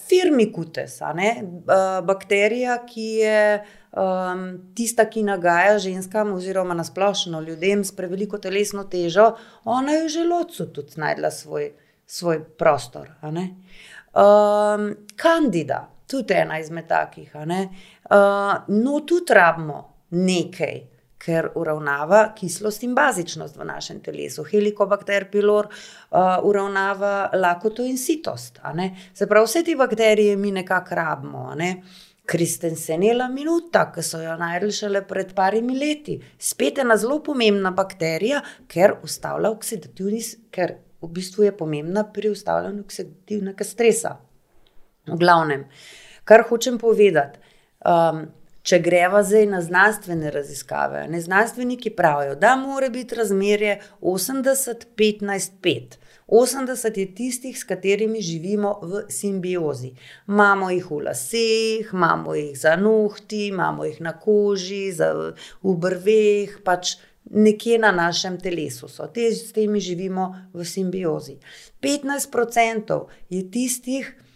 firmicutes, 0.08 1.00
uh, 1.00 2.06
bakterija, 2.06 2.78
ki 2.86 3.06
je 3.22 3.64
um, 3.92 4.42
tista, 4.76 5.06
ki 5.10 5.22
nagaja 5.22 5.78
ženskam, 5.78 6.32
oziroma 6.32 6.74
nasplošno 6.74 7.40
ljudem 7.40 7.84
s 7.84 7.96
preveliko 7.96 8.38
telesno 8.38 8.84
težo, 8.84 9.32
ona 9.64 9.92
je 9.92 10.04
v 10.04 10.08
želodcu 10.08 10.66
tudi 10.72 11.00
najdla 11.00 11.30
svoj, 11.30 11.72
svoj 12.06 12.44
prostor. 12.58 13.08
Um, 13.24 14.94
kandida, 15.16 15.88
tudi 16.06 16.34
ena 16.34 16.58
izmed 16.60 16.88
takih. 16.88 17.32
Uh, 17.34 17.44
no, 18.68 19.00
tudi 19.06 19.34
rabimo 19.34 19.84
nekaj. 20.10 20.89
Ker 21.20 21.50
uravnava 21.60 22.30
kislost 22.32 22.84
in 22.86 22.94
bazičnost 22.96 23.58
v 23.60 23.66
našem 23.68 23.98
telesu. 24.00 24.44
Helikobakter 24.48 25.26
pylor 25.32 25.68
uh, 25.68 26.38
uravnava 26.48 27.30
lakoto 27.36 27.84
in 27.84 27.98
sitost. 28.00 28.62
Se 29.12 29.26
pravi, 29.28 29.46
vse 29.46 29.64
te 29.66 29.76
bakterije 29.76 30.36
mi 30.36 30.52
nekako 30.56 30.96
rabimo. 30.96 31.50
Ne? 31.60 31.74
Uh, 31.76 32.10
Kristensenela 32.30 33.26
minuta, 33.28 33.88
ki 33.90 34.02
so 34.06 34.20
jo 34.22 34.36
najdli 34.38 34.70
šele 34.74 35.00
pred 35.08 35.32
parimi 35.34 35.74
leti. 35.74 36.14
Spet 36.38 36.78
ena 36.78 36.94
zelo 37.00 37.18
pomembna 37.26 37.72
bakterija, 37.74 38.38
ker 38.70 39.00
ustavlja 39.02 39.50
oksidativni, 39.50 40.20
ker 40.54 40.76
v 41.02 41.10
bistvu 41.16 41.48
je 41.48 41.54
pomembna 41.56 42.04
pri 42.14 42.30
ustavljanju 42.30 42.84
oksidativnega 42.84 43.66
stresa. 43.66 44.12
V 45.10 45.16
glavnem, 45.18 45.64
kar 46.28 46.44
hočem 46.46 46.78
povedati, 46.78 47.40
um, 47.82 48.22
če 48.62 48.78
greva 48.84 49.22
zdaj 49.24 49.46
na 49.46 49.60
znanstvene 49.64 50.30
raziskave, 50.30 51.08
ne 51.08 51.20
znanstveniki 51.20 51.90
pravijo, 51.96 52.34
da 52.34 52.56
mora 52.56 52.88
biti 52.88 53.14
razmerje 53.14 53.80
80-15-5. 54.00 55.96
80 56.30 56.98
je 56.98 57.14
tistih, 57.14 57.58
s 57.58 57.64
katerimi 57.64 58.20
živimo 58.22 58.78
v 58.82 59.02
simbiozi. 59.10 59.90
Imamo 60.28 60.70
jih 60.70 60.90
v 60.90 61.00
laseh, 61.08 61.90
imamo 61.92 62.34
jih 62.34 62.58
za 62.58 62.76
nohti, 62.76 63.46
imamo 63.46 63.84
jih 63.84 64.00
na 64.00 64.12
koži, 64.18 64.92
za, 64.92 65.34
v 65.62 65.74
brveh, 65.74 66.60
pač 66.64 66.96
nekje 67.30 67.78
na 67.78 67.90
našem 67.92 68.38
telesu 68.40 68.88
so. 68.88 69.06
Te, 69.10 69.32
s 69.34 69.52
temi 69.52 69.80
živimo 69.80 70.34
v 70.54 70.64
simbiozi. 70.64 71.38
15% 71.82 73.06
je 73.30 73.50
tistih, 73.50 74.14
ki 74.14 74.29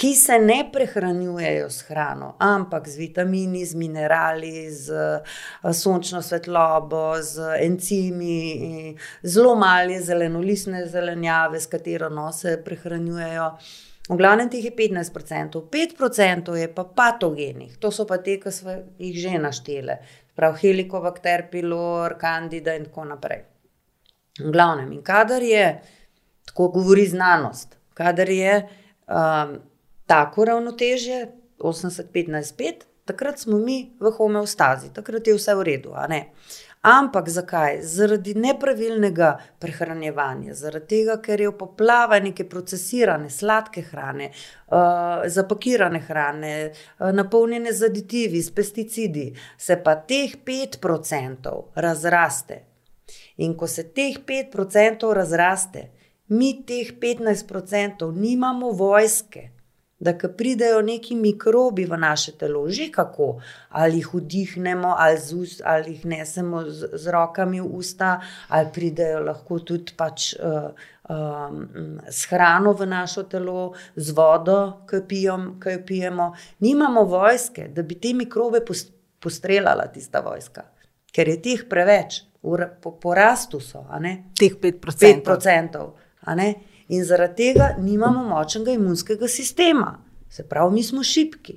se 0.00 0.38
ne 0.38 0.70
prehranjujejo 0.72 1.70
s 1.70 1.82
hrano, 1.82 2.34
ampak 2.38 2.88
z 2.88 2.96
vitamini, 2.96 3.66
z 3.66 3.74
minerali, 3.74 4.70
z 4.70 4.90
eh, 4.90 5.72
sončno 5.72 6.22
svetlobo, 6.22 7.20
z 7.22 7.60
encimi, 7.60 8.96
zelo 9.22 9.54
mali 9.54 10.00
zelenolistne 10.00 10.86
zelenjave, 10.86 11.60
s 11.60 11.66
katero 11.66 12.08
no 12.08 12.32
se 12.32 12.56
prehranjujejo. 12.64 13.50
V 14.08 14.16
glavnem 14.16 14.48
teh 14.50 14.64
je 14.64 14.72
15%, 14.74 15.60
5% 15.70 16.54
je 16.56 16.68
pa 16.74 16.84
patogenih, 16.84 17.76
to 17.78 17.92
so 17.92 18.06
pa 18.08 18.18
te, 18.18 18.40
ki 18.40 18.50
smo 18.50 18.72
jih 18.98 19.18
že 19.20 19.38
našteli, 19.38 19.96
prav 20.34 20.56
helikobakter, 20.58 21.44
pilor, 21.52 22.16
kandida 22.18 22.74
in 22.74 22.88
tako 22.88 23.04
naprej. 23.12 23.44
V 24.40 24.50
glavnem, 24.50 24.90
in 24.96 25.02
kadar 25.04 25.44
je, 25.44 25.66
tako 26.48 26.72
govori 26.80 27.06
znanost, 27.06 27.76
kadar 27.94 28.30
je 28.32 28.54
um, 29.06 29.60
tako 30.10 30.44
ravnotežje, 30.44 31.28
80-15-5, 31.58 32.86
takrat 33.04 33.38
smo 33.38 33.58
mi 33.58 33.92
v 34.00 34.10
homeostazi, 34.10 34.90
takrat 34.94 35.26
je 35.26 35.36
vse 35.36 35.54
v 35.54 35.66
redu. 35.68 35.92
Ampak 36.82 37.28
zakaj? 37.28 37.82
Zaradi 37.84 38.32
nepravilnega 38.34 39.28
prehranjevanja, 39.62 40.54
zaradi 40.56 40.88
tega, 40.94 41.18
ker 41.22 41.44
je 41.44 41.50
v 41.50 41.54
poplava 41.60 42.18
neke 42.24 42.46
procesirane, 42.48 43.28
sladke 43.30 43.84
hrane, 43.86 44.30
uh, 44.72 45.28
zapakirane 45.28 46.00
hrane, 46.08 46.54
uh, 46.72 47.12
napolnjene 47.14 47.72
z 47.72 47.92
aditivi, 47.92 48.42
s 48.42 48.50
pesticidi, 48.50 49.28
se 49.58 49.76
pa 49.84 49.94
teh 49.94 50.34
5% 50.46 51.54
razraste. 51.76 52.58
In 53.44 53.54
ko 53.54 53.68
se 53.68 53.86
teh 53.94 54.18
5% 54.26 55.14
razraste, 55.14 55.86
mi 56.34 56.64
teh 56.66 56.96
15% 56.98 58.10
nimamo 58.16 58.72
vojske, 58.72 59.59
da 60.00 60.18
ko 60.18 60.28
pridejo 60.36 60.80
neki 60.82 61.14
mikrobi 61.14 61.84
v 61.84 61.96
naše 62.00 62.32
telo, 62.32 62.64
že 62.68 62.88
kako, 62.92 63.40
ali 63.68 64.00
jih 64.00 64.14
vdihnemo, 64.14 64.94
ali, 64.98 65.18
z 65.18 65.34
ust, 65.36 65.60
ali 65.64 65.92
jih 65.92 66.06
nesemo 66.06 66.62
z, 66.64 66.88
z 66.92 67.12
rokami 67.12 67.60
v 67.60 67.68
usta, 67.68 68.20
ali 68.48 68.72
pridejo 68.72 69.20
lahko 69.20 69.58
tudi 69.60 69.92
pač, 69.96 70.32
uh, 70.40 70.72
um, 71.04 72.00
s 72.08 72.24
hrano 72.32 72.72
v 72.72 72.88
naše 72.88 73.26
telo, 73.28 73.74
z 73.96 74.16
vodo, 74.16 74.86
ki 74.88 75.22
jo 75.22 75.36
pijemo. 75.86 76.32
Nimamo 76.60 77.04
vojske, 77.04 77.68
da 77.68 77.82
bi 77.82 78.00
te 78.00 78.14
mikrobe 78.16 78.64
postreljala 79.20 79.90
tista 79.92 80.24
vojska, 80.24 80.64
ker 81.12 81.28
je 81.28 81.42
teh 81.42 81.68
preveč, 81.68 82.22
po 82.80 82.96
porastu 82.96 83.60
so. 83.60 83.84
Teh 84.40 84.56
5%. 84.56 85.20
5% 85.20 86.69
in 86.90 87.04
zaradi 87.06 87.36
tega 87.36 87.74
nimamo 87.78 88.22
močnega 88.28 88.72
imunskega 88.74 89.28
sistema, 89.28 89.92
se 90.30 90.46
pravi, 90.48 90.74
mi 90.74 90.82
smo 90.82 91.02
šipki. 91.06 91.56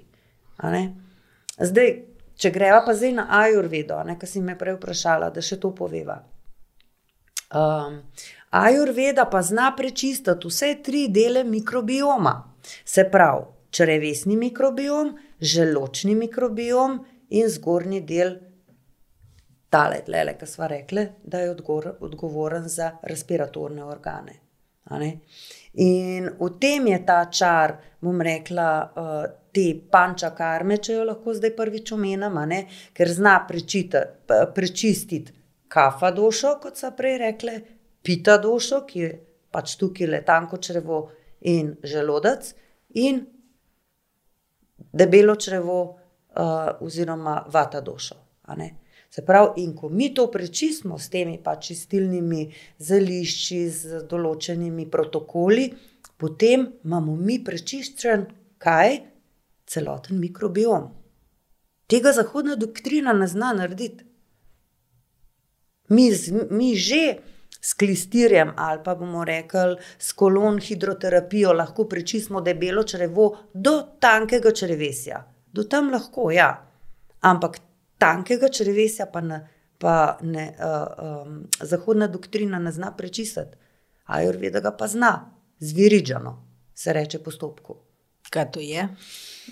Zdaj, 1.60 1.90
če 2.38 2.52
greva 2.54 2.84
pa 2.86 2.94
zdaj 2.94 3.16
na 3.18 3.26
Ajurvedo, 3.42 3.98
kar 4.20 4.30
si 4.30 4.42
me 4.42 4.58
prej 4.58 4.78
vprašala, 4.78 5.32
da 5.34 5.42
še 5.42 5.58
to 5.62 5.74
poveva. 5.76 6.22
Um, 7.54 8.00
Ajurveda 8.54 9.26
pa 9.30 9.42
zna 9.42 9.72
prečistiti 9.78 10.48
vse 10.48 10.76
tri 10.86 11.08
dele 11.10 11.44
mikrobioma, 11.44 12.36
se 12.86 13.06
pravi, 13.10 13.50
črevesni 13.74 14.38
mikrobiom, 14.38 15.16
želočni 15.42 16.16
mikrobiom 16.16 17.00
in 17.30 17.50
zgornji 17.50 18.02
del. 18.06 18.38
Tale, 19.74 20.04
le, 20.08 20.38
ki 20.38 20.46
smo 20.46 20.70
rekli, 20.70 21.08
da 21.26 21.42
je 21.42 21.56
odgovoren 22.06 22.70
za 22.70 22.92
respiratorne 23.10 23.82
organe. 23.84 24.43
In 24.92 26.30
v 26.40 26.50
tem 26.60 26.88
je 26.88 27.00
ta 27.06 27.26
čar, 27.32 27.78
bom 28.02 28.22
rekla, 28.22 28.68
uh, 28.84 29.24
te 29.54 29.74
panča 29.90 30.34
karme, 30.36 30.78
če 30.78 30.98
jo 30.98 31.06
lahko 31.08 31.34
zdaj 31.34 31.54
prvič 31.56 31.94
omenjam, 31.94 32.38
ker 32.94 33.10
zna 33.10 33.38
prečistiti 33.48 35.34
kafa 35.68 36.12
došo, 36.12 36.58
kot 36.62 36.78
so 36.78 36.92
prej 36.98 37.18
rekli, 37.22 37.56
pita 38.04 38.38
došo, 38.38 38.84
ki 38.86 39.00
je 39.00 39.12
pač 39.54 39.78
tukaj 39.78 40.10
le 40.10 40.22
tanko 40.26 40.58
črevo 40.58 41.00
in 41.50 41.74
želodec, 41.84 42.54
in 43.02 43.22
debelo 44.94 45.36
črevo, 45.36 45.80
uh, 45.90 46.82
oziroma 46.82 47.44
vata 47.50 47.82
došo. 47.82 48.16
Se 49.14 49.22
pravi, 49.22 49.62
in 49.62 49.76
ko 49.78 49.90
mi 49.90 50.08
to 50.14 50.26
prečistimo 50.32 50.98
s 50.98 51.12
temi 51.14 51.36
pač 51.38 51.68
čistilnimi 51.68 52.48
zelišči, 52.82 53.58
z 53.70 54.00
določenimi 54.10 54.88
protokoli, 54.90 55.68
potem 56.18 56.64
imamo 56.82 57.14
mi 57.14 57.36
prečiščen 57.46 58.24
kaj? 58.58 58.96
Celoten 59.70 60.18
mikrobiom. 60.18 60.88
Tega 61.86 62.14
zahodna 62.18 62.56
doktrina 62.58 63.14
ne 63.14 63.28
zna 63.30 63.52
narediti. 63.60 64.08
Mi, 65.94 66.08
mi 66.50 66.72
že 66.74 67.04
s 67.62 67.78
klistirjem 67.78 68.56
ali 68.58 68.82
pa 68.84 68.96
bomo 68.98 69.22
rekli 69.30 69.78
s 70.00 70.16
kolon 70.18 70.58
hidroterapijo 70.58 71.54
lahko 71.54 71.86
prečistimo 71.92 72.42
debelo 72.42 72.82
črevo 72.84 73.28
do 73.54 73.76
tankega 74.02 74.56
črevesja. 74.58 75.22
Do 75.54 75.68
tam 75.70 75.94
lahko, 75.94 76.32
ja. 76.34 76.50
Ampak 77.22 77.62
tankega 78.04 78.50
črvesja 78.52 79.08
pa, 79.14 79.22
ne, 79.22 79.40
pa 79.80 79.96
ne, 80.22 80.50
uh, 80.60 81.24
um, 81.24 81.40
zahodna 81.60 82.08
doktrina 82.12 82.60
ne 82.60 82.72
zna 82.72 82.92
prečistiti. 82.98 83.58
Ajurveda 84.06 84.60
ga 84.60 84.74
pa 84.76 84.88
zna, 84.88 85.14
zvirižano, 85.60 86.36
se 86.76 86.94
reče 86.94 87.24
postopku. 87.24 87.78
Kaj 88.30 88.52
to 88.52 88.60
je? 88.60 88.88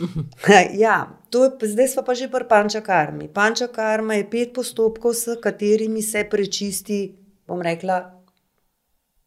ja, 0.83 0.95
to 1.29 1.43
je, 1.43 1.69
zdaj 1.73 1.87
smo 1.87 2.03
pa 2.03 2.15
že 2.15 2.27
pri 2.31 2.47
panča 2.49 2.81
karmi. 2.81 3.27
Panča 3.33 3.67
karma 3.67 4.17
je 4.19 4.29
pet 4.29 4.53
postopkov, 4.55 5.13
s 5.13 5.37
katerimi 5.43 6.01
se 6.01 6.25
prečisti, 6.29 7.01
bom 7.47 7.61
rekla, 7.61 8.20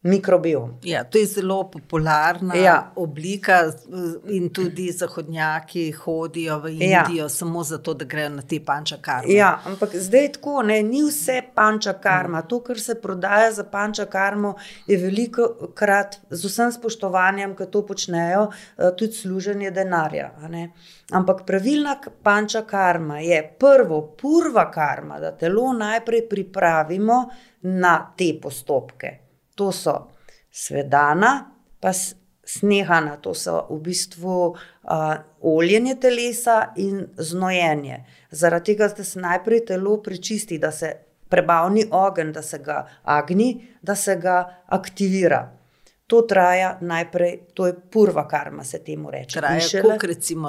mikrobiom. 0.05 0.73
Ja, 0.83 1.03
to 1.03 1.17
je 1.17 1.25
zelo 1.25 1.63
popularna 1.71 2.55
ja. 2.55 2.91
oblika, 2.95 3.71
in 4.29 4.49
tudi 4.53 4.91
zahodnjaki 4.91 5.91
hodijo 5.91 6.59
v 6.59 6.69
ja. 6.69 7.05
Indijo 7.07 7.25
ja. 7.25 7.29
samo 7.29 7.63
zato, 7.63 7.93
da 7.93 8.05
grejo 8.05 8.29
na 8.29 8.41
te 8.41 8.59
panča 8.65 8.97
karme. 9.01 9.33
Ja, 9.33 9.61
ampak 9.65 9.95
zdaj 9.95 10.21
je 10.21 10.31
tako, 10.37 10.61
ne, 10.61 10.83
ni 10.83 11.01
vse 11.03 11.41
panča 11.55 11.93
karma. 11.93 12.41
To, 12.41 12.59
kar 12.59 12.79
se 12.79 12.95
prodaja 13.01 13.51
za 13.51 13.63
panča 13.63 14.05
karmo, 14.05 14.53
je 14.87 14.97
veliko 14.97 15.71
krat 15.73 16.19
z 16.29 16.45
vsem 16.45 16.71
spoštovanjem, 16.71 17.57
ki 17.57 17.69
to 17.71 17.81
počnejo, 17.85 18.45
eh, 18.77 18.93
tudi 18.97 19.13
služenje 19.13 19.71
denarja. 19.71 20.31
Ampak 21.11 21.45
pravilna 21.45 21.97
panča 22.23 22.61
karma 22.61 23.19
je 23.19 23.41
prvo, 23.59 24.01
prva 24.21 24.69
karma, 24.71 25.19
da 25.19 25.31
telo 25.37 25.73
najprej 25.73 26.27
pripravimo 26.29 27.23
na 27.61 27.99
te 28.17 28.33
postopke. 28.41 29.24
To 29.55 29.71
so 29.71 29.95
svedana, 30.51 31.51
pa 31.79 31.91
snehana, 32.45 33.17
to 33.17 33.33
so 33.33 33.65
v 33.69 33.79
bistvu 33.89 34.35
uh, 34.53 35.15
oljenje 35.41 35.95
telesa 35.99 36.73
in 36.77 37.07
znojenje. 37.17 38.03
Zaradi 38.31 38.73
tega, 38.73 38.87
da 38.87 39.03
se 39.03 39.19
najprej 39.19 39.65
telo 39.65 39.97
prečisti, 40.03 40.59
da 40.59 40.71
se 40.71 40.93
prebavni 41.29 41.87
ogenj, 41.91 42.31
da 42.31 42.41
se 42.41 42.59
ga 42.59 42.85
agni, 43.03 43.67
da 43.81 43.95
se 43.95 44.15
ga 44.15 44.61
aktivira. 44.65 45.51
To 46.07 46.21
traja 46.21 46.77
najprej, 46.81 47.39
to 47.53 47.65
je 47.67 47.73
prva 47.91 48.27
karma, 48.27 48.63
se 48.63 48.77
temu 48.83 49.11
reče. 49.11 49.41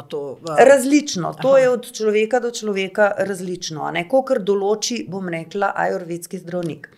To, 0.09 0.36
v... 0.42 0.57
Različno, 0.59 1.32
to 1.42 1.48
Aha. 1.48 1.59
je 1.59 1.70
od 1.70 1.92
človeka 1.92 2.40
do 2.40 2.50
človeka 2.50 3.14
različno. 3.18 3.88
Kot 4.09 4.44
določi, 4.44 5.07
bom 5.09 5.28
rekla, 5.32 5.72
ajurvedski 5.76 6.42
zdravnik. 6.44 6.90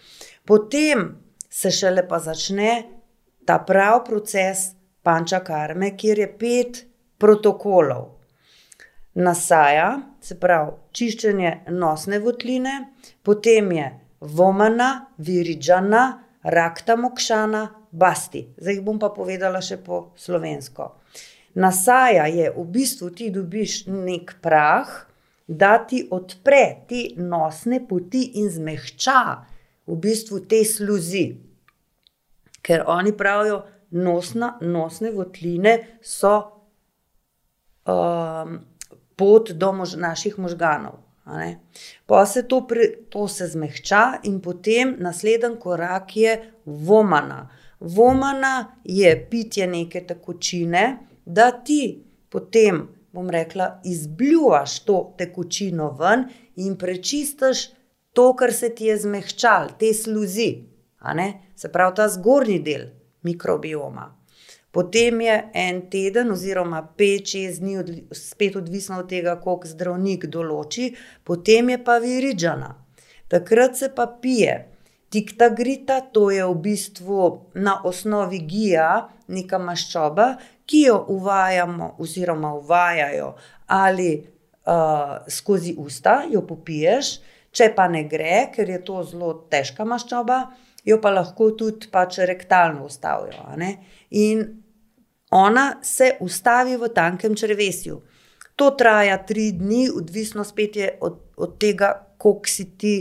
Potem 0.44 1.06
se 1.51 1.70
šele 1.70 2.09
pa 2.09 2.18
začne 2.18 2.82
ta 3.44 3.59
pravi 3.59 4.05
proces 4.07 4.70
panča 5.03 5.40
karme, 5.40 5.96
kjer 5.96 6.18
je 6.18 6.28
pet 6.38 6.84
protokolov. 7.18 8.18
Nasaja, 9.14 9.88
se 10.20 10.36
pravi, 10.38 10.76
čiščenje 10.92 11.53
nosne 11.74 12.20
votline, 12.22 12.74
potem 13.22 13.72
je 13.72 13.88
vomana, 14.20 15.09
viridžana, 15.18 16.05
rakta 16.44 16.96
mokšana, 16.96 17.64
basti. 17.90 18.44
Zdaj 18.59 18.78
jih 18.78 18.84
bom 18.84 19.01
pa 19.01 19.11
povedala 19.14 19.62
še 19.64 19.80
po 19.82 20.12
slovensko. 20.20 20.92
Nasaja 21.59 22.28
je 22.30 22.51
v 22.55 22.64
bistvu 22.70 23.11
ti 23.16 23.30
dobiš 23.34 23.86
nek 23.90 24.36
prah, 24.44 24.90
da 25.49 25.78
ti 25.80 26.05
odpre 26.12 26.84
te 26.88 27.07
nosne 27.16 27.80
poti 27.88 28.26
in 28.38 28.51
zmehča 28.53 29.22
v 29.89 29.97
bistvu 29.97 30.45
te 30.49 30.62
sluzi. 30.64 31.24
Ker 32.62 32.84
oni 32.86 33.14
pravijo, 33.16 33.62
nosna, 33.91 34.59
nosne 34.61 35.11
votline 35.14 35.74
so 36.05 36.34
um, 37.89 38.59
pot 39.16 39.53
do 39.53 39.72
mož, 39.72 39.97
naših 39.97 40.39
možganov. 40.39 41.01
Pa 42.07 42.26
se 42.26 42.43
to, 42.49 42.62
pre, 42.66 42.86
to 43.12 43.28
se 43.28 43.47
zmehča, 43.47 44.20
in 44.24 44.41
potem 44.41 44.95
naslednji 44.99 45.59
korak 45.61 46.16
je 46.16 46.36
vomana. 46.64 47.49
Vomana 47.80 48.76
je 48.84 49.12
pitje 49.30 49.66
neke 49.66 50.01
tekočine, 50.07 50.99
da 51.24 51.51
ti 51.53 52.01
potem, 52.28 52.89
bom 53.12 53.30
rekla, 53.30 53.80
izbljuvaš 53.84 54.80
to 54.84 55.14
tekočino 55.18 55.91
ven 56.01 56.24
in 56.57 56.78
prečistiš 56.78 57.68
to, 58.12 58.32
kar 58.36 58.52
se 58.52 58.70
ti 58.74 58.90
je 58.90 58.98
zmehčalo, 58.98 59.76
te 59.78 59.92
sluzi, 59.94 60.50
se 61.56 61.72
pravi 61.72 61.96
ta 61.96 62.09
zgornji 62.09 62.59
del 62.62 62.88
mikrobioma. 63.22 64.14
Potem 64.70 65.20
je 65.20 65.36
en 65.54 65.80
teden, 65.90 66.30
oziroma 66.30 66.82
pet, 66.96 67.26
šest 67.26 67.62
dni, 67.62 67.78
od, 67.80 67.88
spet 68.14 68.56
odvisno 68.56 69.00
od 69.00 69.09
tega, 69.09 69.38
koliko 69.40 69.70
zdravnik 69.70 70.26
določi, 70.28 70.92
potem 71.24 71.72
je 71.72 71.78
pa 71.84 71.96
viridžana. 72.02 72.74
Takrat 73.32 73.76
se 73.76 73.88
pa 73.94 74.06
pije. 74.06 74.68
Tikta 75.09 75.48
grita, 75.56 76.02
to 76.12 76.28
je 76.30 76.44
v 76.44 76.54
bistvu 76.64 77.48
na 77.56 77.78
osnovi 77.88 78.42
gija, 78.44 79.09
neka 79.32 79.59
maščoba, 79.59 80.34
ki 80.68 80.82
jo 80.84 80.98
uvajamo, 81.16 81.94
oziroma 81.98 82.52
uvajajo 82.61 83.32
ali 83.72 84.11
uh, 84.20 85.24
skozi 85.32 85.74
usta, 85.80 86.22
jo 86.28 86.44
popiješ, 86.46 87.14
Če 87.59 87.72
pa 87.74 87.88
ne 87.90 88.04
gre, 88.06 88.48
ker 88.54 88.70
je 88.70 88.78
to 88.86 89.02
zelo 89.02 89.32
težka 89.50 89.86
maščoba, 89.88 90.38
jo 90.86 91.00
pa 91.02 91.11
lahko 91.11 91.50
tudi 91.59 91.90
pač 91.90 92.20
rektalno 92.28 92.86
ustavijo. 92.86 93.48
In 94.22 94.44
ona 95.34 95.66
se 95.82 96.14
ustavi 96.20 96.76
v 96.78 96.92
tankem 96.94 97.34
črvesju. 97.34 97.98
To 98.59 98.70
traja 98.78 99.18
tri 99.26 99.50
dni, 99.54 99.88
odvisno 99.94 100.44
spet 100.44 100.76
je 100.76 100.92
od, 101.00 101.18
od 101.36 101.59
tega, 101.59 101.92
koliko 102.18 102.50
si 102.50 102.64
ti, 102.78 102.94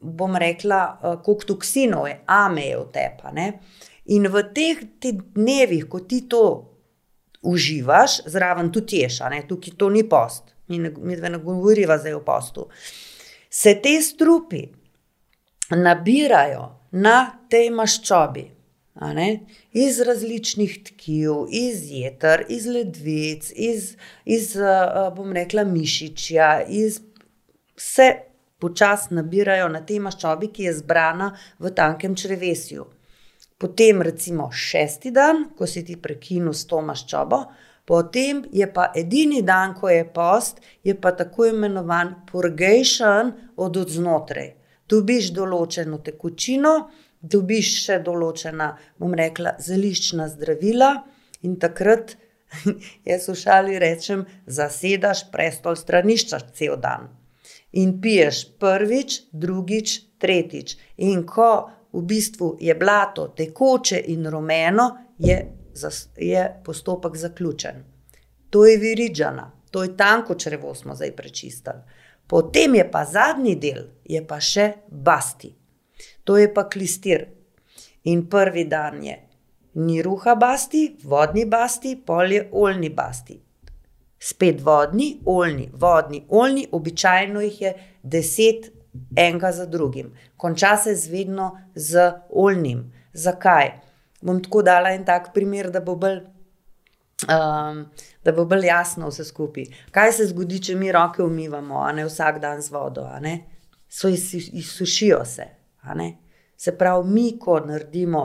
bom 0.00 0.36
rekla, 0.36 0.80
eh, 1.02 1.18
koliko 1.24 1.52
toksinov 1.54 2.08
je, 2.08 2.20
ame 2.26 2.68
je 2.70 2.78
v 2.78 2.86
tepa. 2.94 3.34
In 4.14 4.30
v 4.30 4.42
teh 4.54 4.82
dnevih, 5.34 5.86
ko 5.90 6.00
ti 6.06 6.22
to 6.30 6.42
uživaš, 7.42 8.20
zraven 8.26 8.72
tudi 8.72 9.02
ješ, 9.02 9.20
ne, 9.30 9.42
tukaj 9.48 9.76
to 9.78 9.90
ni 9.90 10.02
post. 10.08 10.54
Mi 10.68 10.78
ne, 10.78 10.90
mi 10.98 11.16
ne 11.16 11.38
govoriva 11.38 11.98
zdaj 11.98 12.14
o 12.14 12.24
postu. 12.26 12.66
Se 13.56 13.72
te 13.82 13.94
strupi 14.02 14.66
nabirajo 15.70 16.64
na 16.92 17.16
tej 17.48 17.70
maščobi, 17.72 18.42
iz 19.72 20.00
različnih 20.04 20.74
tkiv, 20.84 21.46
iz 21.48 21.86
jeter, 21.90 22.44
iz 22.52 22.66
ledvic, 22.66 23.48
iz, 23.56 23.94
iz 24.24 24.50
uh, 24.60 25.08
bom 25.16 25.32
rekla, 25.32 25.64
mišičja, 25.64 26.50
iz 26.68 27.00
vse 27.76 28.10
počasi 28.60 29.16
nabirajo 29.16 29.70
na 29.72 29.80
tej 29.88 30.02
maščobi, 30.04 30.52
ki 30.52 30.68
je 30.68 30.76
zbrana 30.82 31.32
v 31.58 31.72
tankem 31.80 32.16
črevesju. 32.16 32.84
Potem, 33.56 34.04
recimo, 34.04 34.50
šesti 34.52 35.16
dan, 35.16 35.46
ko 35.56 35.64
si 35.64 35.80
ti 35.84 35.96
prekinil 35.96 36.52
s 36.52 36.68
to 36.68 36.84
maščobo, 36.84 37.40
potem 37.86 38.42
je 38.52 38.66
pa 38.72 38.90
edini 38.94 39.42
dan, 39.42 39.74
ko 39.74 39.88
je 39.88 40.04
post, 40.04 40.60
je 40.84 40.94
pa 41.00 41.12
tako 41.16 41.46
imenovan 41.52 42.14
purgation 42.30 43.32
od 43.56 43.76
odznotraj. 43.82 44.52
Dobiš 44.88 45.32
določeno 45.34 45.98
tekočino, 46.04 46.76
dobiš 47.22 47.72
še 47.86 47.98
določena, 48.06 48.72
bom 48.98 49.14
rekla, 49.14 49.56
zeliščna 49.58 50.28
zdravila, 50.34 50.92
in 51.42 51.58
takrat, 51.62 52.16
jaz 53.08 53.28
v 53.30 53.38
šali 53.38 53.78
rečem, 53.82 54.26
zasedaš 54.46 55.26
prestol 55.32 55.78
stranišča 55.78 56.42
cel 56.54 56.76
dan 56.82 57.10
in 57.76 58.00
piješ 58.00 58.44
prvič, 58.58 59.20
drugič, 59.32 60.00
tretjič. 60.18 60.76
In 60.96 61.26
ko 61.28 61.68
v 61.92 62.02
bistvu 62.08 62.56
je 62.60 62.74
blato 62.74 63.28
tekoče 63.36 64.00
in 64.12 64.26
rumeno, 64.32 64.88
je, 65.18 65.36
je 66.16 66.60
postopek 66.64 67.16
zaključen. 67.16 67.84
To 68.50 68.66
je 68.66 68.76
viridžana, 68.78 69.52
to 69.70 69.82
je 69.82 69.96
tanko 69.96 70.34
črevo, 70.34 70.74
smo 70.74 70.94
zdaj 70.94 71.16
prečistili. 71.16 71.82
Potem 72.26 72.74
je 72.74 72.90
pa 72.90 73.04
zadnji 73.04 73.54
del, 73.56 73.84
je 74.04 74.26
pa 74.26 74.40
še 74.40 74.72
basti. 74.88 75.54
To 76.24 76.36
je 76.36 76.52
pa 76.54 76.68
klistir. 76.68 77.26
In 78.04 78.28
prvi 78.30 78.64
dan 78.64 79.02
je 79.04 79.18
ni 79.74 80.02
ruha 80.02 80.34
basti, 80.34 80.96
vodni 81.04 81.44
basti, 81.44 81.96
polje 82.06 82.48
oljni 82.52 82.90
basti 82.90 83.46
spet 84.18 84.60
vodni, 84.60 85.20
oljni, 85.24 85.70
vodni, 85.72 86.24
oljni, 86.28 86.66
običajno 86.72 87.40
jih 87.40 87.60
je 87.60 87.74
deset, 88.02 88.72
enega 89.16 89.52
za 89.52 89.66
drugim. 89.66 90.12
Konča 90.36 90.76
se 90.76 90.94
zvedno 90.94 91.58
z 91.74 92.12
oljnim. 92.30 92.92
Zakaj? 93.12 93.70
Bom 94.22 94.40
tako 94.42 94.62
dala 94.62 94.94
en 94.94 95.04
tak 95.04 95.32
primer, 95.34 95.70
da 95.70 95.80
bo 95.80 95.96
bolj. 95.96 96.22
Um, 97.32 97.86
da 98.24 98.32
bo 98.32 98.44
bolj 98.44 98.66
jasno 98.66 99.08
vse 99.08 99.24
skupaj. 99.24 99.64
Kaj 99.90 100.12
se 100.12 100.26
zgodi, 100.30 100.60
če 100.62 100.74
mi 100.76 100.92
roke 100.92 101.22
umivamo, 101.24 101.80
a 101.80 101.92
ne 101.96 102.04
vsak 102.04 102.40
dan 102.42 102.60
z 102.62 102.74
vodo, 102.74 103.06
a 103.08 103.20
ne? 103.20 103.38
So 103.88 104.08
izsušijo 104.08 105.22
se, 105.24 105.46
a 105.80 105.94
ne? 105.94 106.10
Se 106.56 106.74
pravi, 106.76 107.08
mi, 107.08 107.26
ko 107.40 107.58
naredimo 107.64 108.24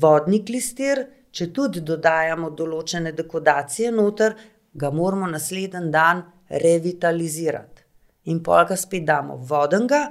vodni 0.00 0.42
klistir, 0.44 1.04
če 1.32 1.50
tudi 1.54 1.80
dodajamo 1.84 2.50
določene 2.56 3.12
dekodacije 3.16 3.92
noter, 3.94 4.36
ga 4.74 4.90
moramo 4.90 5.28
naslednji 5.30 5.90
dan 5.92 6.22
revitalizirati. 6.48 7.84
In 8.28 8.42
pol 8.44 8.64
ga 8.68 8.76
spet 8.76 9.04
damo 9.08 9.36
vodenga, 9.36 10.02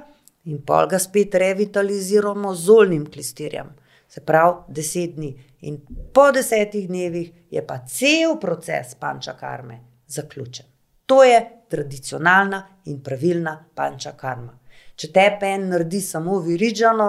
in 0.50 0.62
pol 0.66 0.88
ga 0.90 0.98
spet 0.98 1.34
revitaliziramo 1.38 2.54
z 2.54 2.74
oljnim 2.74 3.06
klistirjem. 3.06 3.70
Se 4.08 4.20
pravi, 4.24 4.72
deset 4.74 5.14
dni. 5.16 5.34
In 5.60 5.80
po 6.14 6.30
desetih 6.32 6.88
dnevih 6.88 7.32
je 7.50 7.66
pa 7.66 7.78
cel 7.86 8.38
proces 8.40 8.94
panča 8.94 9.36
karme 9.36 9.80
zaključen. 10.06 10.66
To 11.06 11.24
je 11.24 11.40
tradicionalna 11.68 12.66
in 12.84 13.02
pravilna 13.02 13.64
panča 13.74 14.12
karma. 14.16 14.58
Če 14.96 15.12
te 15.12 15.26
pen 15.40 15.68
naredi 15.68 16.00
samo 16.00 16.38
viridžano, 16.44 17.08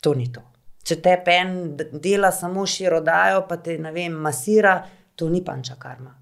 to 0.00 0.14
ni 0.14 0.26
to. 0.32 0.42
Če 0.82 0.98
te 1.02 1.14
pen 1.24 1.76
dela 1.76 2.32
samo 2.34 2.66
širodajo, 2.66 3.44
pa 3.48 3.56
te 3.62 3.78
ne 3.78 3.92
vem, 3.94 4.16
masira, 4.24 4.74
to 5.14 5.28
ni 5.30 5.44
panča 5.44 5.78
karma. 5.78 6.12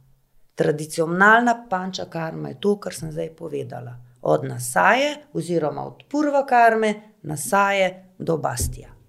Tradicionalna 0.55 1.57
panča 1.71 2.07
karma 2.13 2.53
je 2.53 2.61
to, 2.61 2.77
kar 2.77 2.95
sem 2.95 3.13
zdaj 3.15 3.33
povedala. 3.39 3.97
Od 4.21 4.45
nasaje, 4.45 5.15
oziroma 5.33 5.87
od 5.89 6.05
purva 6.11 6.45
karme, 6.47 6.95
nasaje 7.23 8.15
do 8.19 8.37
bastija. 8.37 9.00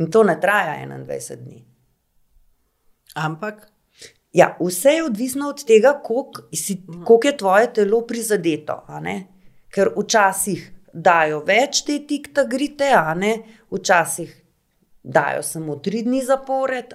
In 0.00 0.08
to 0.10 0.22
ne 0.24 0.38
traja 0.40 0.78
21 0.86 1.36
dni. 1.36 1.60
Ampak. 3.14 3.66
Ja, 4.32 4.56
vse 4.60 4.90
je 4.90 5.04
odvisno 5.04 5.48
od 5.48 5.64
tega, 5.66 5.96
koliko 6.02 7.26
je 7.26 7.36
tvoje 7.36 7.72
telo 7.74 8.00
prizadeto. 8.06 8.86
Ker 9.70 9.90
včasih 9.96 10.62
dajo 10.94 11.42
več 11.46 11.82
te 11.86 11.98
tikta 12.06 12.44
grite, 12.44 12.90
včasih 13.70 14.36
dajo 15.02 15.42
samo 15.42 15.76
tri 15.76 16.02
dni 16.06 16.22
zapored, 16.24 16.94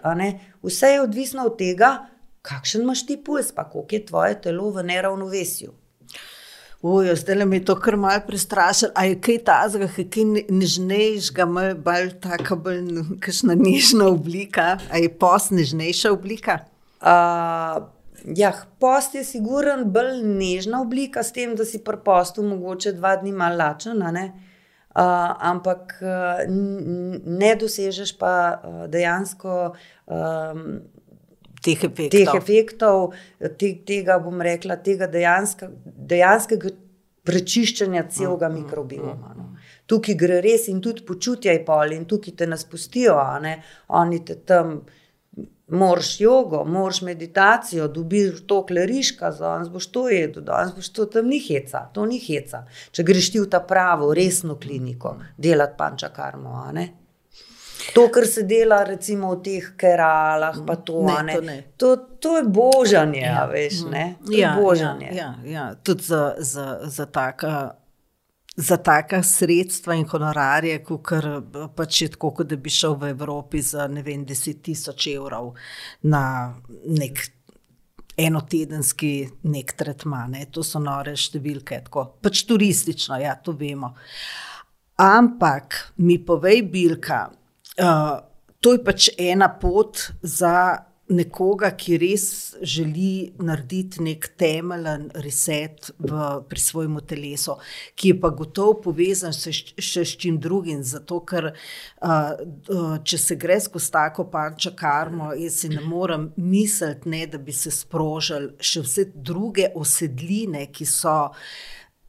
vse 0.63 0.93
je 0.95 1.01
odvisno 1.01 1.45
od 1.51 1.57
tega, 1.59 2.07
kakšen 2.41 2.81
imaš 2.81 3.05
ti 3.05 3.17
puls, 3.23 3.51
pa 3.51 3.69
koliko 3.69 3.95
je 3.95 4.05
tvoje 4.05 4.41
telo 4.41 4.69
v 4.71 4.83
neravnovesju. 4.83 5.73
Ujo, 6.85 7.15
zdaj 7.15 7.45
mi 7.45 7.55
je 7.55 7.65
to 7.65 7.75
kar 7.81 7.95
mal 7.97 8.19
prestrašilo. 8.27 8.91
A 8.95 9.05
je 9.05 9.15
kaj 9.17 9.39
tazga, 9.47 9.87
kaj 9.89 10.25
nežnejšega, 10.53 11.47
bolj 11.81 12.11
taka, 12.21 12.53
bolj 12.55 12.99
kakšna 13.25 13.55
nežna 13.57 14.11
oblika, 14.13 14.75
a 14.93 15.01
je 15.01 15.09
post 15.09 15.49
nežnejša 15.57 16.11
oblika? 16.13 16.59
Uh, 17.01 17.87
ja, 18.37 18.51
post 18.79 19.17
je 19.17 19.23
siguren 19.25 19.87
bolj 19.89 20.21
nežna 20.29 20.83
oblika, 20.85 21.23
s 21.25 21.33
tem, 21.33 21.55
da 21.57 21.65
si 21.65 21.81
pri 21.81 21.97
postu 22.05 22.45
mogoče 22.45 22.93
dva 22.99 23.15
dni 23.17 23.33
mal 23.33 23.57
lačen, 23.57 24.05
Uh, 24.95 25.01
ampak 25.43 25.97
uh, 25.99 26.45
ne 26.47 27.49
dosežeš 27.59 28.13
pa 28.15 28.31
uh, 28.55 28.85
dejansko 28.87 29.73
um, 30.07 30.61
teh 31.65 31.85
efektov, 31.89 32.11
teh 32.13 32.33
efektov 32.37 33.05
te, 33.59 33.71
tega, 33.87 34.19
bom 34.23 34.43
rekla, 34.45 34.77
tega 34.85 35.09
dejanska, 35.11 35.69
dejanskega 35.85 36.73
prečiščanja 37.25 38.05
celega 38.13 38.49
mm, 38.49 38.59
mikrobioma. 38.61 39.33
No. 39.37 39.47
Tukaj 39.89 40.17
gre 40.17 40.41
res 40.45 40.67
in 40.71 40.81
tudi 40.81 41.05
počutje 41.05 41.53
je 41.53 41.63
pol, 41.65 41.95
in 41.95 42.05
tukaj 42.09 42.37
te 42.37 42.47
nas 42.49 42.65
pustijo, 42.69 43.17
oni 43.97 44.21
te 44.25 44.37
tam 44.45 44.79
moraš 45.67 46.21
jogo, 46.21 46.63
moraš 46.65 47.01
meditacijo, 47.01 47.87
dobiš 47.87 48.43
to 48.47 48.61
kleriška, 48.65 49.31
danes 49.39 49.69
boš 49.69 49.87
to 49.87 50.07
jedel, 50.09 50.43
danes 50.45 50.75
boš 50.75 50.89
to 50.93 51.05
tam 51.05 51.29
ni 51.29 51.39
heca, 51.41 51.87
to 51.93 52.05
ni 52.05 52.19
heca. 52.21 52.65
Če 52.91 53.05
greš 53.05 53.31
ti 53.33 53.41
v 53.41 53.49
ta 53.49 53.63
pravo, 53.65 54.13
resno 54.13 54.59
kliniko, 54.61 55.17
delati 55.37 55.77
panča 55.77 56.11
karmo. 56.13 56.61
To, 57.93 58.09
kar 58.09 58.25
se 58.25 58.43
dela 58.43 58.83
recimo 58.83 59.35
v 59.35 59.41
teh 59.43 59.69
keralah, 59.77 60.57
pa 60.67 60.75
to, 60.75 61.03
ne, 61.05 61.21
ne. 61.23 61.33
To, 61.35 61.41
ne. 61.41 61.57
to, 61.77 61.95
to 62.19 62.37
je 62.37 62.43
božanje, 62.43 63.21
ja. 63.21 63.45
veš, 63.45 63.85
ne? 63.91 64.05
To 64.25 64.33
ja, 64.33 64.55
je 64.55 64.61
božanje. 64.61 65.09
Ja, 65.13 65.31
ja, 65.43 65.51
ja. 65.51 65.65
Tudi 65.75 66.03
za, 66.03 66.35
za, 66.39 66.79
za 66.83 67.05
taka 67.05 67.75
za 68.55 68.77
taka 68.77 69.23
sredstva 69.23 69.95
in 69.99 70.05
honorarje, 70.07 70.79
kot 70.83 71.11
pač 71.75 72.01
je 72.01 72.09
tako, 72.13 72.43
da 72.43 72.55
bi 72.55 72.71
šel 72.71 72.95
v 72.95 73.09
Evropi 73.11 73.61
za 73.61 73.87
ne 73.91 74.03
vem, 74.03 74.23
10 74.25 74.61
tisoč 74.63 75.07
evrov 75.11 75.53
na 76.07 76.55
nek 76.87 77.19
enotedenski 78.17 79.27
nek 79.51 79.73
tretman. 79.75 80.37
Ne. 80.37 80.45
To 80.51 80.63
so 80.63 80.79
nore 80.79 81.17
številke, 81.19 81.81
tako 81.89 82.07
pač 82.23 82.45
turistično, 82.47 83.19
ja, 83.19 83.35
to 83.35 83.55
vemo. 83.59 83.91
Ampak 85.03 85.97
mi 86.07 86.15
povej, 86.23 86.63
Bilka, 86.71 87.25
uh, 87.81 88.19
to 88.59 88.73
je 88.73 88.83
pač 88.83 89.09
ena 89.17 89.49
pot 89.61 90.11
za 90.21 90.85
nekoga, 91.09 91.69
ki 91.77 91.99
res 92.01 92.23
želi 92.65 93.35
narediti 93.37 94.01
nek 94.01 94.25
temeljen 94.39 95.09
reset 95.21 95.91
v, 95.99 96.21
pri 96.49 96.61
svojem 96.61 96.97
telesu, 97.05 97.59
ki 97.93 98.13
je 98.13 98.17
pa 98.21 98.31
gotovo 98.33 98.79
povezan 98.87 99.35
še, 99.35 99.53
še 99.77 100.05
s 100.05 100.17
čim 100.21 100.39
drugim. 100.41 100.81
Zato, 100.85 101.19
ker 101.27 101.51
uh, 101.51 102.97
če 103.05 103.21
se 103.21 103.37
gre 103.37 103.59
skozi 103.61 103.91
tako 103.93 104.27
panča 104.33 104.73
karmo, 104.77 105.29
jaz 105.37 105.61
si 105.61 105.69
ne 105.69 105.83
morem 105.85 106.31
misliti, 106.41 107.09
ne, 107.13 107.25
da 107.29 107.37
bi 107.37 107.53
se 107.53 107.73
sprožili 107.73 108.55
še 108.57 108.85
vse 108.85 109.09
druge 109.13 109.69
osedline, 109.77 110.65
ki 110.73 110.89
so 110.89 111.19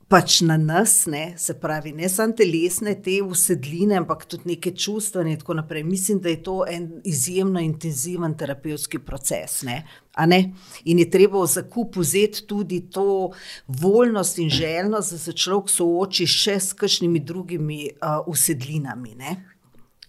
pač 0.09 0.41
na 0.47 0.57
nas, 0.57 1.07
ne, 1.11 1.35
se 1.39 1.57
pravi, 1.59 1.91
ne 1.93 2.09
samo 2.09 2.35
telesne, 2.39 2.95
te 3.03 3.17
usedline, 3.23 3.97
ampak 3.99 4.25
tudi 4.31 4.53
neke 4.53 4.71
čustvene 4.71 5.33
in 5.35 5.41
tako 5.41 5.57
naprej. 5.59 5.83
Mislim, 5.85 6.21
da 6.23 6.31
je 6.31 6.43
to 6.47 6.61
en 6.71 7.01
izjemno 7.05 7.61
intenziven 7.61 8.37
terapevtski 8.39 9.01
proces. 9.03 9.63
Ne, 9.67 9.81
ne? 10.27 10.41
In 10.85 11.03
je 11.03 11.09
treba 11.11 11.43
v 11.43 11.51
zakup 11.51 11.99
vzeti 11.99 12.47
tudi 12.47 12.85
to 12.91 13.33
voljnost 13.67 14.39
in 14.39 14.51
željnost, 14.51 15.13
da 15.13 15.19
se 15.19 15.33
človek 15.35 15.75
sooči 15.75 16.27
še 16.31 16.61
s 16.61 16.79
kakšnimi 16.79 17.21
drugimi 17.27 17.83
uh, 17.91 18.23
usedlinami. 18.31 19.19
Ne? 19.19 19.37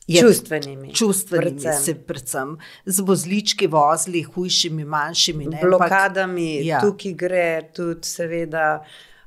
Je, 0.08 0.22
čustvenimi. 0.22 0.94
Čustvenimi, 0.96 1.58
predvsem. 1.58 1.84
se 1.84 1.94
predvsem 1.96 2.56
z 2.86 3.04
vozlički 3.04 3.68
vozili, 3.68 4.22
hujšimi, 4.24 4.86
manjšimi. 4.86 5.50
Ne, 5.52 5.60
Blokadami, 5.62 6.66
ja. 6.66 6.80
tukaj 6.86 7.14
gre 7.14 7.50
tudi, 7.76 8.08
seveda, 8.08 8.86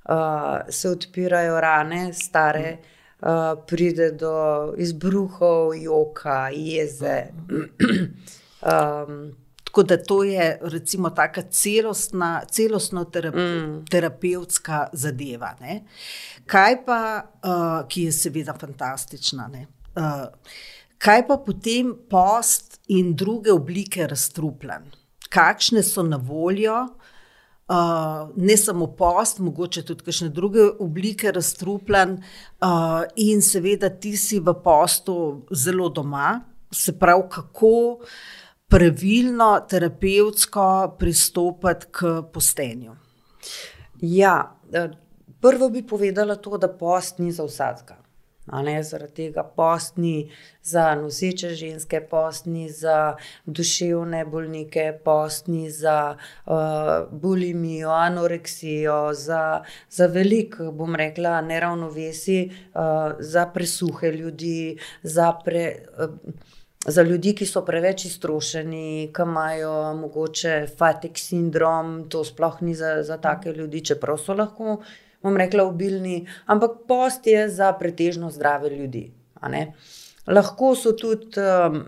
uh, 0.08 0.60
se 0.68 0.90
odpirajo 0.90 1.60
rane, 1.60 2.12
stare, 2.12 2.78
uh, 3.20 3.64
pride 3.66 4.10
do 4.10 4.74
izbruhov, 4.76 5.74
joka, 5.74 6.48
jeze. 6.52 7.24
um, 8.72 9.36
Tako 9.70 9.82
da 9.82 10.02
to 10.02 10.24
je 10.24 10.58
recimo 10.62 11.10
tako 11.10 11.42
celostna, 11.50 12.42
celostno 12.50 13.04
terape, 13.04 13.38
mm. 13.38 13.84
terapevtska 13.90 14.88
zadeva. 14.92 15.54
Ne? 15.60 15.84
Kaj 16.46 16.84
pa, 16.84 17.22
uh, 17.22 17.88
ki 17.88 18.02
je 18.02 18.12
seveda 18.12 18.54
fantastična. 18.58 19.46
Uh, 19.94 20.26
kaj 20.98 21.22
pa 21.28 21.36
potem 21.46 21.94
post 22.10 22.80
in 22.88 23.14
druge 23.14 23.52
oblike 23.52 24.06
razstrupljanj? 24.10 24.90
Kakšne 25.30 25.82
so 25.86 26.02
na 26.02 26.16
voljo? 26.16 26.88
Uh, 27.70 28.30
ne 28.36 28.56
samo 28.56 28.88
post, 28.98 29.38
mogoče 29.38 29.84
tudi 29.86 30.02
kakšne 30.02 30.28
druge 30.34 30.64
oblike 30.82 31.30
razstrupljanj, 31.30 32.16
uh, 32.18 33.04
in 33.16 33.42
seveda 33.46 33.92
ti 33.94 34.16
si 34.18 34.40
v 34.42 34.56
postu 34.64 35.14
zelo 35.54 35.86
doma, 35.88 36.40
se 36.72 36.96
pravi, 36.98 37.28
kako 37.30 38.00
pravilno 38.70 39.52
terapevtsko 39.70 40.96
pristopiti 40.98 41.86
k 41.90 42.12
postenju? 42.32 42.96
Ja, 44.00 44.56
eh, 44.72 44.90
prvo 45.40 45.68
bi 45.68 45.86
povedala 45.86 46.36
to, 46.36 46.58
da 46.58 46.68
post 46.68 47.18
ni 47.18 47.32
za 47.32 47.44
vsakega. 47.44 47.99
Zaradi 48.82 49.12
tega 49.14 49.42
post 49.42 49.96
ni 49.96 50.30
za 50.62 50.94
noseče 50.94 51.54
ženske, 51.54 52.00
post 52.00 52.46
ni 52.46 52.68
za 52.68 53.16
duševne 53.46 54.24
bolnike, 54.24 54.92
post 55.04 55.46
ni 55.46 55.70
za 55.70 56.16
uh, 56.46 56.54
bulimijo, 57.10 57.90
anoreksijo, 57.90 59.14
za, 59.14 59.62
za 59.90 60.06
veliko, 60.06 60.72
bom 60.72 60.94
rekla, 60.96 61.40
neravnovesi, 61.40 62.50
uh, 62.74 63.12
za 63.18 63.46
presuhe 63.46 64.12
ljudi, 64.12 64.78
za 65.02 65.32
pre. 65.44 65.86
Uh, 65.98 66.34
za 66.86 67.02
ljudi, 67.02 67.34
ki 67.36 67.44
so 67.46 67.60
preveč 67.64 68.06
iztrošeni, 68.08 69.10
ki 69.12 69.22
imajo 69.22 69.72
mogoče 69.98 70.54
fatik 70.78 71.18
sindrom, 71.20 72.08
to 72.08 72.24
sploh 72.24 72.62
ni 72.64 72.74
za, 72.74 73.02
za 73.04 73.18
take 73.20 73.52
ljudi, 73.52 73.82
čeprav 73.84 74.16
so 74.18 74.34
lahko, 74.34 74.78
bom 75.22 75.36
rekla, 75.36 75.64
obilni, 75.64 76.26
ampak 76.46 76.84
post 76.88 77.26
je 77.26 77.48
za 77.48 77.72
pretežno 77.72 78.30
zdrave 78.30 78.70
ljudi. 78.70 79.10
Lahko 80.30 80.74
so 80.76 80.92
tudi, 80.92 81.40
um, 81.40 81.78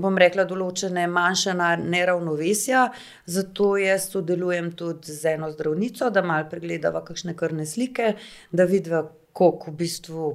bom 0.00 0.18
rekla, 0.18 0.46
določene 0.48 1.06
manjše 1.10 1.52
neravnovesja, 1.82 2.86
zato 3.26 3.74
jaz 3.76 4.08
sodelujem 4.12 4.70
tudi 4.78 5.12
z 5.12 5.34
eno 5.34 5.50
zdravnico, 5.52 6.10
da 6.10 6.22
malo 6.22 6.48
pregledava 6.50 7.02
kakšne 7.04 7.36
krvne 7.36 7.66
slike, 7.66 8.14
da 8.52 8.64
vidiva, 8.64 9.04
koliko 9.36 9.72
v 9.72 9.78
bistvu 9.82 10.28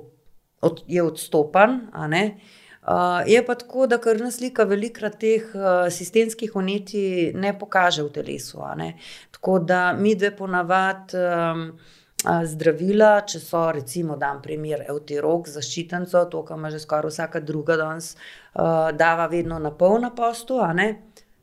od, 0.61 0.83
je 0.87 1.03
odstopan. 1.03 1.79
Uh, 1.95 2.59
je 3.25 3.45
pa 3.45 3.55
tako, 3.55 3.87
da 3.87 3.97
krvna 4.01 4.31
slika 4.31 4.63
velikrat 4.63 5.19
teh 5.19 5.43
uh, 5.53 5.85
sistemskih 5.93 6.55
unetij 6.55 7.33
ne 7.33 7.53
pokaže 7.59 8.03
v 8.03 8.09
telesu. 8.09 8.63
Tako 9.31 9.59
da 9.59 9.93
mi 9.93 10.15
dve 10.15 10.31
ponavadi 10.37 11.17
um, 11.17 11.61
uh, 12.25 12.41
zdravila, 12.45 13.21
če 13.21 13.39
so 13.39 13.67
recimo, 13.71 14.17
da 14.17 14.31
imam 14.31 14.41
primer 14.41 14.85
Eutirok, 14.89 15.47
zaščitenco, 15.47 16.25
to, 16.25 16.41
kar 16.45 16.57
ima 16.57 16.71
že 16.73 16.79
skoraj 16.79 17.13
vsaka 17.13 17.39
druga 17.39 17.77
danes, 17.77 18.15
uh, 18.55 18.89
dava 18.97 19.27
vedno 19.27 19.59
na 19.59 19.71
pol 19.71 20.01
na 20.01 20.09
postu, 20.09 20.57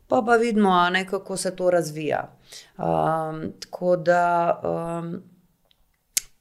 pa 0.07 0.21
pa 0.21 0.35
vidimo, 0.35 0.89
ne, 0.89 1.05
kako 1.07 1.37
se 1.37 1.55
to 1.55 1.69
razvija. 1.69 2.27
Um, 2.77 3.53
tako 3.59 3.95
da 3.95 4.59
um, 4.63 5.23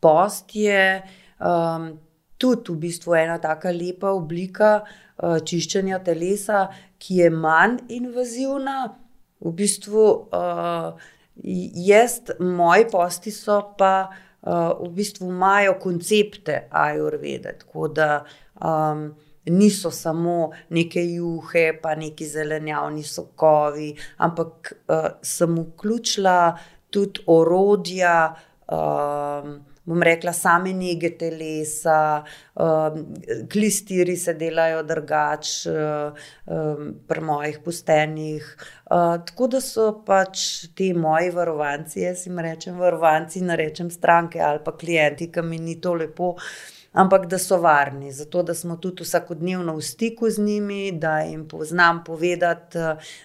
post 0.00 0.56
je. 0.56 1.02
Um, 1.38 2.07
tudi 2.38 2.72
v 2.72 2.78
bistvu 2.86 3.14
ena 3.18 3.38
tako 3.42 3.72
lepa 3.74 4.12
oblika 4.14 4.72
uh, 4.82 5.38
čiščenja 5.42 6.00
telesa, 6.06 6.66
ki 6.98 7.22
je 7.22 7.30
manj 7.34 7.82
invazivna. 7.98 8.78
V 9.38 9.52
bistvu, 9.54 10.04
uh, 10.34 11.10
jaz, 11.88 12.18
moji 12.42 12.88
posti 12.90 13.30
so 13.34 13.60
pa 13.78 13.92
uh, 14.08 14.74
v 14.82 14.90
bistvu 14.96 15.30
imajo 15.30 15.76
koncepte 15.82 16.64
ajurvede. 16.70 17.54
Tako 17.62 17.88
da 17.94 18.10
um, 18.62 19.08
niso 19.48 19.90
samo 19.94 20.50
neke 20.74 21.02
juhe, 21.02 21.70
pa 21.82 21.94
neki 21.94 22.26
zelenjavni 22.26 23.02
sokovi, 23.02 23.92
ampak 24.26 24.74
uh, 24.74 25.08
sem 25.22 25.58
vključila 25.58 26.58
tudi 26.90 27.26
orodja. 27.26 28.18
Um, 28.68 29.58
bom 29.88 30.02
rekla, 30.04 30.32
same 30.36 30.72
nege 30.76 31.10
telesa, 31.18 32.22
um, 32.60 33.04
klistiri 33.52 34.16
se 34.16 34.34
delajo 34.36 34.82
drugače 34.82 35.72
um, 35.72 36.94
pri 37.08 37.24
mojih 37.24 37.60
postenjih. 37.64 38.48
Uh, 38.90 39.16
tako 39.26 39.48
da 39.54 39.60
so 39.64 39.90
pač 40.06 40.68
ti 40.76 40.92
moji 40.94 41.30
varovanci, 41.32 42.02
jaz 42.04 42.26
jim 42.26 42.40
rečem 42.44 42.76
varovanci, 42.80 43.40
ne 43.44 43.56
rečem 43.56 43.90
stranke 43.90 44.42
ali 44.44 44.60
pa 44.64 44.76
klienti, 44.76 45.32
ki 45.32 45.42
mi 45.42 45.58
ni 45.58 45.80
to 45.80 45.94
lepo. 45.94 46.34
Ampak 46.98 47.26
da 47.28 47.38
so 47.38 47.58
varni, 47.60 48.08
zato 48.12 48.42
da 48.42 48.54
smo 48.56 48.76
tudi 48.80 49.04
vsakodnevno 49.04 49.74
v 49.76 49.82
stiku 49.84 50.30
z 50.30 50.40
njimi, 50.42 50.92
da 50.92 51.18
jim 51.20 51.44
znam 51.62 52.00
povedati, 52.04 52.78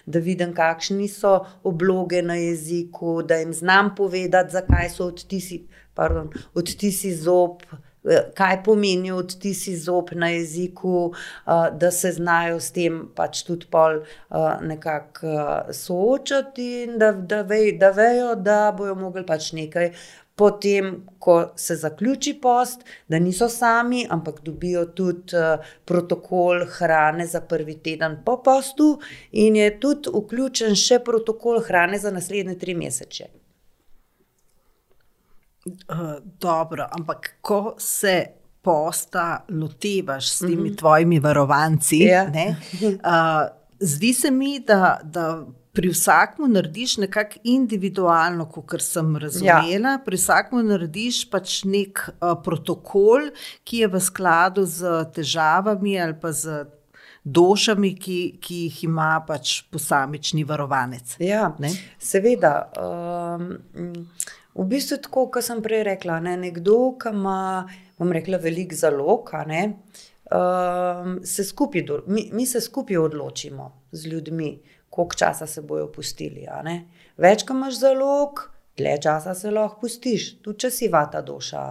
da 0.06 0.18
vidim, 0.18 0.52
kakšni 0.54 1.08
so 1.08 1.38
obloge 1.64 2.22
na 2.22 2.36
jeziku, 2.36 3.22
da 3.22 3.40
jim 3.40 3.54
znam 3.54 3.94
povedati, 3.96 4.52
zakaj 4.52 4.90
so 4.90 5.06
odtisi 5.06 5.64
pardon, 5.94 6.30
odtisi 6.54 7.14
zob. 7.16 7.62
Eh, 8.04 8.24
kaj 8.36 8.58
pomeni 8.64 9.12
odtisi 9.12 9.76
zob 9.76 10.10
na 10.12 10.28
jeziku, 10.28 11.12
eh, 11.12 11.70
da 11.80 11.90
se 11.90 12.12
znajo 12.12 12.60
s 12.60 12.72
tem 12.72 12.98
pač 13.16 13.42
tudi 13.42 13.66
pol 13.70 14.02
eh, 14.02 14.36
nekako 14.60 15.72
soočati, 15.72 16.66
in 16.82 16.98
da, 16.98 17.12
da, 17.12 17.42
ve, 17.42 17.72
da 17.80 17.90
vejo, 17.90 18.34
da 18.34 18.74
bojo 18.76 18.94
mogli 18.94 19.24
pač 19.26 19.52
nekaj. 19.52 19.90
Potem, 20.34 20.88
ko 21.22 21.52
se 21.56 21.76
zaključi 21.78 22.32
post, 22.42 22.82
da 23.08 23.20
niso 23.22 23.46
sami, 23.48 24.00
ampak 24.10 24.40
dobijo 24.42 24.82
tudi 24.86 25.38
protokol 25.86 26.64
hrane 26.66 27.26
za 27.26 27.40
prvi 27.40 27.76
teden 27.78 28.16
po 28.24 28.40
postu, 28.42 28.98
in 29.30 29.56
je 29.56 29.70
tudi 29.80 30.10
vključen 30.10 30.74
še 30.74 30.98
protokol 31.06 31.62
hrane 31.62 32.02
za 32.02 32.10
naslednje 32.10 32.58
tri 32.58 32.74
mesece. 32.74 33.30
Uh, 35.64 36.20
dobro, 36.40 36.86
ampak 36.90 37.36
ko 37.40 37.74
se 37.78 38.26
posta 38.64 39.44
lotevaš 39.48 40.28
s 40.28 40.38
temi 40.38 40.56
mm 40.56 40.66
-hmm. 40.66 40.78
tvojimi 40.78 41.20
varovanci, 41.20 41.96
yeah. 41.96 42.10
Ja. 42.10 42.30
ne, 42.30 42.56
uh, 42.82 43.48
zdi 43.80 44.14
se 44.14 44.30
mi, 44.30 44.60
da, 44.60 45.00
da 45.04 45.46
pri 45.72 45.88
vsakem 45.88 46.52
narediš 46.52 46.96
nekako 46.96 47.40
individualno, 47.44 48.46
kot 48.46 48.82
sem 48.82 49.16
razumela. 49.16 49.92
Ja. 49.94 49.98
Pri 50.04 50.16
vsakem 50.16 50.66
narediš 50.66 51.24
pač 51.30 51.64
nek 51.64 51.98
uh, 52.08 52.42
protokol, 52.44 53.30
ki 53.64 53.82
je 53.82 53.88
v 53.88 54.00
skladu 54.00 54.66
z 54.66 55.04
težavami 55.14 56.00
ali 56.00 56.14
pa 56.20 56.32
z. 56.32 56.64
Došami, 57.24 57.94
ki, 57.96 58.36
ki 58.40 58.54
jih 58.54 58.82
ima 58.84 59.24
pač 59.26 59.62
posamični 59.72 60.42
varovanec. 60.44 61.14
Ja, 61.18 61.54
ne? 61.58 61.70
seveda. 61.98 62.68
Um, 62.76 64.04
V 64.54 64.64
bistvu 64.70 65.00
tako, 65.02 65.26
kot 65.34 65.42
sem 65.42 65.62
prej 65.62 65.82
rekla, 65.88 66.20
ne, 66.22 66.36
nekdo, 66.38 66.94
ki 67.00 67.10
ima, 67.10 67.38
bom 67.98 68.12
rekla, 68.14 68.38
veliko 68.42 68.76
zalog, 68.78 69.32
ne, 69.50 69.62
um, 70.30 71.16
se 71.26 71.44
skupaj, 71.44 71.82
mi, 72.06 72.28
mi 72.32 72.46
se 72.46 72.60
skupaj 72.60 72.96
odločimo 72.96 73.72
z 73.92 74.12
ljudmi, 74.12 74.52
koliko 74.90 75.14
časa 75.14 75.46
se 75.46 75.62
bojo 75.62 75.88
pustili. 75.92 76.46
Več, 77.18 77.42
ko 77.42 77.56
imaš 77.58 77.80
zalog, 77.80 78.44
dlje 78.78 78.94
časa 79.02 79.34
se 79.34 79.50
lahko 79.50 79.80
pustiš, 79.82 80.28
tudi 80.42 80.66
če 80.66 80.70
si 80.70 80.88
vata 80.88 81.22
duša. 81.22 81.64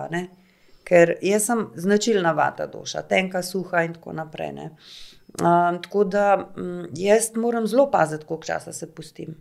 Ker 0.83 1.15
jaz 1.23 1.47
sem 1.47 1.63
značilna 1.79 2.33
vata 2.35 2.67
duša, 2.67 3.05
tenka, 3.07 3.39
suha 3.43 3.85
in 3.87 3.95
tako 3.95 4.11
naprej. 4.19 4.67
Um, 5.39 5.79
tako 5.79 6.03
da 6.03 6.27
um, 6.35 6.83
jaz 6.99 7.31
moram 7.39 7.67
zelo 7.67 7.87
paziti, 7.91 8.27
koliko 8.27 8.51
časa 8.51 8.75
se 8.75 8.91
pustim 8.91 9.37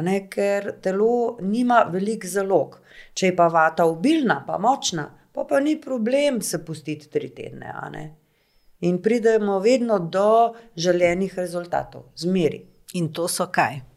ne, 0.00 0.28
ker 0.30 0.78
telo 0.80 1.36
nima 1.40 1.82
veliko 1.92 2.28
zalog. 2.28 2.80
Če 3.14 3.26
je 3.26 3.36
pa 3.36 3.48
vata 3.52 3.84
obilna, 3.86 4.40
pa 4.46 4.58
močna, 4.58 5.04
pa, 5.32 5.44
pa 5.44 5.60
ni 5.60 5.76
problem 5.80 6.40
se 6.40 6.64
pustiti 6.64 7.10
tri 7.12 7.28
tedne. 7.34 8.02
In 8.88 8.98
pridemo 9.02 9.58
vedno 9.60 9.98
do 9.98 10.54
želenih 10.76 11.38
rezultatov, 11.38 12.10
zmeri. 12.16 12.64
In 12.94 13.12
to 13.12 13.28
so 13.28 13.46
kaj? 13.52 13.91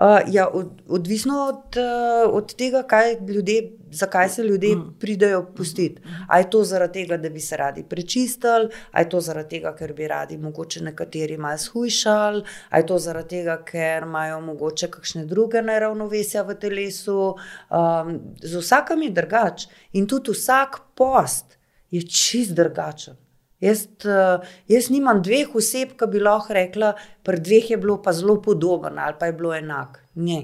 Uh, 0.00 0.06
ja, 0.32 0.48
od, 0.48 0.68
odvisno 0.88 1.46
od, 1.48 1.76
uh, 1.76 2.34
od 2.34 2.54
tega, 2.54 2.84
ljudje, 3.28 3.72
zakaj 3.90 4.28
se 4.28 4.42
ljudje 4.42 4.76
mm. 4.76 4.94
pridejo 5.00 5.46
pustiti. 5.56 6.02
A 6.28 6.38
je 6.38 6.50
to 6.50 6.64
zaradi 6.64 6.92
tega, 6.92 7.16
da 7.16 7.28
bi 7.28 7.40
se 7.40 7.56
radi 7.56 7.84
prečistili, 7.88 8.68
a 8.90 9.00
je 9.00 9.08
to 9.08 9.20
zaradi 9.20 9.48
tega, 9.48 9.74
ker 9.76 9.92
bi 9.92 10.08
radi 10.08 10.38
mogoče 10.38 10.80
nekateri 10.84 11.36
malo 11.36 11.58
shujšali, 11.58 12.42
a 12.70 12.78
je 12.78 12.86
to 12.86 12.98
zaradi 12.98 13.28
tega, 13.28 13.58
ker 13.64 14.02
imajo 14.02 14.40
mogoče 14.40 14.88
kakšne 14.90 15.26
druge 15.26 15.62
neravnovesja 15.62 16.42
v 16.48 16.56
telesu. 16.56 17.34
Um, 17.68 18.18
z 18.40 18.56
vsakim 18.56 19.02
je 19.02 19.10
drugač 19.10 19.66
in 19.92 20.06
tudi 20.08 20.32
vsak 20.32 20.80
post 20.96 21.58
je 21.90 22.00
čist 22.02 22.56
drugačen. 22.56 23.20
Jaz, 23.60 23.84
uh, 24.08 24.40
jaz 24.68 24.88
nimam 24.88 25.20
dveh 25.22 25.52
oseb, 25.56 25.92
ki 26.00 26.08
bi 26.08 26.22
lahko 26.22 26.56
rekla, 26.56 26.94
pri 27.26 27.40
dveh 27.44 27.70
je 27.74 27.76
bilo 27.80 27.98
pa 28.02 28.14
zelo 28.16 28.38
podobno 28.42 29.02
ali 29.04 29.16
pa 29.20 29.28
je 29.28 29.36
bilo 29.36 29.52
enak. 29.54 30.00
Ne. 30.14 30.40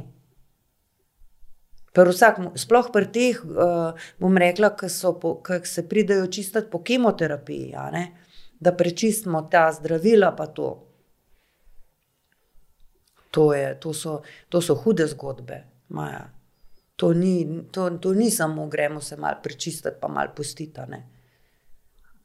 Vsak, 1.97 2.43
sploh 2.61 2.91
pri 2.93 3.09
teh, 3.09 3.41
uh, 3.41 3.97
bom 4.21 4.37
rekla, 4.37 4.75
ki 4.77 4.91
se 5.65 5.89
pridajo 5.89 6.27
čistiti 6.27 6.69
po 6.71 6.83
kemoterapiji, 6.85 7.71
ja, 7.73 7.89
da 8.61 8.73
prečistimo 8.77 9.49
ta 9.51 9.71
zdravila, 9.73 10.35
pa 10.37 10.47
to. 10.47 10.69
To, 13.31 13.53
je, 13.55 13.81
to, 13.81 13.93
so, 13.93 14.21
to 14.49 14.61
so 14.61 14.75
hude 14.75 15.07
zgodbe. 15.07 15.65
To 16.97 17.13
ni, 17.13 17.65
to, 17.73 17.91
to 18.01 18.13
ni 18.13 18.31
samo, 18.31 18.67
gremo 18.69 19.01
se 19.01 19.17
malo 19.17 19.41
prečistiti, 19.43 19.97
pa 20.01 20.09
malo 20.09 20.37
pustiti 20.37 20.81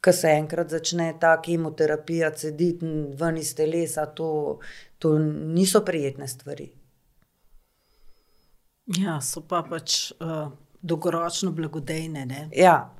ko 0.04 0.12
se 0.12 0.28
enkrat 0.34 0.70
začne 0.70 1.12
ta 1.20 1.36
kemoterapija 1.42 2.30
cediti 2.34 2.86
ven 3.18 3.36
iz 3.38 3.54
telesa, 3.54 4.06
to, 4.06 4.58
to 4.98 5.18
niso 5.18 5.84
prijetne 5.84 6.28
stvari. 6.28 6.72
Ja, 8.98 9.20
so 9.22 9.44
pa 9.46 9.62
pač 9.62 10.10
uh, 10.18 10.50
dolgoročno 10.82 11.52
blagodejne. 11.54 12.48
Ja. 12.56 12.90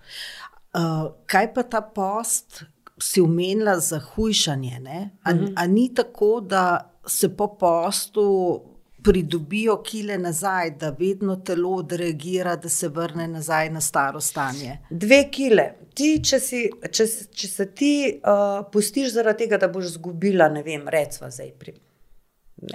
Uh, 0.72 1.10
kaj 1.26 1.50
pa 1.54 1.66
ta 1.66 1.82
post, 1.82 2.62
si 3.02 3.20
umenila 3.20 3.78
za 3.82 3.98
hujšanje? 3.98 4.78
Ali 5.22 5.44
uh 5.44 5.48
-huh. 5.48 5.68
ni 5.68 5.94
tako, 5.94 6.40
da 6.40 6.92
se 7.06 7.36
po 7.36 7.56
postu 7.58 8.62
pridobijo 9.04 9.76
kile 9.82 10.18
nazaj, 10.18 10.70
da 10.80 10.90
vedno 10.98 11.36
telo 11.36 11.70
odreagira, 11.76 12.56
da 12.56 12.68
se 12.68 12.88
vrne 12.88 13.28
nazaj 13.28 13.70
na 13.70 13.80
staro 13.80 14.20
stanje? 14.20 14.78
Dve 14.90 15.24
kile. 15.30 15.64
Ti, 15.94 16.10
če, 16.24 16.38
si, 16.40 16.62
če, 16.92 17.06
če 17.34 17.48
se 17.48 17.66
ti 17.74 17.94
uh, 18.14 18.62
pustiš 18.72 19.12
zaradi 19.12 19.44
tega, 19.44 19.58
da 19.60 19.68
boš 19.68 19.90
izgubila, 19.94 20.48
ne 20.48 20.62
vem, 20.62 20.86
recimo, 20.88 21.30
zdaj 21.30 21.50
pri 21.58 21.74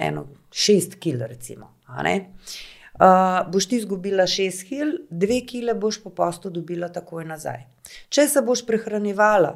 eno 0.00 0.26
šest 0.52 0.98
kil, 1.00 1.22
recimo. 1.26 1.72
Uh, 1.88 3.50
boš 3.52 3.68
ti 3.68 3.76
izgubila 3.76 4.26
šest 4.26 4.66
kil, 4.68 4.92
dve 5.10 5.40
kile 5.46 5.74
boš 5.74 6.02
po 6.02 6.10
postu 6.14 6.50
dobila 6.50 6.88
takoj 6.92 7.24
nazaj. 7.24 7.64
Če 8.08 8.26
se 8.28 8.42
boš 8.42 8.66
prehranjevala, 8.66 9.54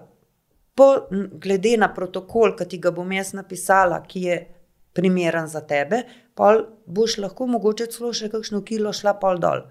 po, 0.75 0.89
glede 1.33 1.77
na 1.77 1.93
protokol, 1.95 2.57
ki 2.57 2.69
ti 2.69 2.81
ga 2.83 2.91
bom 2.95 3.13
jaz 3.13 3.35
napisala, 3.37 4.01
ki 4.09 4.27
je 4.27 4.39
primeren 4.93 5.49
za 5.49 5.63
tebe, 5.67 6.03
pol 6.35 6.65
boš 6.87 7.19
lahko 7.25 7.47
mogoče 7.47 7.89
celo 7.93 8.13
še 8.17 8.31
kakšno 8.33 8.63
kilo 8.67 8.93
šla 8.93 9.17
pol 9.21 9.41
dol. 9.43 9.65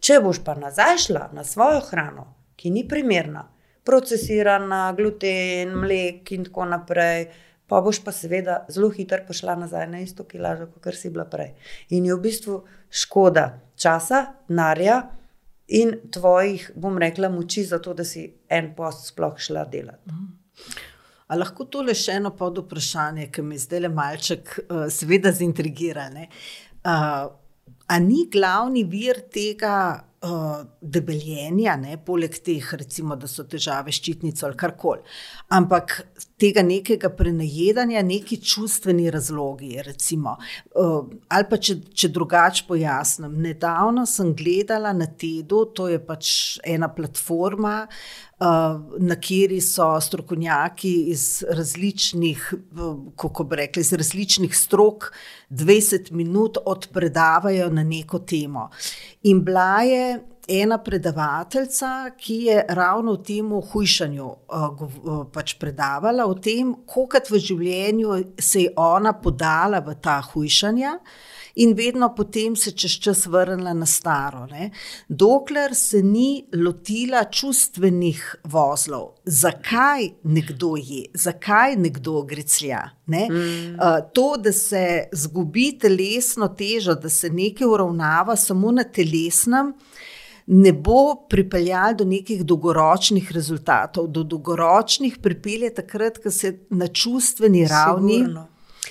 Če 0.00 0.20
boš 0.22 0.42
pa 0.46 0.54
nazaj 0.58 0.98
šla 1.08 1.28
na 1.34 1.44
svojo 1.44 1.80
hrano, 1.88 2.26
ki 2.56 2.70
ni 2.70 2.84
primerna, 2.88 3.48
procesirana, 3.84 4.86
gluten, 4.96 5.74
mlek 5.82 6.30
in 6.36 6.46
tako 6.48 6.68
naprej, 6.70 7.26
pa 7.68 7.80
boš 7.84 8.00
pa 8.04 8.12
seveda 8.12 8.62
zelo 8.68 8.90
hitro 8.94 9.20
pošla 9.26 9.56
nazaj 9.60 9.88
na 9.90 10.00
isto 10.04 10.24
kilažo, 10.28 10.68
kot 10.74 10.94
si 10.94 11.10
bila 11.10 11.26
prej. 11.30 11.54
In 11.90 12.06
je 12.06 12.14
v 12.14 12.22
bistvu 12.28 12.62
škoda 12.90 13.46
časa, 13.80 14.24
narja 14.48 15.02
in 15.68 15.96
tvojih, 16.12 16.70
bom 16.76 16.98
rekla, 17.00 17.30
moči 17.32 17.64
za 17.64 17.80
to, 17.82 17.94
da 17.94 18.04
si 18.04 18.26
en 18.48 18.74
post 18.76 19.08
sploh 19.12 19.38
šla 19.38 19.64
delati. 19.64 20.10
Mhm. 20.10 20.90
A 21.28 21.38
lahko 21.40 21.64
to 21.64 21.82
le 21.84 21.94
še 21.96 22.18
eno 22.18 22.34
pod 22.36 22.60
vprašanje, 22.60 23.30
ki 23.32 23.44
me 23.46 23.56
zdaj 23.60 23.86
le 23.86 23.92
malček, 23.92 24.58
uh, 24.66 24.86
seveda, 24.92 25.32
zintrigira. 25.32 26.10
Uh, 26.84 27.30
a 27.88 28.00
ni 28.00 28.26
glavni 28.32 28.82
vir 28.88 29.22
tega 29.32 29.76
uh, 30.24 30.64
debeljenja, 30.80 31.76
ne? 31.80 31.96
poleg 32.04 32.36
teh, 32.44 32.66
recimo, 32.76 33.16
da 33.16 33.28
so 33.28 33.44
težave 33.48 33.92
s 33.92 34.00
ščitnico 34.00 34.44
ali 34.48 34.58
karkoli, 34.60 35.16
ampak 35.56 35.96
tega 36.40 36.64
nekega 36.64 37.08
prenajedanja, 37.16 38.04
neki 38.04 38.40
čustveni 38.44 39.08
razlogi. 39.12 39.78
Recimo, 39.84 40.36
uh, 40.80 41.08
ali 41.28 41.48
pa 41.50 41.60
če, 41.60 41.78
če 41.88 42.12
drugače 42.12 42.68
pojasnim. 42.68 43.40
Nedavno 43.48 44.04
sem 44.08 44.32
gledala 44.36 44.92
na 44.96 45.08
TED-u, 45.08 45.64
to 45.76 45.88
je 45.92 46.00
pač 46.04 46.34
ena 46.76 46.92
platforma. 46.92 47.82
Uh, 47.84 48.23
na 48.98 49.14
kateri 49.14 49.60
so 49.60 50.00
strokovnjaki 50.00 50.92
iz 51.10 51.44
različnih, 51.48 52.54
kako 53.16 53.44
bi 53.44 53.56
rekli, 53.56 53.80
iz 53.80 53.92
različnih 53.92 54.56
strok, 54.56 55.12
20 55.50 56.12
minut 56.12 56.58
odpredavajo 56.66 57.70
na 57.70 57.84
neko 57.84 58.18
temo. 58.18 58.70
In 59.22 59.44
bila 59.44 59.82
je 59.82 60.20
ena 60.48 60.78
predavateljica, 60.78 62.10
ki 62.18 62.34
je 62.34 62.64
ravno 62.68 63.12
v 63.12 63.22
tem 63.24 63.52
hujšanju 63.72 64.26
uh, 64.26 65.26
pač 65.32 65.54
predavala, 65.58 66.26
o 66.26 66.34
tem, 66.34 66.74
koliko 66.86 67.22
v 67.30 67.40
življenju 67.40 68.18
se 68.38 68.66
je 68.66 68.74
ona 68.76 69.12
podala 69.12 69.80
v 69.80 69.94
ta 70.00 70.20
hujšanja. 70.20 70.98
In 71.54 71.74
vedno 71.74 72.08
potem 72.14 72.56
se 72.56 72.70
čez 72.70 72.96
čas 72.98 73.26
vrnila 73.26 73.72
na 73.72 73.86
staro, 73.86 74.46
ne? 74.50 74.70
dokler 75.08 75.74
se 75.74 76.02
ni 76.02 76.44
lotila 76.54 77.24
čustvenih 77.30 78.22
vozlov, 78.50 79.12
zakaj 79.24 80.08
nekdo 80.22 80.74
je, 80.76 81.04
zakaj 81.14 81.76
nekdo 81.76 82.22
greclja. 82.22 82.82
Ne? 83.06 83.28
Mm. 83.30 83.74
Uh, 83.74 84.00
to, 84.12 84.34
da 84.36 84.52
se 84.52 85.08
zgubi 85.12 85.78
telesno 85.78 86.48
težo, 86.48 86.94
da 86.94 87.08
se 87.08 87.30
nekaj 87.30 87.66
uravnava 87.66 88.36
samo 88.36 88.72
na 88.72 88.84
telesnem, 88.84 89.74
ne 90.46 90.72
bo 90.72 91.26
pripeljal 91.30 91.94
do 91.94 92.04
nekih 92.04 92.42
dolgoročnih 92.44 93.30
rezultatov. 93.32 94.10
Do 94.12 94.24
dolgoročnih 94.24 95.18
pripelje 95.22 95.70
takrat, 95.74 96.18
ko 96.18 96.30
se 96.30 96.58
na 96.70 96.88
čustveni 96.88 97.66
ravni. 97.68 98.24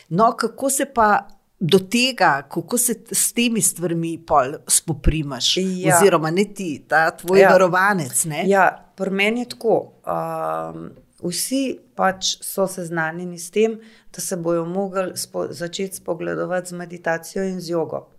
No, 0.10 0.32
kako 0.38 0.70
se 0.70 0.86
pa 0.86 1.28
do 1.66 1.80
tega, 1.80 2.42
kako 2.52 2.78
se 2.78 2.94
s 3.12 3.34
temi 3.34 3.62
stvarmi 3.62 4.26
spoprimaš, 4.68 5.58
ja. 5.58 5.98
oziroma 5.98 6.32
ne 6.32 6.46
ti, 6.54 6.86
ta 6.88 7.12
tvoj 7.18 7.40
ja. 7.40 7.50
varovanec. 7.50 8.26
Ja, 8.46 8.92
pri 8.96 9.12
meni 9.12 9.42
je 9.42 9.50
tako. 9.50 9.94
Um, 10.04 10.90
vsi 11.24 11.80
pač 11.96 12.34
so 12.44 12.68
seznanjeni 12.68 13.40
s 13.40 13.52
tem, 13.52 13.78
da 14.12 14.22
se 14.22 14.36
bodo 14.38 14.66
mogli 14.66 15.16
spo 15.16 15.46
začeti 15.50 15.96
spogledovati 15.96 16.70
z 16.70 16.74
meditacijo 16.74 17.44
in 17.44 17.62
z 17.62 17.70
jogo. 17.70 18.10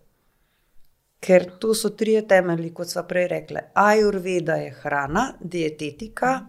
Ker 1.20 1.44
to 1.60 1.74
so 1.74 1.90
tri 1.90 2.16
temelji, 2.28 2.72
kot 2.72 2.88
smo 2.88 3.02
prej 3.08 3.28
rekli. 3.28 3.60
Ajurveda 3.74 4.56
je 4.56 4.72
hrana, 4.80 5.26
dietetika, 5.40 6.46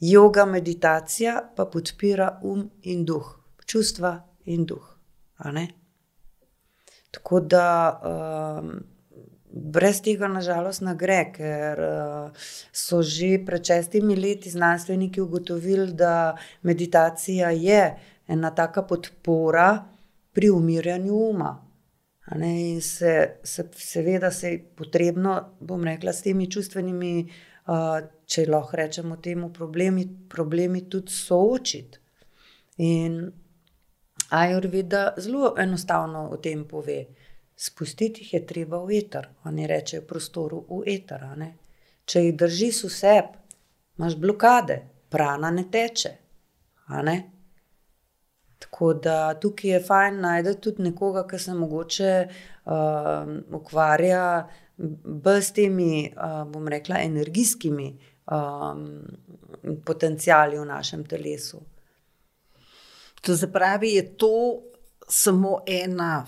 yoga, 0.00 0.44
meditacija 0.44 1.40
pa 1.56 1.64
podpira 1.64 2.40
um 2.42 2.68
in 2.82 3.04
duh, 3.04 3.32
čustva 3.64 4.18
in 4.44 4.68
duh. 4.68 4.92
Tako 7.16 7.40
da 7.40 7.66
um, 8.60 8.72
brez 9.50 10.02
tega, 10.04 10.28
nažalost, 10.28 10.82
ne 10.84 10.92
gre, 10.98 11.20
ker 11.32 11.80
uh, 11.80 12.48
so 12.76 13.00
že 13.02 13.38
pred 13.46 13.64
šestimi 13.64 14.16
leti 14.16 14.52
znanstveniki 14.52 15.20
ugotovili, 15.24 15.92
da 15.96 16.36
meditacija 16.62 17.50
je 17.56 17.94
ena 18.28 18.50
taka 18.54 18.82
podpora 18.82 19.70
pri 20.32 20.50
umirjanju 20.50 21.14
uma. 21.30 21.54
Ne, 22.36 22.52
in 22.74 22.80
se, 22.82 23.38
se, 23.44 23.64
seveda, 23.72 24.30
se 24.30 24.50
je 24.50 24.58
potrebno, 24.76 25.38
bom 25.60 25.84
rekla, 25.84 26.12
s 26.12 26.26
temi 26.26 26.50
čustvenimi, 26.50 27.12
uh, 27.70 28.00
če 28.26 28.48
lahko 28.50 28.76
rečemo, 28.76 29.16
temu 29.22 29.52
problemi, 29.54 30.04
problemi 30.28 30.84
tudi 30.90 31.14
soočiti. 31.14 32.02
In 32.82 33.20
Ajurveda 34.30 35.14
zelo 35.16 35.54
enostavno 35.58 36.28
o 36.30 36.36
tem 36.36 36.64
pove. 36.68 37.04
Spustiti 37.56 38.20
jih 38.20 38.34
je 38.34 38.46
treba 38.46 38.82
v 38.84 38.98
eter, 38.98 39.28
oni 39.44 39.66
rečejo 39.66 40.02
prostoru 40.02 40.64
v 40.68 40.82
eter. 40.92 41.24
Če 42.04 42.22
jih 42.22 42.34
držiš 42.36 42.82
vse, 42.84 43.14
imaš 43.98 44.16
blokade, 44.20 44.76
prana 45.08 45.50
ne 45.50 45.64
teče. 45.72 46.12
Ne? 47.06 47.16
Tako 48.58 48.92
da 48.94 49.34
tukaj 49.40 49.70
je 49.70 49.80
fajn 49.84 50.20
najti 50.20 50.54
tudi 50.60 50.82
nekoga, 50.82 51.26
ki 51.28 51.38
se 51.38 51.54
mogoče 51.54 52.12
uh, 52.26 53.32
ukvarja 53.56 54.26
s 55.24 55.52
temi, 55.52 56.12
uh, 56.12 56.44
bom 56.52 56.68
rekla, 56.68 57.00
energijskimi 57.04 57.88
um, 58.32 58.84
potencijali 59.84 60.58
v 60.58 60.64
našem 60.64 61.04
telesu. 61.04 61.60
To 63.26 63.36
se 63.36 63.48
pravi, 63.52 63.94
je 63.98 64.04
to 64.16 64.62
samo 65.08 65.58
ena 65.66 66.26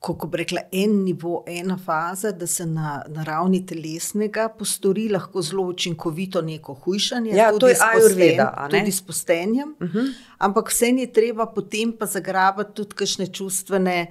kako 0.00 0.26
bi 0.26 0.38
rekla, 0.38 0.60
en 0.72 1.02
nivo, 1.04 1.44
ena 1.46 1.78
faza, 1.84 2.32
da 2.32 2.46
se 2.46 2.66
na, 2.66 3.02
na 3.08 3.24
ravni 3.24 3.66
telesnega 3.66 4.48
postori 4.48 5.08
lahko 5.08 5.42
zelo 5.42 5.62
učinkovito 5.62 6.42
neko 6.42 6.74
hujšanje. 6.74 7.30
Ja, 7.36 7.50
to 7.58 7.68
je 7.68 7.74
posten- 7.74 7.98
ajurveda? 7.98 8.68
Tudi 8.70 8.92
s 8.92 9.02
postenjem. 9.06 9.76
Uh 9.80 9.88
-huh. 9.88 10.12
Ampak 10.38 10.70
vse 10.70 10.86
je 10.86 11.12
treba 11.12 11.46
potem 11.46 11.92
pa 11.92 12.06
zagrabiti 12.06 12.70
tudi 12.74 12.94
kakšne 12.94 13.26
čustvene 13.26 14.06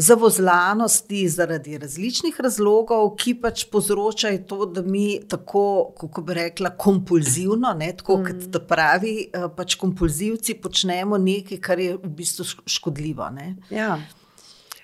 zavozlanosti 0.00 1.28
zaradi 1.28 1.78
različnih 1.78 2.40
razlogov, 2.40 3.10
ki 3.20 3.34
pač 3.42 3.64
povzročajo 3.72 4.38
to, 4.48 4.66
da 4.66 4.82
mi 4.82 5.20
tako, 5.28 5.92
kako 6.00 6.22
bi 6.22 6.34
rekla, 6.34 6.70
kompulzivno, 6.76 7.72
ne, 7.78 7.92
tako 7.96 8.16
mm. 8.18 8.24
kot 8.26 8.48
da 8.56 8.60
pravi, 8.60 9.14
eh, 9.32 9.46
pač 9.56 9.74
kompulzivci 9.74 10.54
počnemo 10.62 11.18
nekaj, 11.18 11.60
kar 11.60 11.78
je 11.80 11.96
v 11.96 12.12
bistvu 12.20 12.44
šk- 12.44 12.66
škodljivo. 12.66 13.28
Ne. 13.30 13.54
Ja. 13.70 13.98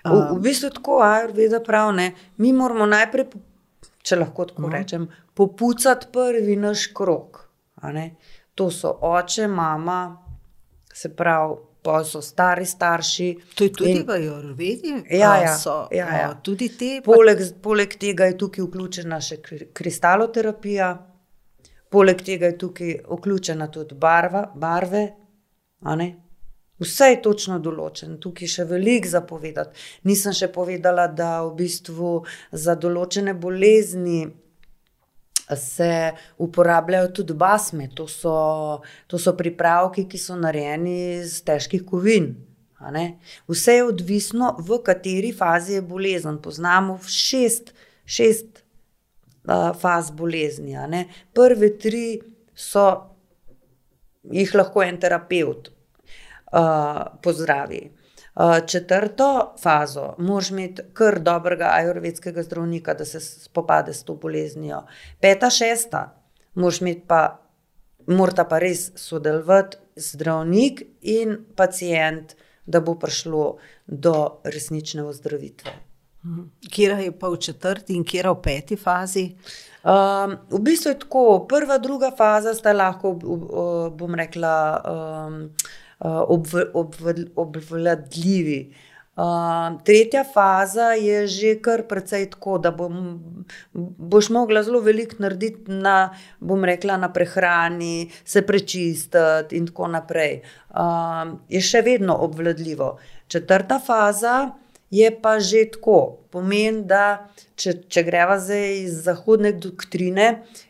V, 0.05 0.17
v 0.37 0.41
bistvu 0.41 0.71
tako, 0.71 1.01
ajurveda 1.03 1.61
pravi, 1.65 2.11
mi 2.37 2.53
moramo 2.53 2.87
najprej, 2.87 3.27
če 4.03 4.17
lahko 4.17 4.45
tako 4.45 4.63
No. 4.63 4.69
rečem, 4.69 5.09
popucati 5.35 6.07
prvi 6.13 6.57
naš 6.57 6.87
krok. 6.95 7.43
a 7.77 7.93
ne. 7.93 8.17
To 8.55 8.71
so 8.71 8.89
oče, 9.03 9.47
mama, 9.49 10.17
se 10.95 11.09
pravi, 11.17 11.55
pa 11.87 12.01
so 12.05 12.21
stari 12.23 12.67
starši. 12.67 13.29
To 13.55 13.65
je 13.65 13.73
tudi 13.73 13.91
In- 13.91 14.05
v 14.09 14.19
Jurvedi. 14.25 14.95
Ja, 15.11 15.37
ja, 15.43 15.55
so, 15.59 15.87
ja, 15.95 16.07
ja. 16.19 16.31
a, 16.31 16.35
Tudi 16.43 16.69
te. 16.75 17.01
Poleg, 17.05 17.39
poleg 17.63 17.95
tega 18.01 18.27
je 18.27 18.39
tukaj 18.39 18.65
vključena 18.67 19.21
še 19.23 19.39
kri- 19.39 19.69
kristaloterapija, 19.73 20.89
poleg 21.95 22.23
tega 22.27 22.51
je 22.51 22.59
tukaj 22.59 22.95
vključena 23.07 23.71
tudi 23.71 23.95
barva, 23.95 24.49
barve. 24.55 25.05
Vse 26.79 27.07
je 27.13 27.21
točno 27.23 27.59
določeno, 27.63 28.19
tukaj 28.21 28.45
je 28.45 28.53
še 28.57 28.65
veliko 28.69 29.09
zapovedati. 29.09 29.79
Nisem 30.05 30.35
še 30.37 30.51
povedala, 30.53 31.07
da 31.09 31.45
v 31.47 31.55
bistvu 31.63 32.11
za 32.53 32.75
določene 32.77 33.33
bolezni 33.35 34.27
se 35.55 36.13
uporabljajo 36.39 37.09
tudi 37.09 37.35
basme. 37.35 37.89
To 37.95 38.09
so, 38.09 38.81
to 39.07 39.19
so 39.19 39.37
pripravki, 39.37 40.07
ki 40.09 40.19
so 40.19 40.37
narejeni 40.37 40.97
iz 41.21 41.41
težkih 41.47 41.85
kovin. 41.87 42.35
Vse 43.49 43.79
je 43.79 43.85
odvisno, 43.85 44.57
v 44.59 44.81
kateri 44.85 45.33
fazi 45.33 45.79
je 45.79 45.83
bolezen. 45.83 46.39
Poznamo 46.43 46.99
šest, 47.09 47.73
šest 48.05 48.63
uh, 49.49 49.71
faz 49.81 50.11
bolezni. 50.11 50.77
Prve 51.35 51.73
tri 51.79 52.21
so, 52.55 52.89
jih 54.33 54.55
lahko 54.55 54.83
en 54.83 55.01
terapeut 55.01 55.71
uh, 55.71 57.07
pozdravi. 57.23 57.87
Uh, 58.37 58.67
četrto 58.67 59.55
fazo 59.63 60.15
moraš 60.19 60.51
imeti 60.51 60.83
kar 60.93 61.21
dobrega 61.21 61.71
ajurvedskega 61.73 62.43
zdravnika, 62.43 62.95
da 62.95 63.05
se 63.05 63.21
spopade 63.21 63.95
s 63.95 64.05
to 64.05 64.15
boleznijo. 64.15 64.83
Peta, 65.21 65.51
šesta, 65.51 66.03
moraš 66.55 66.81
imeti 66.81 67.03
pa, 67.07 67.41
morata 68.07 68.45
pa 68.45 68.59
res 68.59 68.91
sodelovati 68.95 69.77
zdravnik 69.97 70.83
in 71.01 71.39
pacijent, 71.57 72.35
da 72.67 72.81
bo 72.81 72.95
prišlo 72.99 73.57
do 73.87 74.41
resnične 74.45 75.05
ozdravitve. 75.05 75.73
Kjer 76.71 76.99
je 76.99 77.13
pa 77.19 77.29
v 77.29 77.39
četrti 77.39 77.95
in 77.95 78.05
kjer 78.05 78.29
v 78.29 78.41
peti 78.43 78.77
fazi? 78.77 79.31
Um, 79.87 80.35
v 80.51 80.61
bistvu 80.61 80.91
je 80.91 80.99
tako, 80.99 81.47
prva, 81.49 81.79
druga 81.79 82.11
faza 82.19 82.55
sta 82.55 82.73
lahko, 82.73 83.15
ob, 83.15 83.45
bom 83.97 84.15
rekla, 84.15 84.55
um, 84.83 85.37
obv, 86.01 86.59
obv, 86.75 87.09
obvladljivi. 87.37 88.61
Um, 89.17 89.79
tretja 89.81 90.25
faza 90.29 90.91
je 90.93 91.25
že 91.27 91.55
kar 91.65 91.87
precej 91.89 92.27
tako, 92.31 92.59
da 92.59 92.69
bom, 92.71 93.17
boš 93.73 94.29
mogla 94.29 94.61
zelo 94.63 94.83
veliko 94.85 95.17
narediti 95.25 95.73
na, 95.73 96.11
bom 96.41 96.65
rekla, 96.65 96.99
na 97.01 97.09
prehrani, 97.13 98.11
se 98.25 98.43
prečistiti 98.43 99.57
in 99.57 99.71
tako 99.71 99.89
naprej. 99.89 100.43
Um, 100.69 101.39
je 101.49 101.65
še 101.65 101.81
vedno 101.81 102.19
obvladljivo. 102.29 102.99
Četrta 103.29 103.81
faza 103.81 104.51
je 104.91 105.11
pa 105.23 105.39
že 105.41 105.65
tako. 105.73 106.23
Pomeni, 106.37 106.85
da 106.85 107.31
če, 107.57 107.89
če 107.89 108.03
greva 108.05 108.37
zdaj 108.43 108.75
iz 108.83 108.99
zahodne 109.07 109.55
doktrine, 109.57 110.27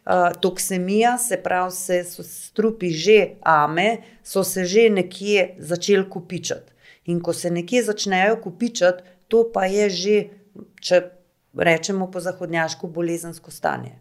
uh, 0.06 0.30
toksemija, 0.40 1.16
se 1.18 1.40
pravi, 1.42 1.74
se 1.74 2.00
so 2.06 2.22
strupi 2.22 2.92
že 2.94 3.18
ame, 3.42 3.88
so 4.22 4.44
se 4.46 4.64
že 4.64 4.86
nekje 4.90 5.56
začeli 5.58 6.06
kupičati. 6.10 6.72
In 7.10 7.20
ko 7.20 7.32
se 7.34 7.50
nekje 7.50 7.82
začnejo 7.82 8.38
kupičati, 8.42 9.02
to 9.28 9.42
pa 9.50 9.66
je 9.66 9.90
že, 9.90 10.16
če 10.80 11.02
rečemo 11.58 12.10
po 12.10 12.22
zahodnjaško, 12.22 12.86
bolezensko 12.86 13.50
stanje. 13.50 13.96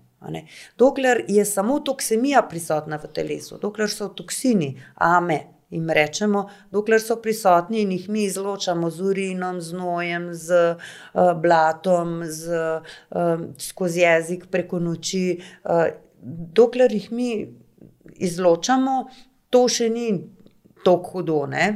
Dokler 0.78 1.26
je 1.28 1.46
samo 1.46 1.80
toksemija 1.80 2.42
prisotna 2.50 2.98
v 2.98 3.10
telesu, 3.14 3.58
dokler 3.62 3.90
so 3.90 4.08
toksini, 4.10 4.76
ame, 4.96 5.40
jim 5.70 5.90
rečemo, 5.90 6.46
dokler 6.72 7.02
so 7.02 7.18
prisotni 7.22 7.82
in 7.82 7.92
jih 7.92 8.10
mi 8.10 8.24
izločamo 8.24 8.90
z 8.90 9.02
urinom, 9.02 9.62
z 9.62 9.74
nojem, 9.74 10.30
z 10.34 10.76
uh, 10.76 11.34
blatom, 11.42 12.22
z, 12.26 12.60
uh, 13.12 13.46
skozi 13.58 14.06
jezik 14.06 14.48
preko 14.52 14.80
noči, 14.80 15.42
uh, 15.64 15.88
dokler 16.22 16.94
jih 16.94 17.12
mi 17.12 17.30
izločamo, 18.16 18.96
to 19.50 19.68
še 19.68 19.90
ni 19.90 20.08
tako 20.86 21.18
hudo. 21.18 21.46
Ne? 21.50 21.68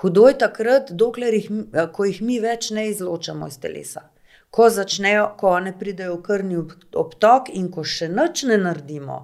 Hudo 0.00 0.28
je 0.28 0.38
takrat, 0.38 0.92
dokler 0.92 1.34
jih, 1.34 1.48
ko 1.92 2.06
jih 2.06 2.20
mi 2.22 2.38
več 2.40 2.70
ne 2.70 2.88
izločamo 2.88 3.48
iz 3.50 3.58
telesa. 3.60 4.08
Ko 4.54 4.70
začnejo, 4.72 5.32
ko 5.40 5.50
one 5.58 5.74
pridejo 5.76 6.16
v 6.16 6.22
krvni 6.24 6.56
ob- 6.56 6.86
obtok 6.96 7.50
in 7.52 7.66
ko 7.72 7.84
še 7.84 8.08
nič 8.08 8.46
ne 8.48 8.56
naredimo, 8.62 9.18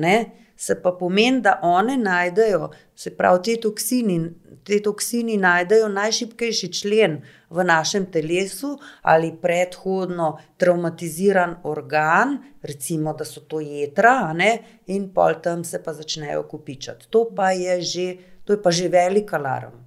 ne, 0.00 0.14
se 0.60 0.82
pa 0.82 0.92
pomeni, 0.92 1.40
da 1.40 1.58
one 1.62 1.96
najdejo, 1.96 2.68
se 2.94 3.14
pravi, 3.16 3.40
te 3.44 3.54
toksini, 3.62 4.16
te 4.64 4.76
toksini 4.84 5.38
najdejo 5.40 5.86
najšibkejši 5.88 6.68
člen 6.80 7.14
v 7.48 7.64
našem 7.64 8.10
telesu 8.12 8.74
ali 9.02 9.30
predhodno 9.42 10.34
traumatiziran 10.60 11.56
organ, 11.64 12.36
recimo, 12.62 13.16
da 13.16 13.24
so 13.24 13.40
to 13.40 13.62
jedra, 13.64 14.18
a 14.28 14.36
ne, 14.36 14.50
in 14.92 15.08
pol 15.14 15.40
tam 15.40 15.64
se 15.64 15.80
pa 15.82 15.96
začnejo 15.96 16.44
kupičati. 16.52 17.08
To 17.08 17.24
pa 17.36 17.54
je 17.56 17.80
že, 17.80 18.06
to 18.44 18.52
je 18.52 18.62
pa 18.62 18.70
že 18.70 18.92
velik 18.92 19.32
alarm. 19.32 19.80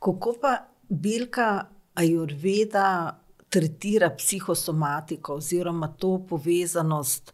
Kako 0.00 0.36
pa 0.40 0.56
Bilka 0.88 1.68
Ajurveda 1.94 3.18
tretira 3.48 4.14
psihosomatiko 4.16 5.34
oziroma 5.42 5.92
to 5.98 6.18
povezanost 6.28 7.32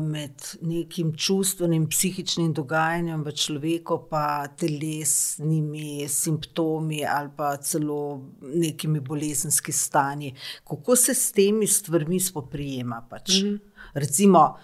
med 0.00 0.42
nekim 0.60 1.14
čustvenim, 1.16 1.86
psihičnim 1.88 2.52
dogajanjem 2.52 3.22
v 3.24 3.32
človeku, 3.32 3.98
pa 4.10 4.46
telesnimi 4.48 6.08
simptomi 6.08 7.04
ali 7.08 7.30
pa 7.36 7.56
celo 7.56 8.20
nekimi 8.42 9.00
bolezenskimi 9.00 9.72
stanji. 9.72 10.34
Kako 10.68 10.96
se 10.96 11.14
s 11.14 11.32
temi 11.32 11.66
stvarmi 11.66 12.20
spoprijema? 12.20 13.06
Pač? 13.10 13.42
Mm 13.42 13.48
-hmm. 13.48 13.58
Recimo, 13.94 14.56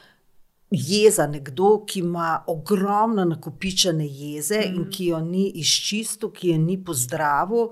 jeza, 0.70 1.26
nekdo, 1.26 1.84
ki 1.86 2.00
ima 2.00 2.44
ogromno 2.46 3.24
nakopičene 3.24 4.06
jeze 4.06 4.59
mm. 4.59 4.74
in 4.74 4.90
ki 4.90 5.06
jo 5.06 5.20
ni 5.20 5.48
izčistil, 5.48 6.30
ki 6.30 6.48
je 6.48 6.59
ni 6.59 6.84
pozdravil, 6.84 7.70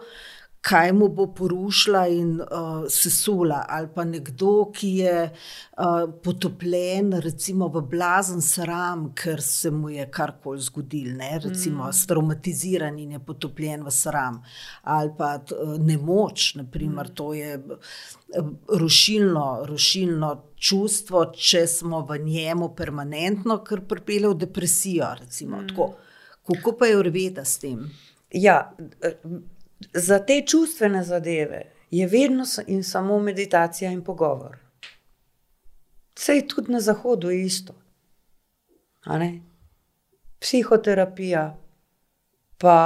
kaj 0.66 0.92
mu 0.92 1.08
bo 1.08 1.26
porušila 1.34 2.06
in 2.10 2.40
uh, 2.40 2.86
sesula, 2.90 3.60
ali 3.68 3.88
pa 3.94 4.04
nekdo, 4.04 4.70
ki 4.74 4.88
je 4.98 5.18
uh, 5.30 6.08
potopljen, 6.24 7.12
recimo 7.22 7.68
v 7.70 7.84
blazen 7.86 8.42
sram, 8.42 9.04
ker 9.14 9.42
se 9.42 9.70
mu 9.70 9.92
je 9.94 10.08
karkoli 10.10 10.64
zgodil, 10.66 11.12
ne? 11.20 11.30
recimo 11.44 11.86
mm. 11.86 12.06
traumatiziran 12.10 12.98
in 12.98 13.12
je 13.14 13.20
potopljen 13.28 13.84
v 13.86 13.92
sram, 13.94 14.40
ali 14.82 15.12
pa 15.18 15.36
uh, 15.38 15.76
nemoč, 15.78 16.54
naprimer, 16.58 17.12
mm. 17.12 17.14
to 17.14 17.28
je 17.34 17.60
rušilno, 18.82 19.46
rušilno 19.70 20.32
čustvo, 20.56 21.28
če 21.30 21.66
smo 21.70 22.02
v 22.08 22.18
njemu 22.24 22.72
permanentno, 22.74 23.60
kar 23.62 23.84
pripelje 23.86 24.34
v 24.34 24.40
depresijo. 24.42 25.14
Recimo, 25.20 25.62
mm. 25.62 25.94
Kako 26.46 26.74
pa 26.78 26.90
je 26.90 26.98
urveda 26.98 27.44
s 27.44 27.62
tem? 27.62 27.86
Ja, 28.34 28.74
za 29.94 30.18
te 30.18 30.42
čustvene 30.46 31.02
zadeve 31.04 31.72
je 31.90 32.06
vedno 32.06 32.44
in 32.66 32.84
samo 32.84 33.18
meditacija 33.18 33.90
in 33.90 34.04
pogovor. 34.04 34.58
Vse 36.16 36.32
je 36.32 36.48
tudi 36.48 36.72
na 36.72 36.80
zahodu 36.80 37.30
isto. 37.30 37.74
a 39.04 39.18
ne. 39.18 39.42
Psihoterapija, 40.38 41.56
pa 42.58 42.76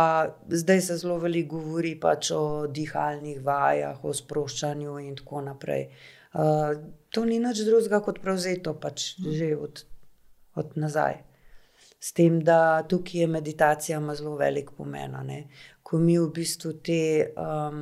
zdaj 0.49 0.81
se 0.81 0.97
zelo 0.97 1.19
veliko 1.19 1.57
govori 1.57 1.95
pač 2.01 2.31
o 2.31 2.67
dihalnih 2.67 3.41
vajah, 3.45 4.05
o 4.05 4.13
sproščanju 4.15 4.99
in 4.99 5.17
tako 5.17 5.41
naprej. 5.41 5.89
Uh, 6.33 6.77
to 7.11 7.25
ni 7.25 7.41
nič 7.43 7.65
drugega 7.67 8.03
kot 8.05 8.21
prevzeto, 8.23 8.75
pač 8.75 9.15
že 9.19 9.55
od, 9.57 9.83
od 10.55 10.77
nazaj. 10.77 11.23
S 12.01 12.13
tem, 12.17 12.39
da 12.45 12.83
tukaj 12.89 13.21
je 13.21 13.27
meditacija 13.27 13.99
ima 13.99 14.15
zelo 14.15 14.37
velik 14.37 14.71
pomen. 14.77 15.17
Ko 15.91 15.99
mi 15.99 16.15
v 16.19 16.29
bistvu 16.35 16.77
te 16.87 17.01
um, 17.35 17.81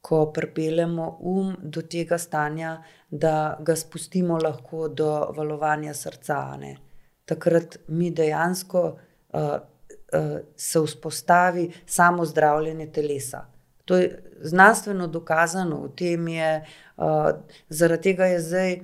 ko 0.00 0.20
pripeljemo 0.32 1.08
um 1.20 1.52
do 1.60 1.82
tega 1.82 2.18
stanja, 2.18 2.76
da 3.10 3.56
ga 3.60 3.76
spustimo 3.76 4.38
lahko 4.38 4.88
do 4.88 5.10
valovanja 5.36 5.94
srca. 5.94 6.40
Ne. 6.60 6.76
Takrat 7.24 7.78
mi 7.88 8.10
dejansko 8.10 8.82
uh, 8.88 9.40
uh, 9.40 10.38
se 10.56 10.80
vzpostavi 10.80 11.70
samo 11.86 12.24
zdravljenje 12.24 12.90
telesa. 12.92 13.44
To 13.84 13.96
je 13.96 14.10
znanstveno 14.40 15.06
dokazano, 15.06 15.82
v 15.84 15.94
tem 15.96 16.28
je, 16.28 16.50
uh, 16.96 17.30
zaradi 17.68 18.02
tega 18.02 18.26
je 18.32 18.40
zdaj 18.40 18.76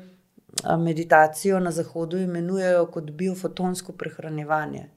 meditacijo 0.78 1.60
na 1.60 1.70
Zahodu 1.70 2.18
imenujejo 2.18 2.86
kot 2.86 3.10
biofotonsko 3.10 3.92
prehranjevanje. 3.92 4.88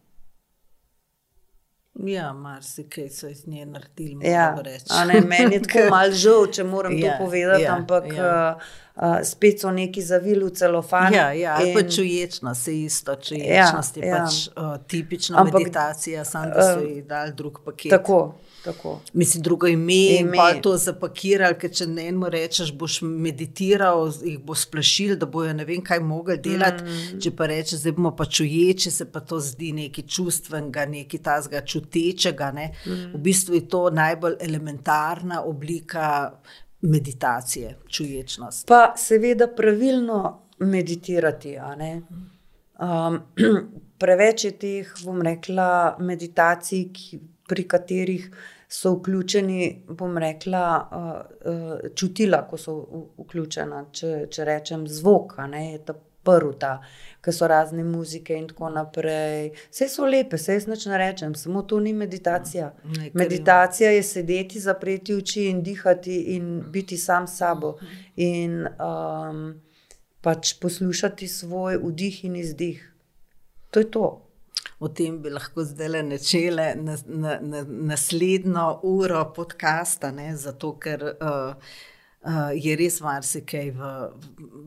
Ja, 1.96 2.34
marsikaj 2.34 3.10
so 3.10 3.28
iz 3.28 3.48
nje 3.48 3.66
naredili. 3.66 4.28
Ja, 4.28 4.56
ne, 5.08 5.22
meni 5.22 5.56
je 5.56 5.62
tako 5.62 5.80
malo 5.96 6.12
žal, 6.12 6.48
če 6.52 6.64
moram 6.64 6.98
ja, 6.98 7.18
to 7.18 7.26
povedati, 7.26 7.64
ja, 7.64 7.76
ampak 7.76 8.08
ja. 8.14 8.56
Uh, 8.58 8.64
uh, 8.96 9.18
spet 9.24 9.62
so 9.62 9.72
neki 9.72 10.02
zavili 10.02 10.46
v 10.46 10.50
celofan. 10.58 11.14
Ja, 11.14 11.32
ja 11.34 11.60
in... 11.62 11.74
pa 11.76 11.84
čuječnost 11.90 12.68
je 12.68 12.84
isto, 12.84 13.16
čuječnost 13.16 13.98
ja, 13.98 14.04
je 14.04 14.10
ja. 14.10 14.24
pač 14.24 14.48
uh, 14.48 14.74
tipična 14.88 15.42
ampak, 15.42 15.60
meditacija, 15.60 16.26
samo 16.26 16.50
da 16.56 16.74
so 16.74 16.80
ji 16.80 17.02
dali 17.02 17.34
drug 17.34 17.62
paket. 17.66 17.90
Tako. 17.90 18.34
Tako. 18.64 19.02
Mislim, 19.14 19.44
drugo 19.44 19.68
ime, 19.68 19.94
ime. 20.20 20.38
pa 20.38 20.54
to 20.62 20.78
zapakirali, 20.78 21.58
ker 21.60 21.72
če 21.72 21.88
ne 21.92 22.06
eno 22.08 22.30
rečeš, 22.32 22.72
boš 22.80 23.02
meditiral, 23.04 24.06
jih 24.24 24.38
bo 24.40 24.56
splašil, 24.56 25.18
da 25.20 25.28
bojo 25.28 25.52
ne 25.54 25.66
vem 25.68 25.82
kaj 25.84 26.00
mogli 26.00 26.38
delati. 26.40 26.84
Mm. 26.84 27.20
Če 27.24 27.34
pa 27.36 27.50
rečeš, 27.52 27.82
zdaj 27.84 27.96
bomo 27.98 28.14
pa 28.16 28.26
čuječi, 28.26 28.92
se 28.92 29.10
pa 29.12 29.20
to 29.20 29.40
zdi 29.44 29.74
nekaj 29.76 30.08
čustvenega, 30.08 30.86
nekaj 30.94 31.24
tazga 31.26 31.64
čutečega. 31.68 32.52
Ne? 32.56 32.70
Mm. 32.86 33.12
V 33.18 33.22
bistvu 33.28 33.60
je 33.60 33.66
to 33.68 33.84
najbolj 33.92 34.40
elementarna 34.48 35.42
oblika 35.44 36.08
meditacije, 36.82 37.78
čuječnost. 37.88 38.68
Pa 38.68 38.94
seveda 38.98 39.48
pravilno 39.48 40.40
meditirati. 40.60 41.58
Um, 42.80 43.20
preveč 44.02 44.48
je 44.48 44.56
teh, 44.60 44.96
bom 45.04 45.22
rekla, 45.22 45.98
meditacij, 46.00 46.88
ki, 46.96 47.20
pri 47.48 47.68
katerih 47.68 48.28
so 48.74 48.96
vključeni, 48.96 49.84
bom 49.88 50.18
rekla, 50.18 50.64
uh, 50.92 51.54
uh, 51.54 51.92
čutila, 51.96 52.42
ko 52.50 52.58
so 52.58 52.74
vključena, 53.22 53.86
če, 53.94 54.14
če 54.34 54.46
rečem 54.50 54.88
zvok, 54.90 55.38
ne, 55.52 55.68
je 55.74 55.84
ta 55.86 55.96
prvi, 56.24 56.56
ki 57.24 57.32
so 57.36 57.48
razne 57.48 57.84
muzike 57.84 58.36
in 58.40 58.48
tako 58.48 58.70
naprej. 58.74 59.52
Vse 59.72 59.90
so 59.92 60.08
lepe, 60.08 60.40
vse 60.40 60.58
jaz 60.58 60.68
ne 60.88 60.98
rečem, 60.98 61.36
samo 61.36 61.62
to 61.68 61.80
ni 61.80 61.94
meditacija. 61.94 62.72
Ne, 62.98 63.12
meditacija 63.14 63.92
je 63.92 64.04
sedeti, 64.04 64.60
zapreti 64.60 65.16
oči 65.16 65.50
in 65.52 65.62
dihati 65.64 66.18
in 66.36 66.64
biti 66.72 66.98
sam 66.98 67.28
s 67.28 67.38
sabo. 67.38 67.76
In 68.16 68.66
um, 68.66 69.46
pač 70.22 70.56
poslušati 70.60 71.28
svoj 71.28 71.78
vdih 71.84 72.26
in 72.26 72.36
izdih. 72.36 72.94
To 73.72 73.80
je 73.80 73.92
to 73.92 74.33
o 74.84 74.88
tem 74.88 75.18
bi 75.22 75.32
lahko 75.32 75.64
zdaj 75.64 75.90
le 75.94 76.04
načele 76.04 76.68
na, 76.76 76.98
na, 77.08 77.40
na, 77.42 77.64
naslednjo 77.94 78.68
uro 78.84 79.24
podcasta, 79.36 80.12
ne, 80.12 80.34
zato 80.38 80.74
ker 80.84 81.06
uh, 81.14 81.56
uh, 82.26 82.52
je 82.56 82.76
res 82.80 83.00
marsikaj 83.04 83.72
v, 83.78 83.92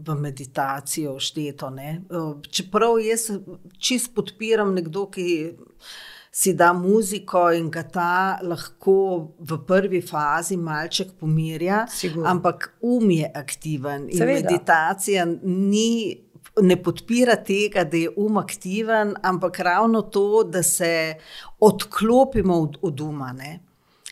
v 0.08 0.18
meditaciji 0.24 1.12
všteto. 1.12 1.72
Uh, 1.72 2.34
čeprav 2.48 3.00
jaz 3.04 3.30
čist 3.78 4.14
podpiram 4.16 4.74
nekdo, 4.76 5.08
ki. 5.12 5.30
Si 6.36 6.52
da 6.52 6.66
muziko 6.76 7.46
in 7.56 7.70
ga 7.72 7.80
ta 7.88 8.38
lahko 8.44 8.96
v 9.40 9.56
prvi 9.64 10.02
fazi 10.04 10.58
malček 10.60 11.14
pomirja, 11.16 11.86
Sigurno. 11.88 12.26
ampak 12.28 12.66
um 12.84 13.08
je 13.10 13.30
aktiven. 13.40 14.04
Meditacija 14.12 15.24
ni 15.40 16.25
ne 16.62 16.76
podpira 16.82 17.36
tega, 17.36 17.84
da 17.84 17.96
je 17.96 18.10
um 18.16 18.36
aktiven, 18.36 19.14
ampak 19.22 19.60
ravno 19.60 20.02
to, 20.02 20.42
da 20.44 20.62
se 20.62 21.14
odklopimo 21.60 22.60
od, 22.60 22.78
od 22.82 23.00
uma. 23.00 23.32
Ne? 23.32 23.60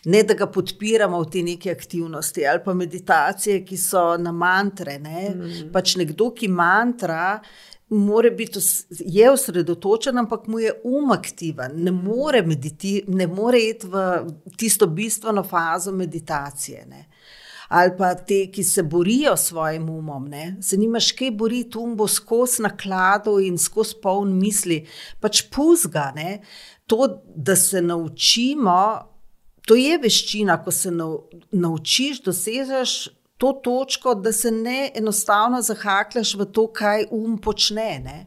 ne 0.05 0.23
da 0.23 0.33
ga 0.33 0.45
podpiramo 0.47 1.19
v 1.23 1.29
te 1.31 1.41
neke 1.43 1.71
aktivnosti 1.71 2.45
ali 2.47 2.61
pa 2.65 2.73
meditacije, 2.73 3.63
ki 3.65 3.77
so 3.77 4.17
na 4.17 4.31
mantre. 4.31 4.99
Ne? 4.99 5.29
Mm. 5.29 5.71
Pač 5.73 5.95
nekdo, 6.01 6.29
ki 6.31 6.47
mantra. 6.47 7.39
More 7.89 8.31
biti, 8.33 8.59
je 8.89 9.27
osredotočen, 9.29 10.17
ampak 10.17 10.47
mu 10.49 10.59
je 10.59 10.71
um 10.89 11.11
aktiven, 11.13 11.75
ne 11.85 11.91
more, 11.93 12.41
ne 13.07 13.27
more 13.27 13.59
iti 13.61 13.87
v 13.87 14.05
tisto 14.57 14.87
bistveno 14.87 15.43
fazo 15.43 15.91
meditacije. 15.93 16.85
Ne 16.89 17.03
ali 17.69 17.95
pa 17.97 18.13
te, 18.15 18.45
ki 18.51 18.63
se 18.63 18.83
borijo 18.83 19.35
s 19.37 19.49
svojim 19.49 19.89
umom, 19.89 20.27
ne? 20.29 20.57
se 20.61 20.77
nimaš 20.77 21.11
kaj 21.17 21.31
boriti, 21.31 21.77
um 21.77 21.95
bo 21.97 22.07
skozi 22.07 22.61
naklado 22.65 23.39
in 23.39 23.57
skozi 23.57 23.97
poln 24.01 24.37
misli, 24.39 24.83
pač 25.19 25.43
puzga. 25.51 26.11
Ne? 26.15 26.39
To, 26.85 27.07
da 27.35 27.55
se 27.55 27.81
naučimo, 27.81 28.79
to 29.65 29.75
je 29.75 29.97
veščina, 29.97 30.59
ko 30.63 30.71
se 30.71 30.91
naučiš, 30.93 32.21
dosežeš 32.25 32.95
to 33.37 33.51
točko, 33.63 34.15
da 34.15 34.31
se 34.31 34.51
ne 34.51 34.91
enostavno 34.95 35.61
zahaklaš 35.61 36.35
v 36.35 36.45
to, 36.45 36.67
kaj 36.73 37.07
um 37.11 37.37
počne. 37.37 37.99
Ne? 37.99 38.17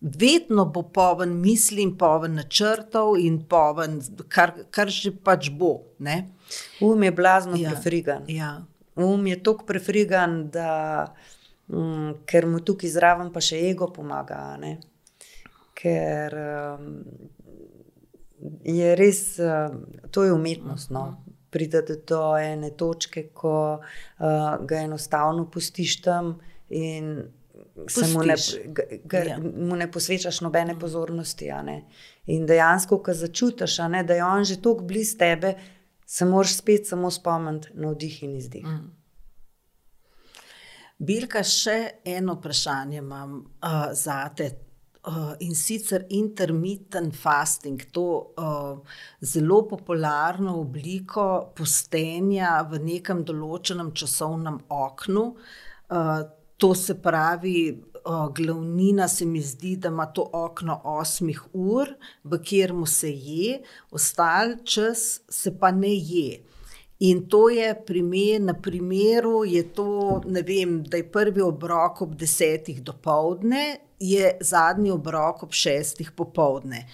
Vedno 0.00 0.66
bo 0.70 0.82
poven 0.82 1.32
misli 1.40 1.82
in 1.82 1.96
poven 1.98 2.36
načrtov, 2.36 3.16
in 3.18 3.40
poven, 3.48 3.98
kar, 4.28 4.52
kar 4.70 4.92
že 4.92 5.10
pač 5.24 5.50
bo. 5.50 5.80
Ne? 5.98 6.35
Um 6.80 7.02
je 7.02 7.12
blazno 7.12 7.56
ja. 7.56 7.70
prefrigan. 7.70 8.24
Ja. 8.28 8.64
Um 8.96 9.26
je 9.26 9.42
tako 9.42 9.66
prefrigan, 9.66 10.48
da 10.50 11.14
um, 11.68 12.14
ker 12.26 12.46
mu 12.46 12.60
tukaj 12.64 12.90
zraven 12.90 13.32
pa 13.32 13.42
še 13.44 13.60
ego 13.70 13.90
pomaga. 13.92 14.40
Ne? 14.60 14.76
Ker 15.76 16.36
um, 16.40 16.90
je 18.64 18.92
res, 18.98 19.22
um, 19.42 19.82
to 20.10 20.26
je 20.26 20.34
umetnost. 20.34 20.92
No? 20.94 21.08
Pridete 21.50 22.00
do 22.08 22.36
ene 22.36 22.72
točke, 22.76 23.28
ko 23.34 23.56
uh, 23.78 24.52
ga 24.66 24.84
enostavno 24.84 25.48
pustiš 25.50 26.00
tam 26.04 26.36
in 26.68 27.16
se 27.88 28.06
mu 28.12 28.22
ne, 28.24 28.34
ga, 29.04 29.18
ja. 29.18 29.36
mu 29.38 29.76
ne 29.76 29.86
posvečaš 29.92 30.40
nobene 30.40 30.78
pozornosti. 30.80 31.48
In 32.32 32.46
dejansko, 32.46 32.98
ko 33.04 33.14
začutiš, 33.14 33.76
da 34.06 34.14
je 34.14 34.24
on 34.24 34.44
že 34.44 34.56
tako 34.62 34.84
blizu 34.84 35.18
tebe, 35.18 35.54
se 36.06 36.24
moraš 36.24 36.56
spet 36.56 36.86
samo 36.86 37.10
spomniti 37.10 37.68
na 37.74 37.90
vdih 37.90 38.22
in 38.22 38.36
izdih. 38.36 38.66
Mm. 38.66 38.92
Bilka, 40.98 41.42
še 41.44 42.00
eno 42.08 42.38
vprašanje 42.38 43.02
imam 43.02 43.40
uh, 43.42 43.90
za 43.92 44.22
te. 44.36 44.52
Uh, 45.06 45.36
in 45.38 45.54
sicer 45.54 46.02
intermittent 46.10 47.14
fasting, 47.14 47.84
to 47.94 48.32
uh, 48.42 48.96
zelo 49.22 49.60
popularno 49.70 50.56
obliko 50.58 51.52
postenja 51.54 52.56
v 52.66 52.80
nekem 52.82 53.20
določenem 53.22 53.92
časovnem 53.94 54.56
oknu. 54.66 55.22
Uh, 55.86 56.24
to 56.58 56.72
se 56.74 56.96
pravi, 56.98 57.54
glavnina 58.34 59.08
se 59.08 59.24
mi 59.24 59.40
zdi, 59.40 59.76
da 59.76 59.88
ima 59.88 60.06
to 60.06 60.30
okno 60.32 60.80
8 60.84 61.34
ur, 61.52 61.88
v 62.24 62.38
katerem 62.38 62.86
se 62.86 63.10
je, 63.10 63.62
ostal 63.90 64.56
čas 64.64 65.20
se 65.28 65.58
pa 65.58 65.70
ne 65.70 65.94
je. 65.94 66.40
In 66.98 67.26
to 67.28 67.48
je 67.48 67.74
primer, 67.86 68.40
na 68.40 68.54
primeru, 68.54 69.42
to, 69.74 70.22
vem, 70.24 70.82
da 70.82 70.96
je 70.96 71.10
prvi 71.12 71.42
obrok 71.42 72.02
ob 72.02 72.14
desetih 72.14 72.82
do 72.82 72.92
povdne, 72.92 73.76
je 74.00 74.38
zadnji 74.40 74.90
obrok 74.90 75.42
ob 75.42 75.52
šestih 75.52 76.12
popovdne. 76.16 76.86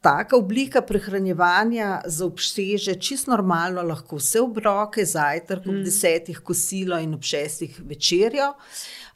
Taka 0.00 0.36
oblika 0.36 0.82
prehranevanja 0.82 2.02
zaobseže 2.06 2.94
čisto 3.00 3.32
normalno, 3.32 3.82
lahko 3.82 4.20
vse 4.20 4.40
obroke, 4.40 5.04
zajtrk 5.04 5.66
ob 5.66 5.80
mm. 5.80 5.84
desetih, 5.84 6.38
kosilo 6.44 7.00
in 7.02 7.16
ob 7.16 7.24
šestih 7.26 7.80
večerjo. 7.88 8.52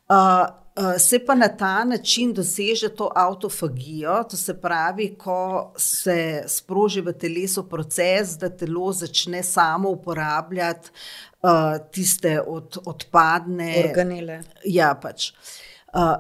Uh, 0.09 0.62
se 0.99 1.19
pa 1.27 1.35
na 1.35 1.49
ta 1.49 1.85
način 1.85 2.33
doseže 2.33 2.89
to 2.89 3.11
avtofagijo, 3.15 4.23
to 4.31 4.37
se 4.37 4.61
pravi, 4.61 5.15
ko 5.19 5.73
se 5.77 6.45
sproži 6.47 7.01
v 7.01 7.13
telesu 7.13 7.69
proces, 7.69 8.39
da 8.39 8.49
telo 8.49 8.93
začne 8.93 9.43
samo 9.43 9.91
uporabljati 9.91 10.91
uh, 11.43 11.51
tiste 11.91 12.41
od, 12.41 12.79
odpadne 12.85 13.75
organele. 13.85 14.41
Ja, 14.65 14.95
pač. 14.95 15.33
Uh, 15.93 16.17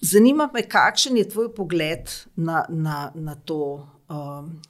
zanima 0.00 0.50
me, 0.54 0.62
kakšen 0.62 1.16
je 1.16 1.28
tvoj 1.28 1.54
pogled 1.54 2.10
na, 2.36 2.64
na, 2.68 3.10
na 3.14 3.34
to 3.34 3.88
um, 4.08 4.60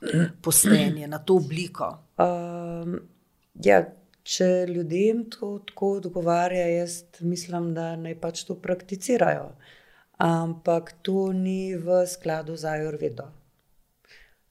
postenje, 0.44 1.08
na 1.08 1.18
to 1.18 1.34
obliko. 1.40 1.96
Um, 2.18 3.00
ja, 3.54 3.84
če 4.30 4.48
ljudem 4.70 5.24
to 5.32 5.56
tako 5.66 5.94
odgovarja, 5.98 6.66
jaz 6.70 7.02
mislim, 7.20 7.72
da 7.74 7.94
naj 7.98 8.16
pač 8.22 8.44
to 8.46 8.56
prakticirajo. 8.62 9.50
Ampak 10.20 10.92
to 11.02 11.30
ni 11.32 11.74
v 11.74 12.02
skladu 12.06 12.56
z 12.60 12.68
Ajurvedo. 12.74 13.30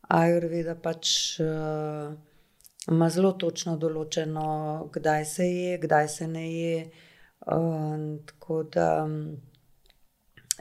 Ajurveda 0.09 0.73
pač 0.75 1.11
uh, 1.43 2.09
ima 2.89 3.09
zelo 3.13 3.35
točno 3.37 3.75
določeno, 3.77 4.47
kdaj 4.95 5.25
se 5.29 5.45
je, 5.47 5.77
kdaj 5.83 6.09
se 6.09 6.27
ne 6.27 6.45
je. 6.49 6.79
Uh, 7.45 8.17
tako 8.31 8.63
da 8.73 8.87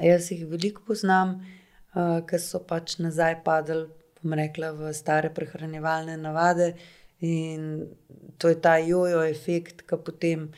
jaz 0.04 0.28
jih 0.30 0.44
veliko 0.50 0.84
poznam, 0.86 1.38
uh, 1.40 2.20
ker 2.28 2.44
so 2.44 2.60
pač 2.68 2.98
nazaj 3.00 3.40
padli, 3.48 3.88
bom 4.20 4.36
rekla, 4.36 4.74
v 4.76 4.92
stare 4.94 5.32
prehranjevalne 5.34 6.18
navade. 6.20 6.74
In 7.20 7.88
to 8.38 8.48
je 8.48 8.60
ta 8.62 8.76
jojo 8.78 9.22
efekt, 9.26 9.82
ki 9.82 9.98
potem 10.06 10.48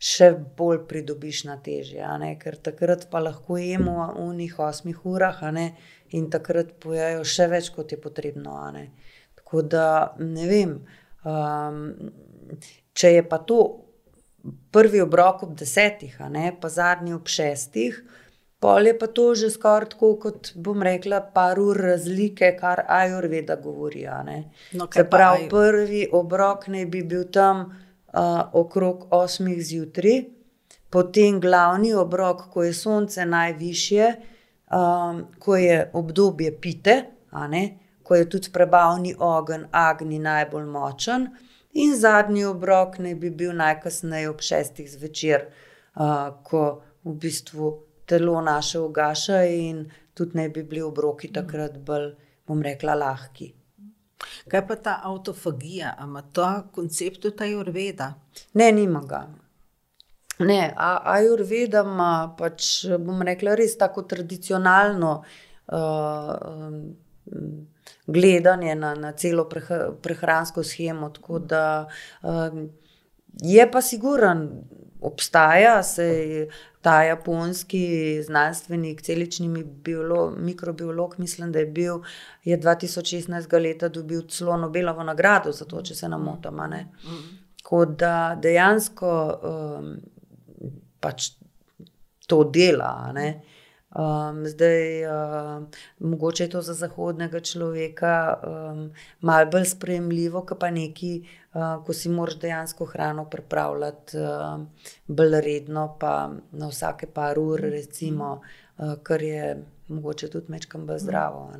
še 0.00 0.30
bolj 0.56 0.82
pridobiš 0.88 1.44
na 1.48 1.56
težje. 1.60 2.04
Ker 2.40 2.56
takrat 2.56 3.06
pa 3.12 3.20
lahko 3.20 3.56
jemo 3.60 3.96
v 4.00 4.24
unih 4.28 4.58
osmih 4.60 5.04
urah 5.06 5.40
in 6.16 6.30
takrat 6.32 6.76
pojejo 6.80 7.24
še 7.24 7.48
več, 7.52 7.70
kot 7.72 7.92
je 7.92 8.00
potrebno. 8.00 8.56
Tako 9.36 9.62
da 9.62 9.86
ne 10.18 10.48
vem. 10.48 10.74
Um, 11.24 12.10
če 12.96 13.14
je 13.16 13.24
pa 13.28 13.38
to 13.44 13.60
prvi 14.72 15.00
obrok 15.04 15.44
ob 15.44 15.56
desetih, 15.56 16.16
pa 16.60 16.68
zadnji 16.68 17.14
ob 17.14 17.28
šestih, 17.28 18.00
pol 18.60 18.86
je 18.86 18.98
pa 18.98 19.06
to 19.06 19.34
že 19.34 19.50
skoraj 19.50 19.90
tako, 19.94 20.14
kot 20.20 20.52
bom 20.54 20.82
rekla, 20.84 21.20
par 21.34 21.58
ur 21.60 21.76
razlike, 21.76 22.52
kar 22.60 22.84
Ajurveda 22.88 23.56
govori. 23.56 24.04
No, 24.72 24.88
Se 24.92 25.04
pravi, 25.04 25.48
prvi 25.48 26.08
obrok 26.12 26.68
naj 26.68 26.86
bi 26.86 27.02
bil 27.02 27.24
tam 27.32 27.64
uh, 28.12 28.42
okrog 28.52 29.08
osmih 29.10 29.62
zjutraj, 29.64 30.24
potem 30.90 31.40
glavni 31.40 31.94
obrok, 31.94 32.50
ko 32.52 32.62
je 32.62 32.74
sonce 32.74 33.26
najvišje, 33.26 34.12
um, 34.76 35.24
ko 35.38 35.56
je 35.56 35.90
obdobje 35.92 36.52
pite, 36.60 37.02
ko 38.02 38.14
je 38.14 38.30
tudi 38.30 38.50
prebavni 38.52 39.14
ogenj, 39.18 39.70
agni 39.72 40.18
najbolj 40.18 40.66
močen, 40.66 41.28
in 41.72 41.94
zadnji 41.96 42.44
obrok 42.44 42.98
naj 42.98 43.14
bi 43.14 43.30
bil 43.30 43.54
najkasneje 43.56 44.28
ob 44.28 44.42
šestih 44.42 44.90
zvečer, 44.90 45.46
uh, 45.94 46.34
ko 46.44 46.82
v 47.04 47.14
bistvu 47.14 47.89
telo 48.10 48.40
naše 48.42 48.82
ugaša, 48.82 49.44
in 49.46 49.84
tudi 50.14 50.38
naj 50.38 50.50
bi 50.54 50.66
bili 50.66 50.82
obroki 50.82 51.30
takrat 51.32 51.78
bolj, 51.86 52.12
bom 52.46 52.62
rekla, 52.62 52.98
lahki. 52.98 53.52
Kaj 54.50 54.66
pa 54.68 54.76
ta 54.76 54.96
avtofagija, 55.08 55.94
ima 56.04 56.22
ta 56.32 56.50
koncept 56.74 57.22
tudi 57.22 57.44
Ajurveda? 57.44 58.12
Ne, 58.54 58.72
nima 58.72 59.00
ga. 59.08 59.22
Ne, 60.38 60.60
Ajurveda 61.14 61.84
ima 61.86 62.34
pač, 62.38 62.70
bom 62.98 63.22
rekla, 63.22 63.54
res 63.56 63.76
tako 63.80 64.04
tradicionalno 64.08 65.12
uh, 65.20 66.34
um, 66.50 66.82
gledanje 68.06 68.74
na, 68.74 68.94
na 68.94 69.12
celo 69.12 69.46
prehransko 69.48 70.64
shemo. 70.64 71.12
Da, 71.46 71.64
um, 72.22 72.68
je 73.42 73.70
pa 73.70 73.82
siguren, 73.82 74.48
obstaja, 75.00 75.82
se 75.82 76.48
ta 76.82 77.02
japonski 77.02 78.22
znanstvenik, 78.22 79.02
celični 79.02 79.64
biolog, 79.64 80.38
mikrobiolog, 80.38 81.14
mislim, 81.18 81.52
da 81.52 81.58
je 81.58 81.66
bil, 81.66 82.00
je 82.44 82.60
2016. 82.60 83.62
leta 83.62 83.88
dobil 83.88 84.22
celo 84.28 84.56
Nobelovo 84.56 85.02
nagrado 85.02 85.52
za 85.52 85.64
to, 85.64 85.82
če 85.82 85.94
se 85.94 86.08
nam 86.08 86.24
motamo. 86.24 86.68
Tako 87.62 87.84
da 87.84 88.38
dejansko 88.42 89.40
um, 89.42 89.96
pač 91.00 91.30
to 92.26 92.44
dela. 92.44 93.12
Ne? 93.14 93.42
Um, 93.90 94.46
zdaj, 94.46 95.06
um, 95.06 95.66
mogoče 95.98 96.44
je 96.44 96.50
to 96.50 96.62
za 96.62 96.74
zahodnega 96.74 97.40
človeka 97.40 98.38
um, 98.46 98.92
malo 99.20 99.50
bolj 99.50 99.64
sprejemljivo, 99.64 100.44
kot 100.46 100.60
pa 100.60 100.70
neki, 100.70 101.26
uh, 101.54 101.82
ko 101.86 101.92
si 101.92 102.08
moraš 102.08 102.38
dejansko 102.38 102.84
hrano 102.84 103.24
pripravljati 103.30 104.18
uh, 104.18 104.62
bolj 105.06 105.40
redno, 105.40 105.96
pa 106.00 106.30
na 106.52 106.70
vsake 106.70 107.10
par 107.10 107.38
ur, 107.38 107.60
recimo, 107.60 108.40
uh, 108.78 108.94
kar 109.02 109.22
je 109.22 109.56
mogoče 109.88 110.30
tudi 110.30 110.52
mečkam 110.52 110.86
bolj 110.86 110.98
zdravo. 111.08 111.50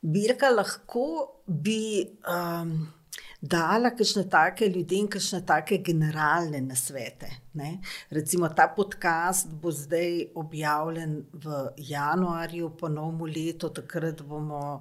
Birka 0.00 0.48
lahko 0.56 1.06
bi. 1.46 2.06
Um 2.24 3.03
dala 3.44 3.90
kakšne 3.90 4.24
take 4.30 4.68
ljudem, 4.72 5.08
kakšne 5.08 5.42
take 5.46 5.78
generalne 5.84 6.60
nasvete. 6.64 7.28
Ne? 7.54 7.78
Recimo 8.10 8.48
ta 8.48 8.66
podcast 8.76 9.48
bo 9.62 9.70
zdaj 9.70 10.32
objavljen 10.34 11.12
v 11.32 11.58
januarju, 11.76 12.70
po 12.78 12.88
novem 12.88 13.28
letu, 13.30 13.68
takrat 13.70 14.22
bomo 14.26 14.80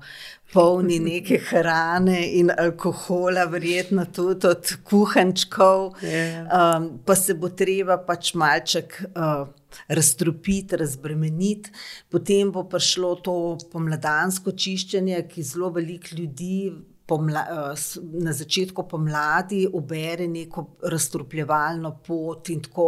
polni 0.53 0.99
neke 0.99 1.37
hrane 1.49 2.21
in 2.39 2.53
alkohola, 2.57 3.45
verjetno 3.51 4.05
tudi 4.05 4.47
od 4.47 4.71
kuhančkov, 4.89 5.91
um, 5.93 6.87
pa 7.05 7.15
se 7.15 7.35
bo 7.35 7.49
treba 7.49 7.97
pač 7.97 8.33
malček. 8.33 9.03
Uh, 9.15 9.51
Razstropiti, 9.89 10.77
razbremeniti, 10.77 11.71
potem 12.13 12.51
bo 12.53 12.61
prišlo 12.69 13.15
to 13.25 13.33
pomladansko 13.71 14.53
čiščenje, 14.53 15.23
ki 15.31 15.45
zelo 15.49 15.71
veliko 15.73 16.13
ljudi 16.13 16.69
pomla, 17.05 17.45
eh, 17.49 17.75
na 18.13 18.33
začetku 18.33 18.87
pomladi 18.87 19.67
ubere 19.73 20.27
neko 20.27 20.65
razstrupljevalno 20.83 21.99
pot, 22.07 22.49
in 22.49 22.61
tako, 22.61 22.87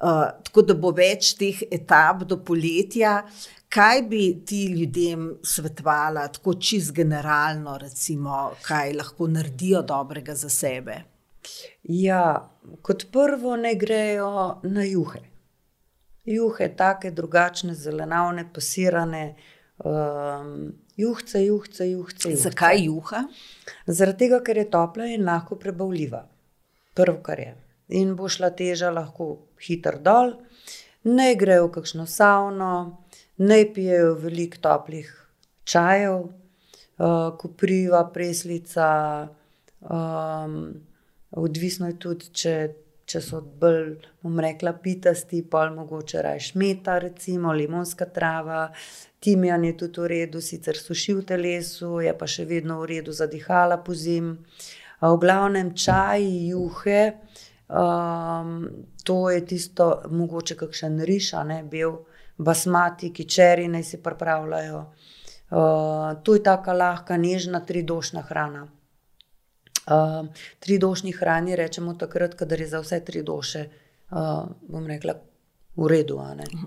uh, 0.00 0.28
tako 0.44 0.62
da 0.62 0.74
bo 0.74 0.90
več 0.90 1.34
teh 1.38 1.62
etap 1.70 2.24
do 2.24 2.38
poletja. 2.44 3.22
Kaj 3.72 4.02
bi 4.02 4.22
ti 4.46 4.66
ljudem 4.74 5.38
svetovala, 5.42 6.26
tako 6.28 6.54
čist 6.54 6.92
generalno, 6.92 7.78
recimo, 7.80 8.50
kaj 8.62 8.92
lahko 8.92 9.30
naredijo 9.32 9.82
dobrega 9.82 10.34
za 10.34 10.50
sebe? 10.52 10.98
Ja, 11.82 12.50
kot 12.82 13.06
prvo, 13.12 13.56
ne 13.56 13.74
grejo 13.74 14.60
na 14.62 14.84
juhe. 14.84 15.22
Juhe, 16.24 16.68
take 16.76 17.10
drugačne, 17.10 17.74
zelenavne, 17.74 18.44
pasirane. 18.54 19.24
Um, 19.82 20.68
Juhce, 21.02 21.42
juhce, 21.46 21.88
juhce. 21.90 22.30
juhce. 22.30 22.42
Zakaj 22.42 22.84
juha? 22.86 23.24
Zaradi 23.86 24.26
tega, 24.26 24.42
ker 24.46 24.60
je 24.62 24.68
topla 24.70 25.08
in 25.10 25.26
lahko 25.28 25.58
prebavljiva. 25.60 26.22
Prvo, 26.94 27.18
kar 27.24 27.40
je. 27.40 27.54
In 27.98 28.14
bo 28.16 28.28
šla 28.30 28.52
teža 28.56 28.92
lahko 28.94 29.32
hitro 29.60 29.98
dol, 30.00 30.36
ne 31.04 31.32
grejo 31.36 31.66
v 31.68 31.72
kakšno 31.78 32.06
savno, 32.08 32.70
ne 33.42 33.64
pijejo 33.74 34.14
veliko 34.22 34.60
toplih 34.62 35.10
čajev, 35.64 36.18
uh, 36.98 37.36
kopriva, 37.38 38.04
preslica. 38.12 38.88
Um, 39.80 40.56
odvisno 41.30 41.88
je 41.90 41.98
tudi, 41.98 42.30
če, 42.32 42.54
če 43.12 43.20
so 43.20 43.40
bolj, 43.60 43.96
bom 44.24 44.40
rekla, 44.40 44.72
pitasti, 44.80 45.42
pa 45.44 45.66
mogoče 45.70 46.22
rajš 46.24 46.54
meta, 46.60 46.98
recimo 47.02 47.52
limonska 47.52 48.08
trava, 48.08 48.66
Timijan 49.22 49.64
je 49.64 49.76
tudi 49.78 50.00
v 50.00 50.06
redu, 50.10 50.40
sicer 50.42 50.74
suši 50.74 51.12
v 51.14 51.24
telesu, 51.26 52.00
je 52.02 52.10
pa 52.18 52.26
še 52.26 52.42
vedno 52.48 52.80
v 52.80 52.88
redu 52.90 53.12
za 53.14 53.28
dihala 53.30 53.76
po 53.78 53.94
zim. 53.94 54.32
V 54.98 55.12
glavnem 55.22 55.70
čaj, 55.78 56.26
juhe, 56.50 57.02
um, 57.70 58.66
to 59.06 59.30
je 59.30 59.44
tisto, 59.46 59.86
mogoče 60.10 60.58
kakšen 60.58 60.98
riš, 61.06 61.32
ne 61.46 61.62
bil, 61.62 62.00
basmati, 62.38 63.12
ki 63.14 63.28
čeri 63.30 63.68
naj 63.70 63.86
si 63.86 64.02
pripravljajo. 64.02 64.82
Uh, 65.52 66.18
to 66.26 66.34
je 66.34 66.42
tako 66.42 66.74
lahka, 66.74 67.14
nežna, 67.14 67.62
tridošna 67.62 68.26
hrana. 68.26 68.66
Uh, 69.82 70.28
tridošni 70.62 71.12
hrani 71.12 71.56
rečemo 71.56 71.94
takrat, 71.98 72.34
kadar 72.34 72.60
je 72.60 72.68
za 72.70 72.80
vse 72.80 73.00
tri 73.04 73.22
doše, 73.22 73.64
uh, 74.10 74.46
bom 74.68 74.86
rekla, 74.86 75.16
v 75.76 75.88
redu. 75.88 76.20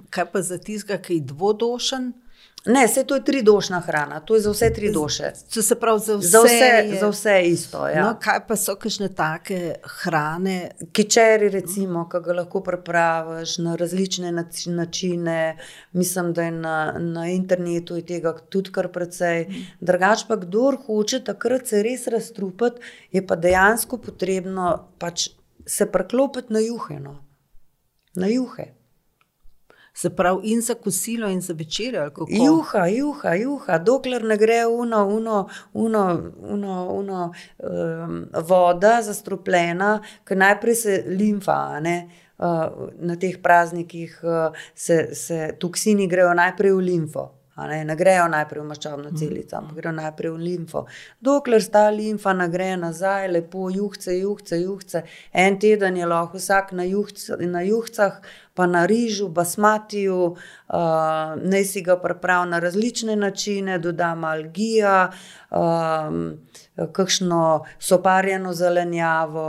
Kaj 0.10 0.26
pa 0.32 0.42
za 0.42 0.58
tiska, 0.58 0.98
ki 0.98 1.22
je 1.22 1.28
dvodošen? 1.32 2.12
Ne, 2.66 2.88
vse 2.88 3.04
to 3.04 3.16
je 3.16 3.24
tridošna 3.24 3.80
hrana, 3.80 4.20
to 4.20 4.36
je 4.36 4.42
za 4.42 4.52
vse 4.52 4.74
tri 4.74 4.92
duše. 4.92 5.32
Se 5.62 5.76
pravi, 5.80 6.00
za 6.00 6.16
vse, 6.18 6.28
za 6.28 6.40
vse, 6.44 6.98
za 7.00 7.10
vse 7.10 7.42
isto. 7.46 7.88
Ja. 7.88 8.04
No, 8.04 8.16
kaj 8.22 8.40
pa 8.48 8.56
so 8.56 8.74
kakšne 8.76 9.10
take 9.14 9.76
hrane? 9.84 10.72
Kičeri, 10.92 11.50
recimo, 11.54 12.08
ki 12.10 12.24
ga 12.26 12.38
lahko 12.40 12.64
prepraviš 12.66 13.58
na 13.58 13.76
različne 13.76 14.32
načine. 14.66 15.58
Mislim, 15.94 16.34
da 16.34 16.44
je 16.44 16.52
na, 16.52 16.78
na 17.00 17.28
internetu 17.30 18.00
je 18.00 18.06
tega 18.06 18.34
tudi 18.50 18.74
kar 18.74 18.90
precej. 18.90 19.46
Drugač 19.80 20.26
pa, 20.28 20.40
kdo 20.42 20.72
hoče 20.88 21.22
takrat 21.24 21.68
se 21.68 21.84
res 21.86 22.08
razstrupiti, 22.08 22.82
je 23.12 23.22
pa 23.28 23.36
dejansko 23.36 24.02
potrebno 24.02 24.72
pač 24.98 25.30
se 25.66 25.86
preklopiti 25.92 26.54
na 26.54 26.66
juhe. 26.66 27.00
No. 27.00 27.20
Na 28.16 28.28
juhe. 28.28 28.72
Se 29.96 30.10
pravi, 30.10 30.52
in 30.52 30.62
za 30.62 30.76
kosilo, 30.76 31.30
in 31.32 31.42
za 31.42 31.54
večer. 31.54 31.96
Juha, 32.28 32.88
juha, 32.88 33.34
juha, 33.36 33.78
dokler 33.78 34.24
ne 34.24 34.38
gre 34.38 34.66
uno, 34.66 35.06
uno, 35.08 35.48
uno, 35.74 36.04
uno, 36.42 36.74
uno 36.92 37.32
um, 37.58 38.26
voda 38.48 39.00
zastrupljena, 39.02 40.02
ker 40.28 40.38
najprej 40.38 40.76
se 40.76 41.04
limfa. 41.08 41.80
Ne? 41.80 41.96
Uh, 42.38 42.92
na 43.00 43.16
teh 43.16 43.40
praznikih 43.44 44.20
uh, 44.24 44.52
se, 44.76 45.16
se 45.16 45.56
toksini 45.60 46.10
grejo 46.12 46.34
najprej 46.36 46.76
v 46.76 46.86
limfo. 46.92 47.30
Ne, 47.56 47.86
ne 47.86 47.96
grejo 47.96 48.26
najprej 48.28 48.60
v 48.60 48.68
maščobno 48.68 49.12
celico, 49.16 49.56
ampak 49.56 49.78
grejo 49.78 49.94
najprej 49.96 50.32
v 50.34 50.40
limfo. 50.44 50.82
Dokler 51.24 51.64
sta 51.64 51.86
limfa 51.88 52.34
ne 52.36 52.50
gre 52.52 52.74
nazaj, 52.76 53.30
lepo 53.32 53.70
juhce, 53.72 54.12
juhce, 54.18 54.60
juhce. 54.60 55.02
En 55.32 55.56
teden 55.60 55.96
je 55.96 56.10
lahko 56.12 56.36
vsak 56.36 56.74
na, 56.76 56.84
juhc, 56.84 57.22
na 57.48 57.62
juhcah, 57.64 58.18
pa 58.56 58.68
na 58.68 58.82
rižu, 58.86 59.30
basmatiju, 59.32 60.18
uh, 60.36 61.32
naj 61.40 61.64
si 61.70 61.86
ga 61.86 61.96
pripravi 62.00 62.52
na 62.52 62.60
različne 62.60 63.16
načine, 63.16 63.80
doda 63.80 64.12
malo 64.20 64.52
gija, 64.52 65.14
um, 65.56 66.20
kakšno 66.92 67.64
soparjeno 67.80 68.52
zelenjavo, 68.54 69.48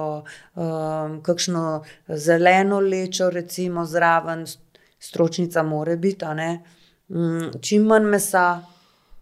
um, 0.54 1.18
kakšno 1.26 1.82
zeleno 2.06 2.80
lečo, 2.80 3.30
recimo 3.34 3.84
zraven, 3.84 4.46
stročnica 4.98 5.62
more 5.62 5.96
biti, 5.96 6.24
a 6.24 6.34
ne. 6.34 6.50
Mm, 7.08 7.60
čim 7.62 7.86
manj 7.86 8.08
mesa, 8.10 8.44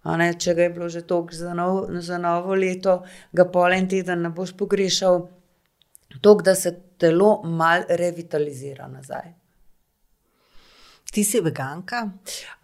ne, 0.05 0.31
če 0.41 0.55
ga 0.57 0.63
je 0.67 0.73
bilo 0.73 0.89
že 0.89 1.05
toliko 1.09 1.37
za, 1.37 1.53
nov, 1.55 1.87
za 2.01 2.19
novo 2.19 2.57
leto, 2.57 3.03
ga 3.33 3.45
pol 3.45 3.77
en 3.77 3.89
teden 3.89 4.25
ne 4.25 4.33
boš 4.33 4.55
pogrešal, 4.57 5.27
toliko, 6.21 6.43
da 6.43 6.55
se 6.55 6.73
telo 6.99 7.43
malo 7.45 7.85
revitalizira 8.01 8.89
nazaj. 8.89 9.35
Ti 11.15 11.23
si 11.25 11.41
veganka? 11.45 12.09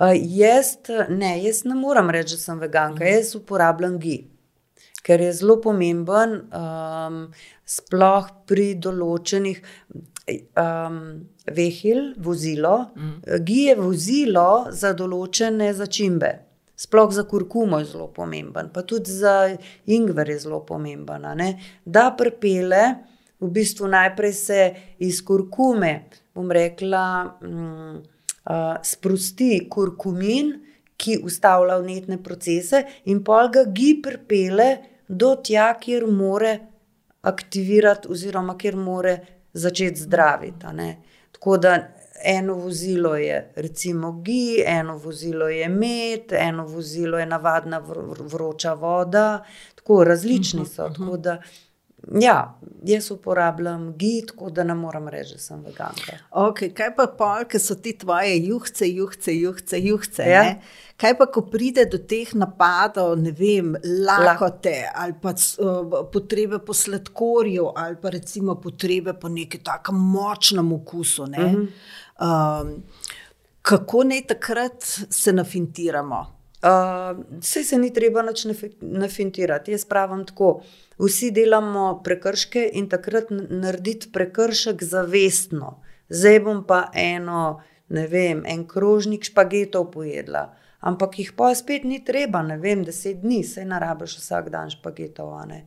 Uh, 0.01 0.11
jaz, 0.17 0.75
ne, 1.09 1.37
jaz 1.45 1.63
ne 1.69 1.77
morem 1.79 2.11
reči, 2.11 2.35
da 2.35 2.43
sem 2.49 2.59
veganka, 2.59 3.05
jaz 3.07 3.37
uporabljam 3.39 3.99
gi, 4.01 4.17
ker 5.07 5.21
je 5.23 5.35
zelo 5.37 5.61
pomemben, 5.63 6.39
um, 6.57 7.21
sploh 7.69 8.33
pri 8.49 8.73
določenih. 8.83 9.61
Um, 10.59 11.01
vehil, 11.47 12.15
vozilo, 12.19 12.91
mm. 12.97 13.43
gi 13.47 13.59
je 13.69 13.75
vozilo 13.79 14.51
za 14.71 14.93
določene 14.97 15.73
začimbe. 15.75 16.31
Sploh 16.81 17.11
za 17.13 17.27
kurkumo 17.29 17.79
je 17.83 17.91
zelo 17.91 18.07
pomemben, 18.09 18.71
pa 18.73 18.83
tudi 18.89 19.13
za 19.13 19.51
ingver 19.87 20.31
je 20.33 20.39
zelo 20.47 20.63
pomemben. 20.65 21.27
ne. 21.37 21.51
Da 21.85 22.11
prepele, 22.17 22.85
v 23.41 23.51
bistvu 23.51 23.89
najprej 23.89 24.33
se 24.33 24.61
iz 24.99 25.21
kurkume, 25.25 25.93
bom 26.35 26.51
rekla, 26.51 27.05
mm, 27.43 28.01
uh, 28.51 28.77
sprosti 28.83 29.67
kurkumin, 29.69 30.55
ki 31.01 31.19
ustavlja 31.25 31.79
vnetne 31.81 32.19
procese, 32.23 32.85
in 33.05 33.23
pol 33.25 33.49
ga 33.53 33.65
gi 33.65 33.95
prepele 34.05 34.71
do 35.09 35.35
tja, 35.43 35.73
kjer 35.81 36.07
more 36.07 36.59
aktivirati, 37.21 38.09
oziroma 38.09 38.57
kjer 38.61 38.77
more 38.77 39.15
začeti 39.53 40.01
zdraviti. 40.01 40.67
Tako 41.33 41.57
da 41.57 41.79
eno 42.25 42.55
vozilo 42.55 43.17
je 43.17 43.53
recimo 43.57 44.13
gi, 44.13 44.63
eno 44.67 44.97
vozilo 44.97 45.49
je 45.49 45.69
med, 45.69 46.33
eno 46.33 46.67
vozilo 46.67 47.19
je 47.19 47.27
navadna 47.27 47.83
vr- 47.83 48.33
vroča 48.33 48.73
voda, 48.73 49.45
tako 49.75 50.05
različni 50.05 50.67
so. 50.67 50.89
Tako 50.89 51.17
da, 51.17 51.43
ja, 52.21 52.59
jaz 52.85 53.11
uporabljam 53.11 53.93
gi, 53.99 54.25
tako 54.29 54.51
da 54.51 54.65
ne 54.65 54.75
morem 54.75 55.09
reči, 55.09 55.35
da 55.37 55.43
sem 55.43 55.63
veganka. 55.65 56.17
Okay, 56.31 56.73
kaj 56.75 56.95
pa 56.97 57.07
pol, 57.19 57.45
ki 57.51 57.61
so 57.61 57.77
ti 57.77 57.93
tvoje 57.99 58.37
juhce, 58.47 58.89
juhce, 58.89 59.35
juhce, 59.37 59.81
juhce? 59.85 60.25
Ja. 60.29 60.43
Ja. 60.45 60.55
Kaj 61.01 61.15
pa, 61.19 61.27
ko 61.33 61.45
pride 61.49 61.87
do 61.93 62.01
teh 62.09 62.33
napadov, 62.37 63.15
ne 63.21 63.33
vem, 63.37 63.73
lakote 63.85 64.75
ali 64.95 65.15
pa 65.23 65.33
uh, 65.33 66.01
potrebe 66.13 66.59
po 66.65 66.77
sladkorju, 66.77 67.71
ali 67.77 67.97
pa 68.01 68.13
recimo 68.13 68.59
potrebe 68.61 69.15
po 69.15 69.29
nekem 69.29 69.65
tako 69.65 69.93
močnem 69.97 70.73
okusu. 70.73 71.27
Ne? 71.27 71.45
Uh 71.45 71.53
-huh. 71.53 72.67
um, 72.67 72.83
kako 73.63 74.05
naj 74.05 74.27
takrat 74.27 74.85
se 75.11 75.33
nafintiramo? 75.33 76.40
Uh, 76.63 77.17
Vse 77.41 77.65
se 77.65 77.79
ni 77.79 77.93
treba 77.93 78.23
nič 78.23 78.45
nafi- 78.45 78.75
nafintirati. 78.81 79.73
Jaz 79.73 79.85
pravim 79.85 80.27
tako. 80.27 80.61
Vsi 80.99 81.31
delamo 81.31 82.03
prekrške 82.05 82.71
in 82.73 82.89
takrat 82.89 83.31
narediti 83.31 84.13
prekršek 84.13 84.83
zavestno. 84.85 85.81
Zdaj 86.09 86.41
bom 86.41 86.65
pa 86.67 86.91
eno, 86.95 87.63
ne 87.89 88.07
vem, 88.07 88.43
en 88.47 88.67
krožnik 88.69 89.25
špagetov 89.25 89.91
pojedla. 89.95 90.51
Ampak 90.81 91.19
jih 91.19 91.33
pa 91.37 91.55
spet 91.55 91.85
ni 91.85 92.05
treba, 92.05 92.43
ne 92.43 92.57
vem, 92.59 92.85
deset 92.85 93.21
dni, 93.23 93.41
sej 93.45 93.65
ne 93.65 93.81
rabiš 93.81 94.19
vsak 94.21 94.51
dan 94.51 94.71
špagetov. 94.71 95.33
ne. 95.49 95.65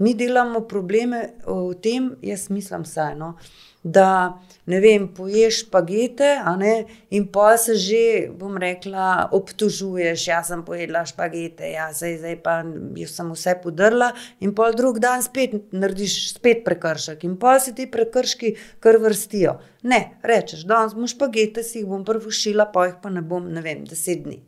Mi 0.00 0.14
delamo 0.16 0.62
probleme 0.64 1.26
v 1.44 1.74
tem, 1.82 2.14
jaz 2.24 2.48
mislim 2.48 2.86
vseeno, 2.86 3.34
da 3.82 4.40
ne 4.68 4.78
vem, 4.80 5.06
poješ 5.12 5.58
špagete, 5.64 6.28
ne, 6.60 6.72
in 7.12 7.26
pa 7.32 7.56
se 7.60 7.74
že, 7.80 8.28
bom 8.32 8.56
rekla, 8.60 9.28
obtožuješ, 9.36 10.26
jaz 10.28 10.48
sem 10.52 10.62
pojedla 10.64 11.04
špagete, 11.08 11.68
ja, 11.72 11.90
zdaj, 11.92 12.16
zdaj 12.22 12.38
pa 12.44 12.54
jaz 12.96 13.12
sem 13.16 13.28
vse 13.32 13.56
podrla, 13.62 14.12
in 14.40 14.54
pol 14.56 14.76
drug 14.76 15.02
dan 15.04 15.24
spet 15.24 15.72
narediš 15.72 16.16
spet 16.38 16.64
prekršek, 16.64 17.28
in 17.28 17.36
pa 17.40 17.58
se 17.60 17.76
ti 17.76 17.88
prekrški 17.90 18.54
kar 18.80 19.00
vrstijo. 19.00 19.58
Ne, 19.84 20.00
rečeš, 20.24 20.64
danes 20.68 20.96
bom 20.96 21.08
špagete, 21.08 21.64
si 21.64 21.80
jih 21.80 21.92
bom 21.92 22.08
prvo 22.08 22.32
šila, 22.32 22.70
pa 22.72 22.88
jih 22.88 22.98
pa 23.02 23.12
ne 23.12 23.20
bom, 23.20 23.52
ne 23.52 23.64
vem, 23.64 23.84
deset 23.88 24.24
dni. 24.24 24.40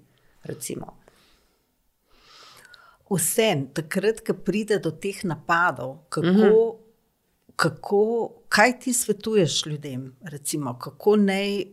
Recimo. 0.49 1.02
Vsem, 3.13 3.67
takrat, 3.75 4.21
ko 4.27 4.35
pride 4.35 4.79
do 4.79 4.91
teh 4.91 5.25
napadov, 5.25 5.99
kako, 6.09 6.27
mm 6.27 6.41
-hmm. 6.41 6.77
kako, 7.57 8.33
kaj 8.49 8.79
ti 8.81 8.93
svetuješ 8.93 9.67
ljudem, 9.67 10.17
recimo, 10.23 10.79
kako 10.79 11.17
naj. 11.17 11.65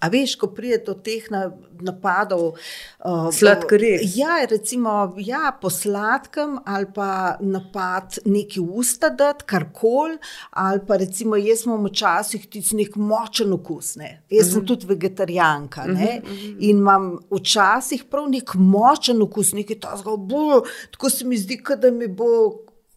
A 0.00 0.08
veš, 0.08 0.36
ko 0.38 0.50
pride 0.54 0.78
do 0.86 0.94
teh 0.94 1.26
na, 1.30 1.48
napadov, 1.82 2.54
uh, 2.54 3.28
Sladkorij. 3.34 4.04
Ja, 4.14 4.38
recimo, 4.50 5.14
ja, 5.18 5.50
po 5.60 5.70
sladkem, 5.70 6.58
ali 6.66 6.86
pa 6.94 7.36
napad 7.40 8.20
neki 8.24 8.60
usta, 8.60 9.10
dati 9.10 9.44
karkoli, 9.48 10.18
ali 10.50 10.80
pa 10.86 11.00
recimo, 11.02 11.36
jaz 11.36 11.66
imam 11.66 11.88
včasih 11.88 12.46
tudi 12.46 12.78
nek 12.82 12.96
močen 12.96 13.52
okus. 13.52 13.96
Ne. 13.96 14.22
Jaz 14.30 14.46
mm 14.46 14.50
-hmm. 14.50 14.52
sem 14.52 14.66
tudi 14.66 14.86
vegetarijanka 14.86 15.84
mm 15.86 15.96
-hmm. 15.96 16.56
in 16.58 16.78
imam 16.78 17.18
včasih 17.30 18.04
prav 18.10 18.28
nek 18.28 18.54
močen 18.54 19.22
okus, 19.22 19.52
nekaj 19.52 19.80
tazga, 19.80 20.16
bo, 20.16 20.62
tako 20.90 21.10
se 21.10 21.24
mi 21.24 21.36
zdi, 21.36 21.62
da 21.82 21.90
mi 21.90 22.06
bo, 22.08 22.24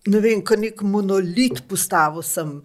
ne 0.05 0.19
vem, 0.19 0.43
nek 0.57 0.81
monolit 0.81 1.63
postavil 1.67 2.21
sem. 2.21 2.61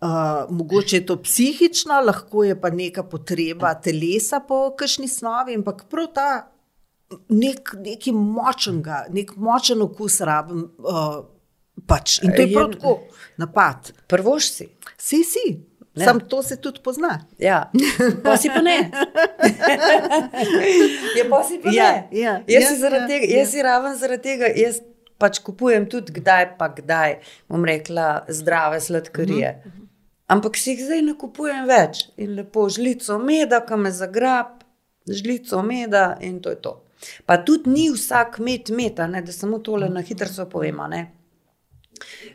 Uh, 0.00 0.06
mogoče 0.50 0.96
je 0.96 1.06
to 1.06 1.22
psihično, 1.22 2.00
lahko 2.00 2.44
je 2.44 2.60
pa 2.60 2.70
neka 2.70 3.02
potreba 3.02 3.74
telesa 3.74 4.40
po 4.40 4.70
kakšni 4.72 5.08
snovi, 5.08 5.54
ampak 5.54 5.84
prav 5.90 6.06
ta 6.14 6.50
nek, 7.28 7.74
nekaj 7.76 8.12
močnega, 8.12 9.04
nek 9.10 9.36
močen 9.36 9.82
okus 9.82 10.20
rabim. 10.20 10.70
Uh, 10.78 11.24
pač. 11.86 12.22
In 12.22 12.32
to 12.32 12.42
je 12.42 12.54
prav 12.54 12.70
Je- 12.70 12.78
tako, 12.78 12.98
napad. 13.36 13.92
Prvoš 14.08 14.50
si. 14.50 14.68
Si, 14.98 15.24
si, 15.24 15.60
Ja. 15.94 16.04
sam 16.04 16.20
to 16.20 16.42
se 16.42 16.56
tudi 16.56 16.80
pozna. 16.84 17.20
Ja, 17.38 17.70
pa 18.24 18.36
si 18.36 18.48
pa 18.48 18.62
ne. 18.62 18.78
ja, 21.18 21.24
pa 21.30 21.42
si 21.44 21.58
pa 21.58 21.70
Ja, 21.72 21.92
ne. 21.92 22.08
ja, 22.12 22.42
jaz 22.46 22.62
ja, 22.62 22.68
si 22.68 22.76
zaradi 22.76 23.02
ja, 23.02 23.08
tega, 23.08 23.26
ja. 23.26 23.38
jaz 23.38 23.50
si 23.50 23.62
raven 23.62 23.96
zaradi 23.98 24.22
tega, 24.22 24.46
jaz 24.56 24.80
pač 25.18 25.40
kupujem 25.44 25.84
tudi 25.90 26.12
kdaj 26.16 26.54
pa 26.58 26.68
kdaj, 26.72 27.18
bom 27.50 27.64
rekla, 27.66 28.24
zdrave 28.28 28.80
sladkarije. 28.80 29.50
Uh 29.50 29.56
-huh. 29.66 29.79
Ampak 30.30 30.56
si 30.56 30.74
jih 30.74 30.84
zdaj 30.86 31.02
ne 31.02 31.16
kupujem 31.18 31.66
več 31.66 32.04
in 32.20 32.36
lepo 32.38 32.68
žlico 32.70 33.18
meda, 33.18 33.64
ki 33.66 33.78
me 33.82 33.90
zagrab, 33.90 34.60
žlico 35.06 35.62
meda 35.66 36.04
in 36.22 36.38
to 36.42 36.54
je 36.54 36.60
to. 36.66 36.74
Pa 37.26 37.40
tudi 37.46 37.70
ni 37.70 37.88
vsak 37.90 38.38
med 38.38 38.70
meta, 38.76 39.08
ne, 39.10 39.22
da 39.26 39.32
samo 39.32 39.58
tole 39.58 39.88
na 39.88 40.04
hitro 40.06 40.46
povemo. 40.52 40.86
Ne. 40.92 41.02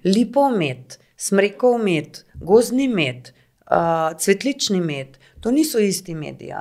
Lipov 0.04 0.58
med, 0.58 0.98
smrekov 1.18 1.78
med, 1.82 2.20
gozdni 2.42 2.88
med, 2.92 3.32
uh, 3.70 4.12
cvetlični 4.18 4.82
med, 4.82 5.18
to 5.42 5.52
niso 5.52 5.80
isti 5.80 6.16
mediji. 6.16 6.52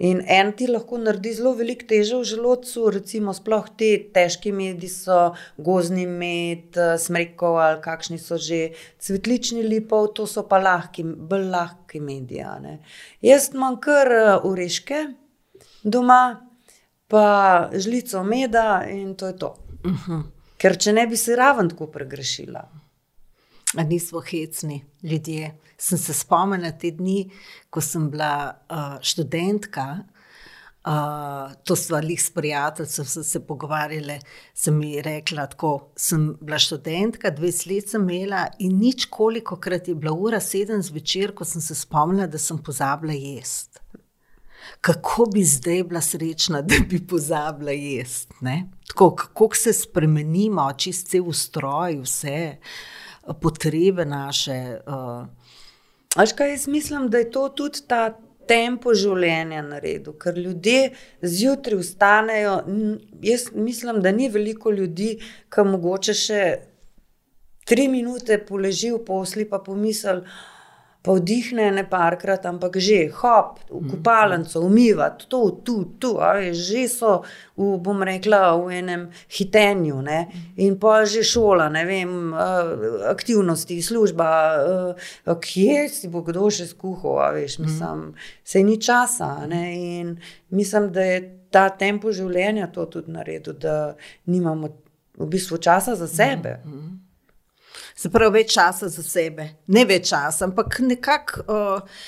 In 0.00 0.22
en 0.24 0.52
ti 0.56 0.64
lahko 0.64 0.96
naredi 0.96 1.34
zelo 1.36 1.50
veliko 1.58 1.84
težo 1.90 2.22
v 2.22 2.28
želodcu, 2.30 2.86
recimo, 2.94 3.34
sploh 3.36 3.66
ti 3.76 3.90
težki 4.14 4.48
medi 4.56 4.88
so 4.88 5.34
gozdni 5.60 6.06
med, 6.08 6.72
eh, 6.76 6.96
smrekov 6.96 7.58
ali 7.60 7.82
kakšni 7.84 8.18
so 8.18 8.38
že 8.40 8.72
cvetlični 8.98 9.62
lipov, 9.62 10.14
to 10.16 10.26
so 10.26 10.46
pa 10.48 10.56
lahki, 10.56 11.04
bolj 11.04 11.50
lahki 11.52 12.00
mediji. 12.00 12.40
a 12.40 12.58
ne. 12.58 12.78
Jaz 13.20 13.50
imam 13.52 13.76
kar 13.76 14.08
eh, 14.12 14.40
oreške 14.42 15.14
doma, 15.84 16.48
pa 17.08 17.70
žlico 17.72 18.24
meda 18.24 18.86
in 18.88 19.14
to 19.14 19.26
je 19.26 19.36
to. 19.36 19.56
Uh 19.84 20.08
-huh. 20.08 20.22
Ker 20.56 20.76
če 20.78 20.92
ne 20.92 21.06
bi 21.06 21.16
se 21.16 21.36
raven 21.36 21.68
tako 21.68 21.86
pregrešila. 21.86 22.79
Nismo 23.74 24.20
hecni 24.20 24.84
ljudje. 25.02 25.54
Sem 25.78 25.98
se 25.98 26.14
spomnila 26.14 26.72
te 26.72 26.90
dni, 26.90 27.30
ko 27.70 27.80
sem 27.80 28.10
bila 28.10 28.50
uh, 28.50 28.98
študentka. 29.02 29.86
Uh, 30.80 31.52
to 31.64 31.76
smo 31.76 31.98
jih 31.98 32.22
s 32.22 32.30
prijateljem 32.30 32.88
se, 32.88 33.24
se 33.24 33.40
pogovarjali. 33.46 34.18
Sem 34.54 34.78
mi 34.78 35.02
rekla, 35.02 35.46
tako 35.46 35.92
sem 35.96 36.36
bila 36.40 36.58
študentka, 36.58 37.30
20 37.30 37.74
let 37.74 37.88
sem 37.88 38.10
imela 38.10 38.46
in 38.58 38.78
nič 38.78 39.06
koliko 39.10 39.56
krat 39.56 39.88
je 39.88 39.94
bila 39.94 40.12
ura 40.12 40.40
sedem 40.40 40.82
zvečer, 40.82 41.34
ko 41.34 41.44
sem 41.44 41.60
se 41.60 41.74
spomnila, 41.74 42.26
da 42.26 42.38
sem 42.38 42.58
pozabila 42.58 43.12
jesti. 43.12 43.78
kako 44.80 45.26
bi 45.34 45.44
zdaj 45.44 45.82
bila 45.84 46.00
srečna, 46.00 46.62
da 46.62 46.74
bi 46.88 47.06
pozabila 47.06 47.70
jesti. 47.70 48.34
Tako, 48.88 49.10
kako 49.14 49.54
se 49.54 49.72
spremenimo, 49.72 50.72
čist 50.72 51.08
cel 51.08 51.28
ustroj, 51.28 52.00
vse 52.02 52.56
potrebe 53.34 54.04
naše. 54.04 54.80
Uh. 54.86 55.26
Aš 56.16 56.32
kaj 56.32 56.50
jaz 56.50 56.66
mislim, 56.68 57.08
da 57.10 57.18
je 57.18 57.30
to 57.30 57.48
tudi 57.48 57.82
ta 57.86 58.18
tempo 58.50 58.94
življenja 58.94 59.62
naredil, 59.62 60.16
ker 60.18 60.38
ljudje 60.38 60.90
zjutraj 61.22 61.78
vstanejo. 61.84 62.56
Jaz 63.22 63.50
mislim, 63.54 64.00
da 64.02 64.12
ni 64.12 64.28
veliko 64.28 64.72
ljudi, 64.74 65.12
ki 65.50 65.66
mogoče 65.68 66.16
še 66.18 66.42
tri 67.70 67.86
minute 67.88 68.40
poleži 68.46 68.90
v 68.90 69.04
posli, 69.06 69.46
pa 69.46 69.60
pomisli 69.62 70.24
pa 71.02 71.14
vdihne 71.16 71.70
ne 71.72 71.84
parkrat, 71.88 72.44
ampak 72.46 72.76
že 72.76 73.08
hop, 73.22 73.60
v 73.70 73.80
mhm. 73.80 73.88
kopalnico, 73.90 74.60
umivati, 74.60 75.26
to, 75.28 75.40
tu, 75.64 75.96
tu, 75.96 76.20
ali 76.20 76.52
že 76.54 76.84
so, 76.92 77.24
v, 77.56 77.80
bom 77.80 78.04
rekla, 78.04 78.52
v 78.60 78.84
enem 78.84 79.08
hitenju, 79.32 80.02
ne? 80.04 80.28
in 80.60 80.76
pa 80.76 81.04
že 81.08 81.24
šola, 81.24 81.70
ne 81.72 81.84
vem, 81.88 82.12
aktivnosti, 83.08 83.80
služba, 83.80 84.28
kje 85.24 85.88
si 85.88 86.12
bo 86.12 86.20
kdo 86.20 86.52
še 86.52 86.68
skuhal, 86.68 87.32
veš, 87.40 87.58
mhm. 87.58 87.64
mislim, 87.64 87.98
se 88.44 88.60
ni 88.60 88.76
časa. 88.76 89.48
Ne? 89.48 89.64
In 89.72 90.16
mislim, 90.52 90.92
da 90.92 91.00
je 91.00 91.20
ta 91.50 91.68
tempo 91.72 92.12
življenja 92.12 92.68
to 92.70 92.84
tudi 92.86 93.10
naredil, 93.10 93.56
da 93.56 93.96
nimamo 94.28 94.68
v 95.20 95.26
bistvu 95.28 95.58
časa 95.58 95.96
za 95.96 96.06
sebe. 96.06 96.60
Mm 96.64 96.72
-hmm. 96.72 97.09
Se 98.00 98.08
pravi, 98.08 98.40
več 98.40 98.54
časa 98.54 98.88
za 98.88 99.02
sebe, 99.04 99.46
ne 99.68 99.84
več 99.84 100.08
časa, 100.08 100.46
ampak 100.48 100.78
nekako 100.80 101.42
uh, 101.44 101.98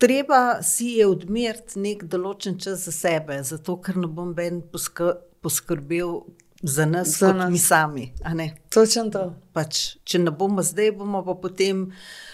treba 0.00 0.58
si 0.66 0.98
je 0.98 1.06
odmeriti 1.08 1.80
nek 1.80 2.04
določen 2.12 2.58
čas 2.60 2.84
za 2.84 2.92
sebe, 2.92 3.40
zato 3.48 3.78
ker 3.80 3.96
ne 3.96 4.10
bom 4.12 4.34
ben 4.36 4.60
poskrbel 4.68 6.18
za 6.60 6.84
nas, 6.84 7.16
za 7.16 7.32
nas. 7.32 7.52
mi 7.54 7.60
sami. 7.62 8.10
Točno 8.68 9.08
to. 9.14 9.24
Pač, 9.56 9.96
če 10.04 10.20
ne 10.26 10.34
bomo 10.34 10.64
zdaj, 10.66 10.92
bomo 11.00 11.24
pa 11.24 11.38
potem. 11.40 11.86
Uh, 11.88 12.27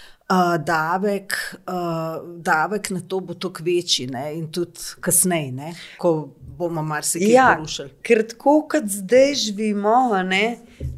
davek, 0.59 1.57
uh, 1.69 2.41
davek 2.43 2.91
na 2.91 3.01
to 3.09 3.21
bo 3.21 3.35
tako 3.35 3.63
večji, 3.65 4.07
ne? 4.07 4.35
in 4.39 4.47
tudi 4.53 4.81
kasneje, 5.01 5.75
ko 5.99 6.31
bomo 6.59 6.83
marsikaj 6.83 7.33
ja, 7.33 7.55
porušili. 7.57 7.91
Ker 8.03 8.23
tako 8.29 8.63
kot 8.71 8.89
zdaj 8.89 9.35
živimo, 9.35 10.11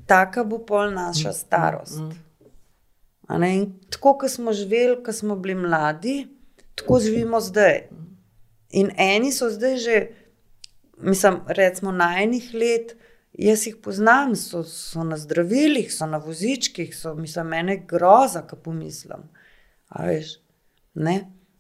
tako 0.07 0.45
bo 0.45 0.59
pol 0.59 0.93
naša 0.95 1.29
mm, 1.29 1.33
starost. 1.33 1.99
Mm, 1.99 3.39
mm. 3.39 3.73
Tako 3.91 4.19
kot 4.19 4.31
smo 4.31 4.53
živeli, 4.53 5.03
ko 5.05 5.13
smo 5.13 5.37
bili 5.37 5.55
mladi, 5.55 6.29
tako 6.75 7.01
živimo 7.01 7.41
zdaj. 7.41 7.89
In 8.71 8.91
eni 8.97 9.33
so 9.33 9.51
zdaj 9.51 9.77
že, 9.77 10.07
mislim, 10.99 11.41
recimo 11.47 11.93
na 11.93 12.23
enih 12.23 12.55
let. 12.55 12.97
Jaz 13.37 13.67
jih 13.67 13.77
poznam, 13.85 14.33
so, 14.37 14.63
so 14.65 15.05
na 15.05 15.19
zdravilih, 15.21 15.91
so 15.93 16.07
na 16.09 16.17
vozičkih, 16.17 16.95
so 16.97 17.15
mislim, 17.15 17.51
mene 17.53 17.77
groza, 17.89 18.41
ko 18.49 18.57
pomislim. 18.57 19.27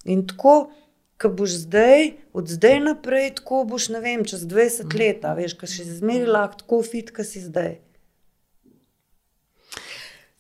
In 0.04 0.22
tako, 0.26 0.54
ki 1.20 1.28
boš 1.36 1.58
zdaj, 1.66 2.10
od 2.32 2.48
zdaj 2.48 2.80
naprej, 2.80 3.34
tako 3.40 3.64
boš, 3.68 3.90
ne 3.92 4.00
vem, 4.00 4.24
čez 4.24 4.46
20 4.48 4.88
mhm. 4.88 4.98
let, 5.00 5.28
veš, 5.36 5.56
kaj 5.60 5.72
še 5.74 5.90
zmeri 5.98 6.28
lahko 6.28 6.62
tako 6.64 6.80
fit, 6.86 7.12
kot 7.12 7.28
si 7.28 7.44
zdaj. 7.44 7.76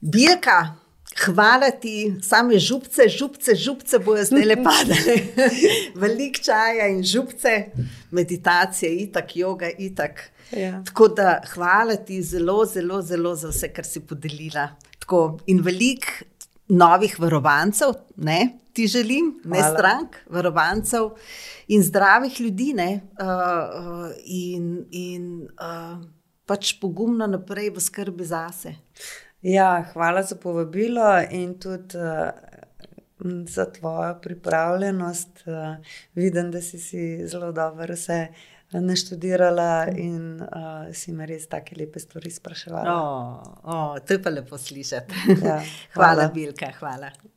Bilka, 0.00 0.76
hvala 1.24 1.68
ti, 1.70 2.14
same 2.22 2.60
župce, 2.60 3.08
župce, 3.12 3.56
župce 3.56 3.98
bojo 3.98 4.24
zdaj 4.24 4.44
le 4.44 4.56
padale. 4.66 5.18
Veliko 6.00 6.44
čaja 6.48 6.88
in 6.92 7.04
župce, 7.04 7.56
meditacije, 8.10 8.92
itak, 9.04 9.36
yoga, 9.36 9.68
itak. 9.68 10.30
Ja. 10.52 10.82
Tako 10.86 11.08
da 11.08 11.40
hvala 11.54 11.96
ti 11.96 12.22
zelo, 12.22 12.64
zelo, 12.64 13.02
zelo 13.02 13.34
za 13.34 13.48
vse, 13.48 13.72
kar 13.72 13.84
si 13.84 14.00
podelila. 14.06 14.68
Tako, 14.98 15.38
in 15.46 15.62
veliko 15.62 16.26
novih 16.68 17.20
varovancev, 17.20 17.94
ne, 18.16 18.58
ti 18.72 18.86
želim, 18.86 19.40
ne 19.44 19.58
Hvala. 19.58 19.74
strank, 19.74 20.16
varovancev 20.30 21.10
in 21.68 21.82
zdravih 21.82 22.40
ljudi, 22.40 22.72
ne, 22.74 23.00
uh, 23.20 24.10
in, 24.24 24.84
in 24.90 25.42
uh, 25.42 26.02
pač 26.46 26.74
pogumno 26.80 27.26
naprej 27.26 27.70
v 27.70 27.80
skrbi 27.80 28.24
zase. 28.24 28.74
Ja, 29.42 29.84
hvala 29.92 30.22
za 30.22 30.36
povabilo 30.36 31.06
in 31.30 31.54
tudi 31.60 31.98
uh, 31.98 32.30
za 33.46 33.70
tvojo 33.72 34.18
pripravljenost. 34.22 35.46
Uh, 35.46 35.76
vidim, 36.14 36.50
da 36.50 36.60
si, 36.60 36.78
si 36.78 37.26
zelo 37.26 37.52
dobro 37.52 37.94
vse 37.94 38.26
naštudirala 38.80 39.86
in 39.96 40.40
uh, 40.42 40.88
si 40.92 41.12
me 41.12 41.26
res 41.26 41.48
tako 41.48 41.78
lepe 41.78 42.02
stvari 42.02 42.30
spraševala. 42.30 42.96
Oh, 42.96 43.62
oh, 43.64 43.94
to 44.00 44.18
je 44.18 44.22
pa 44.22 44.30
lepo 44.30 44.58
slišati. 44.58 45.24
Ja, 45.42 45.60
hvala, 45.94 46.12
hvala, 46.26 46.28
Bilka, 46.34 46.72
hvala. 46.80 47.35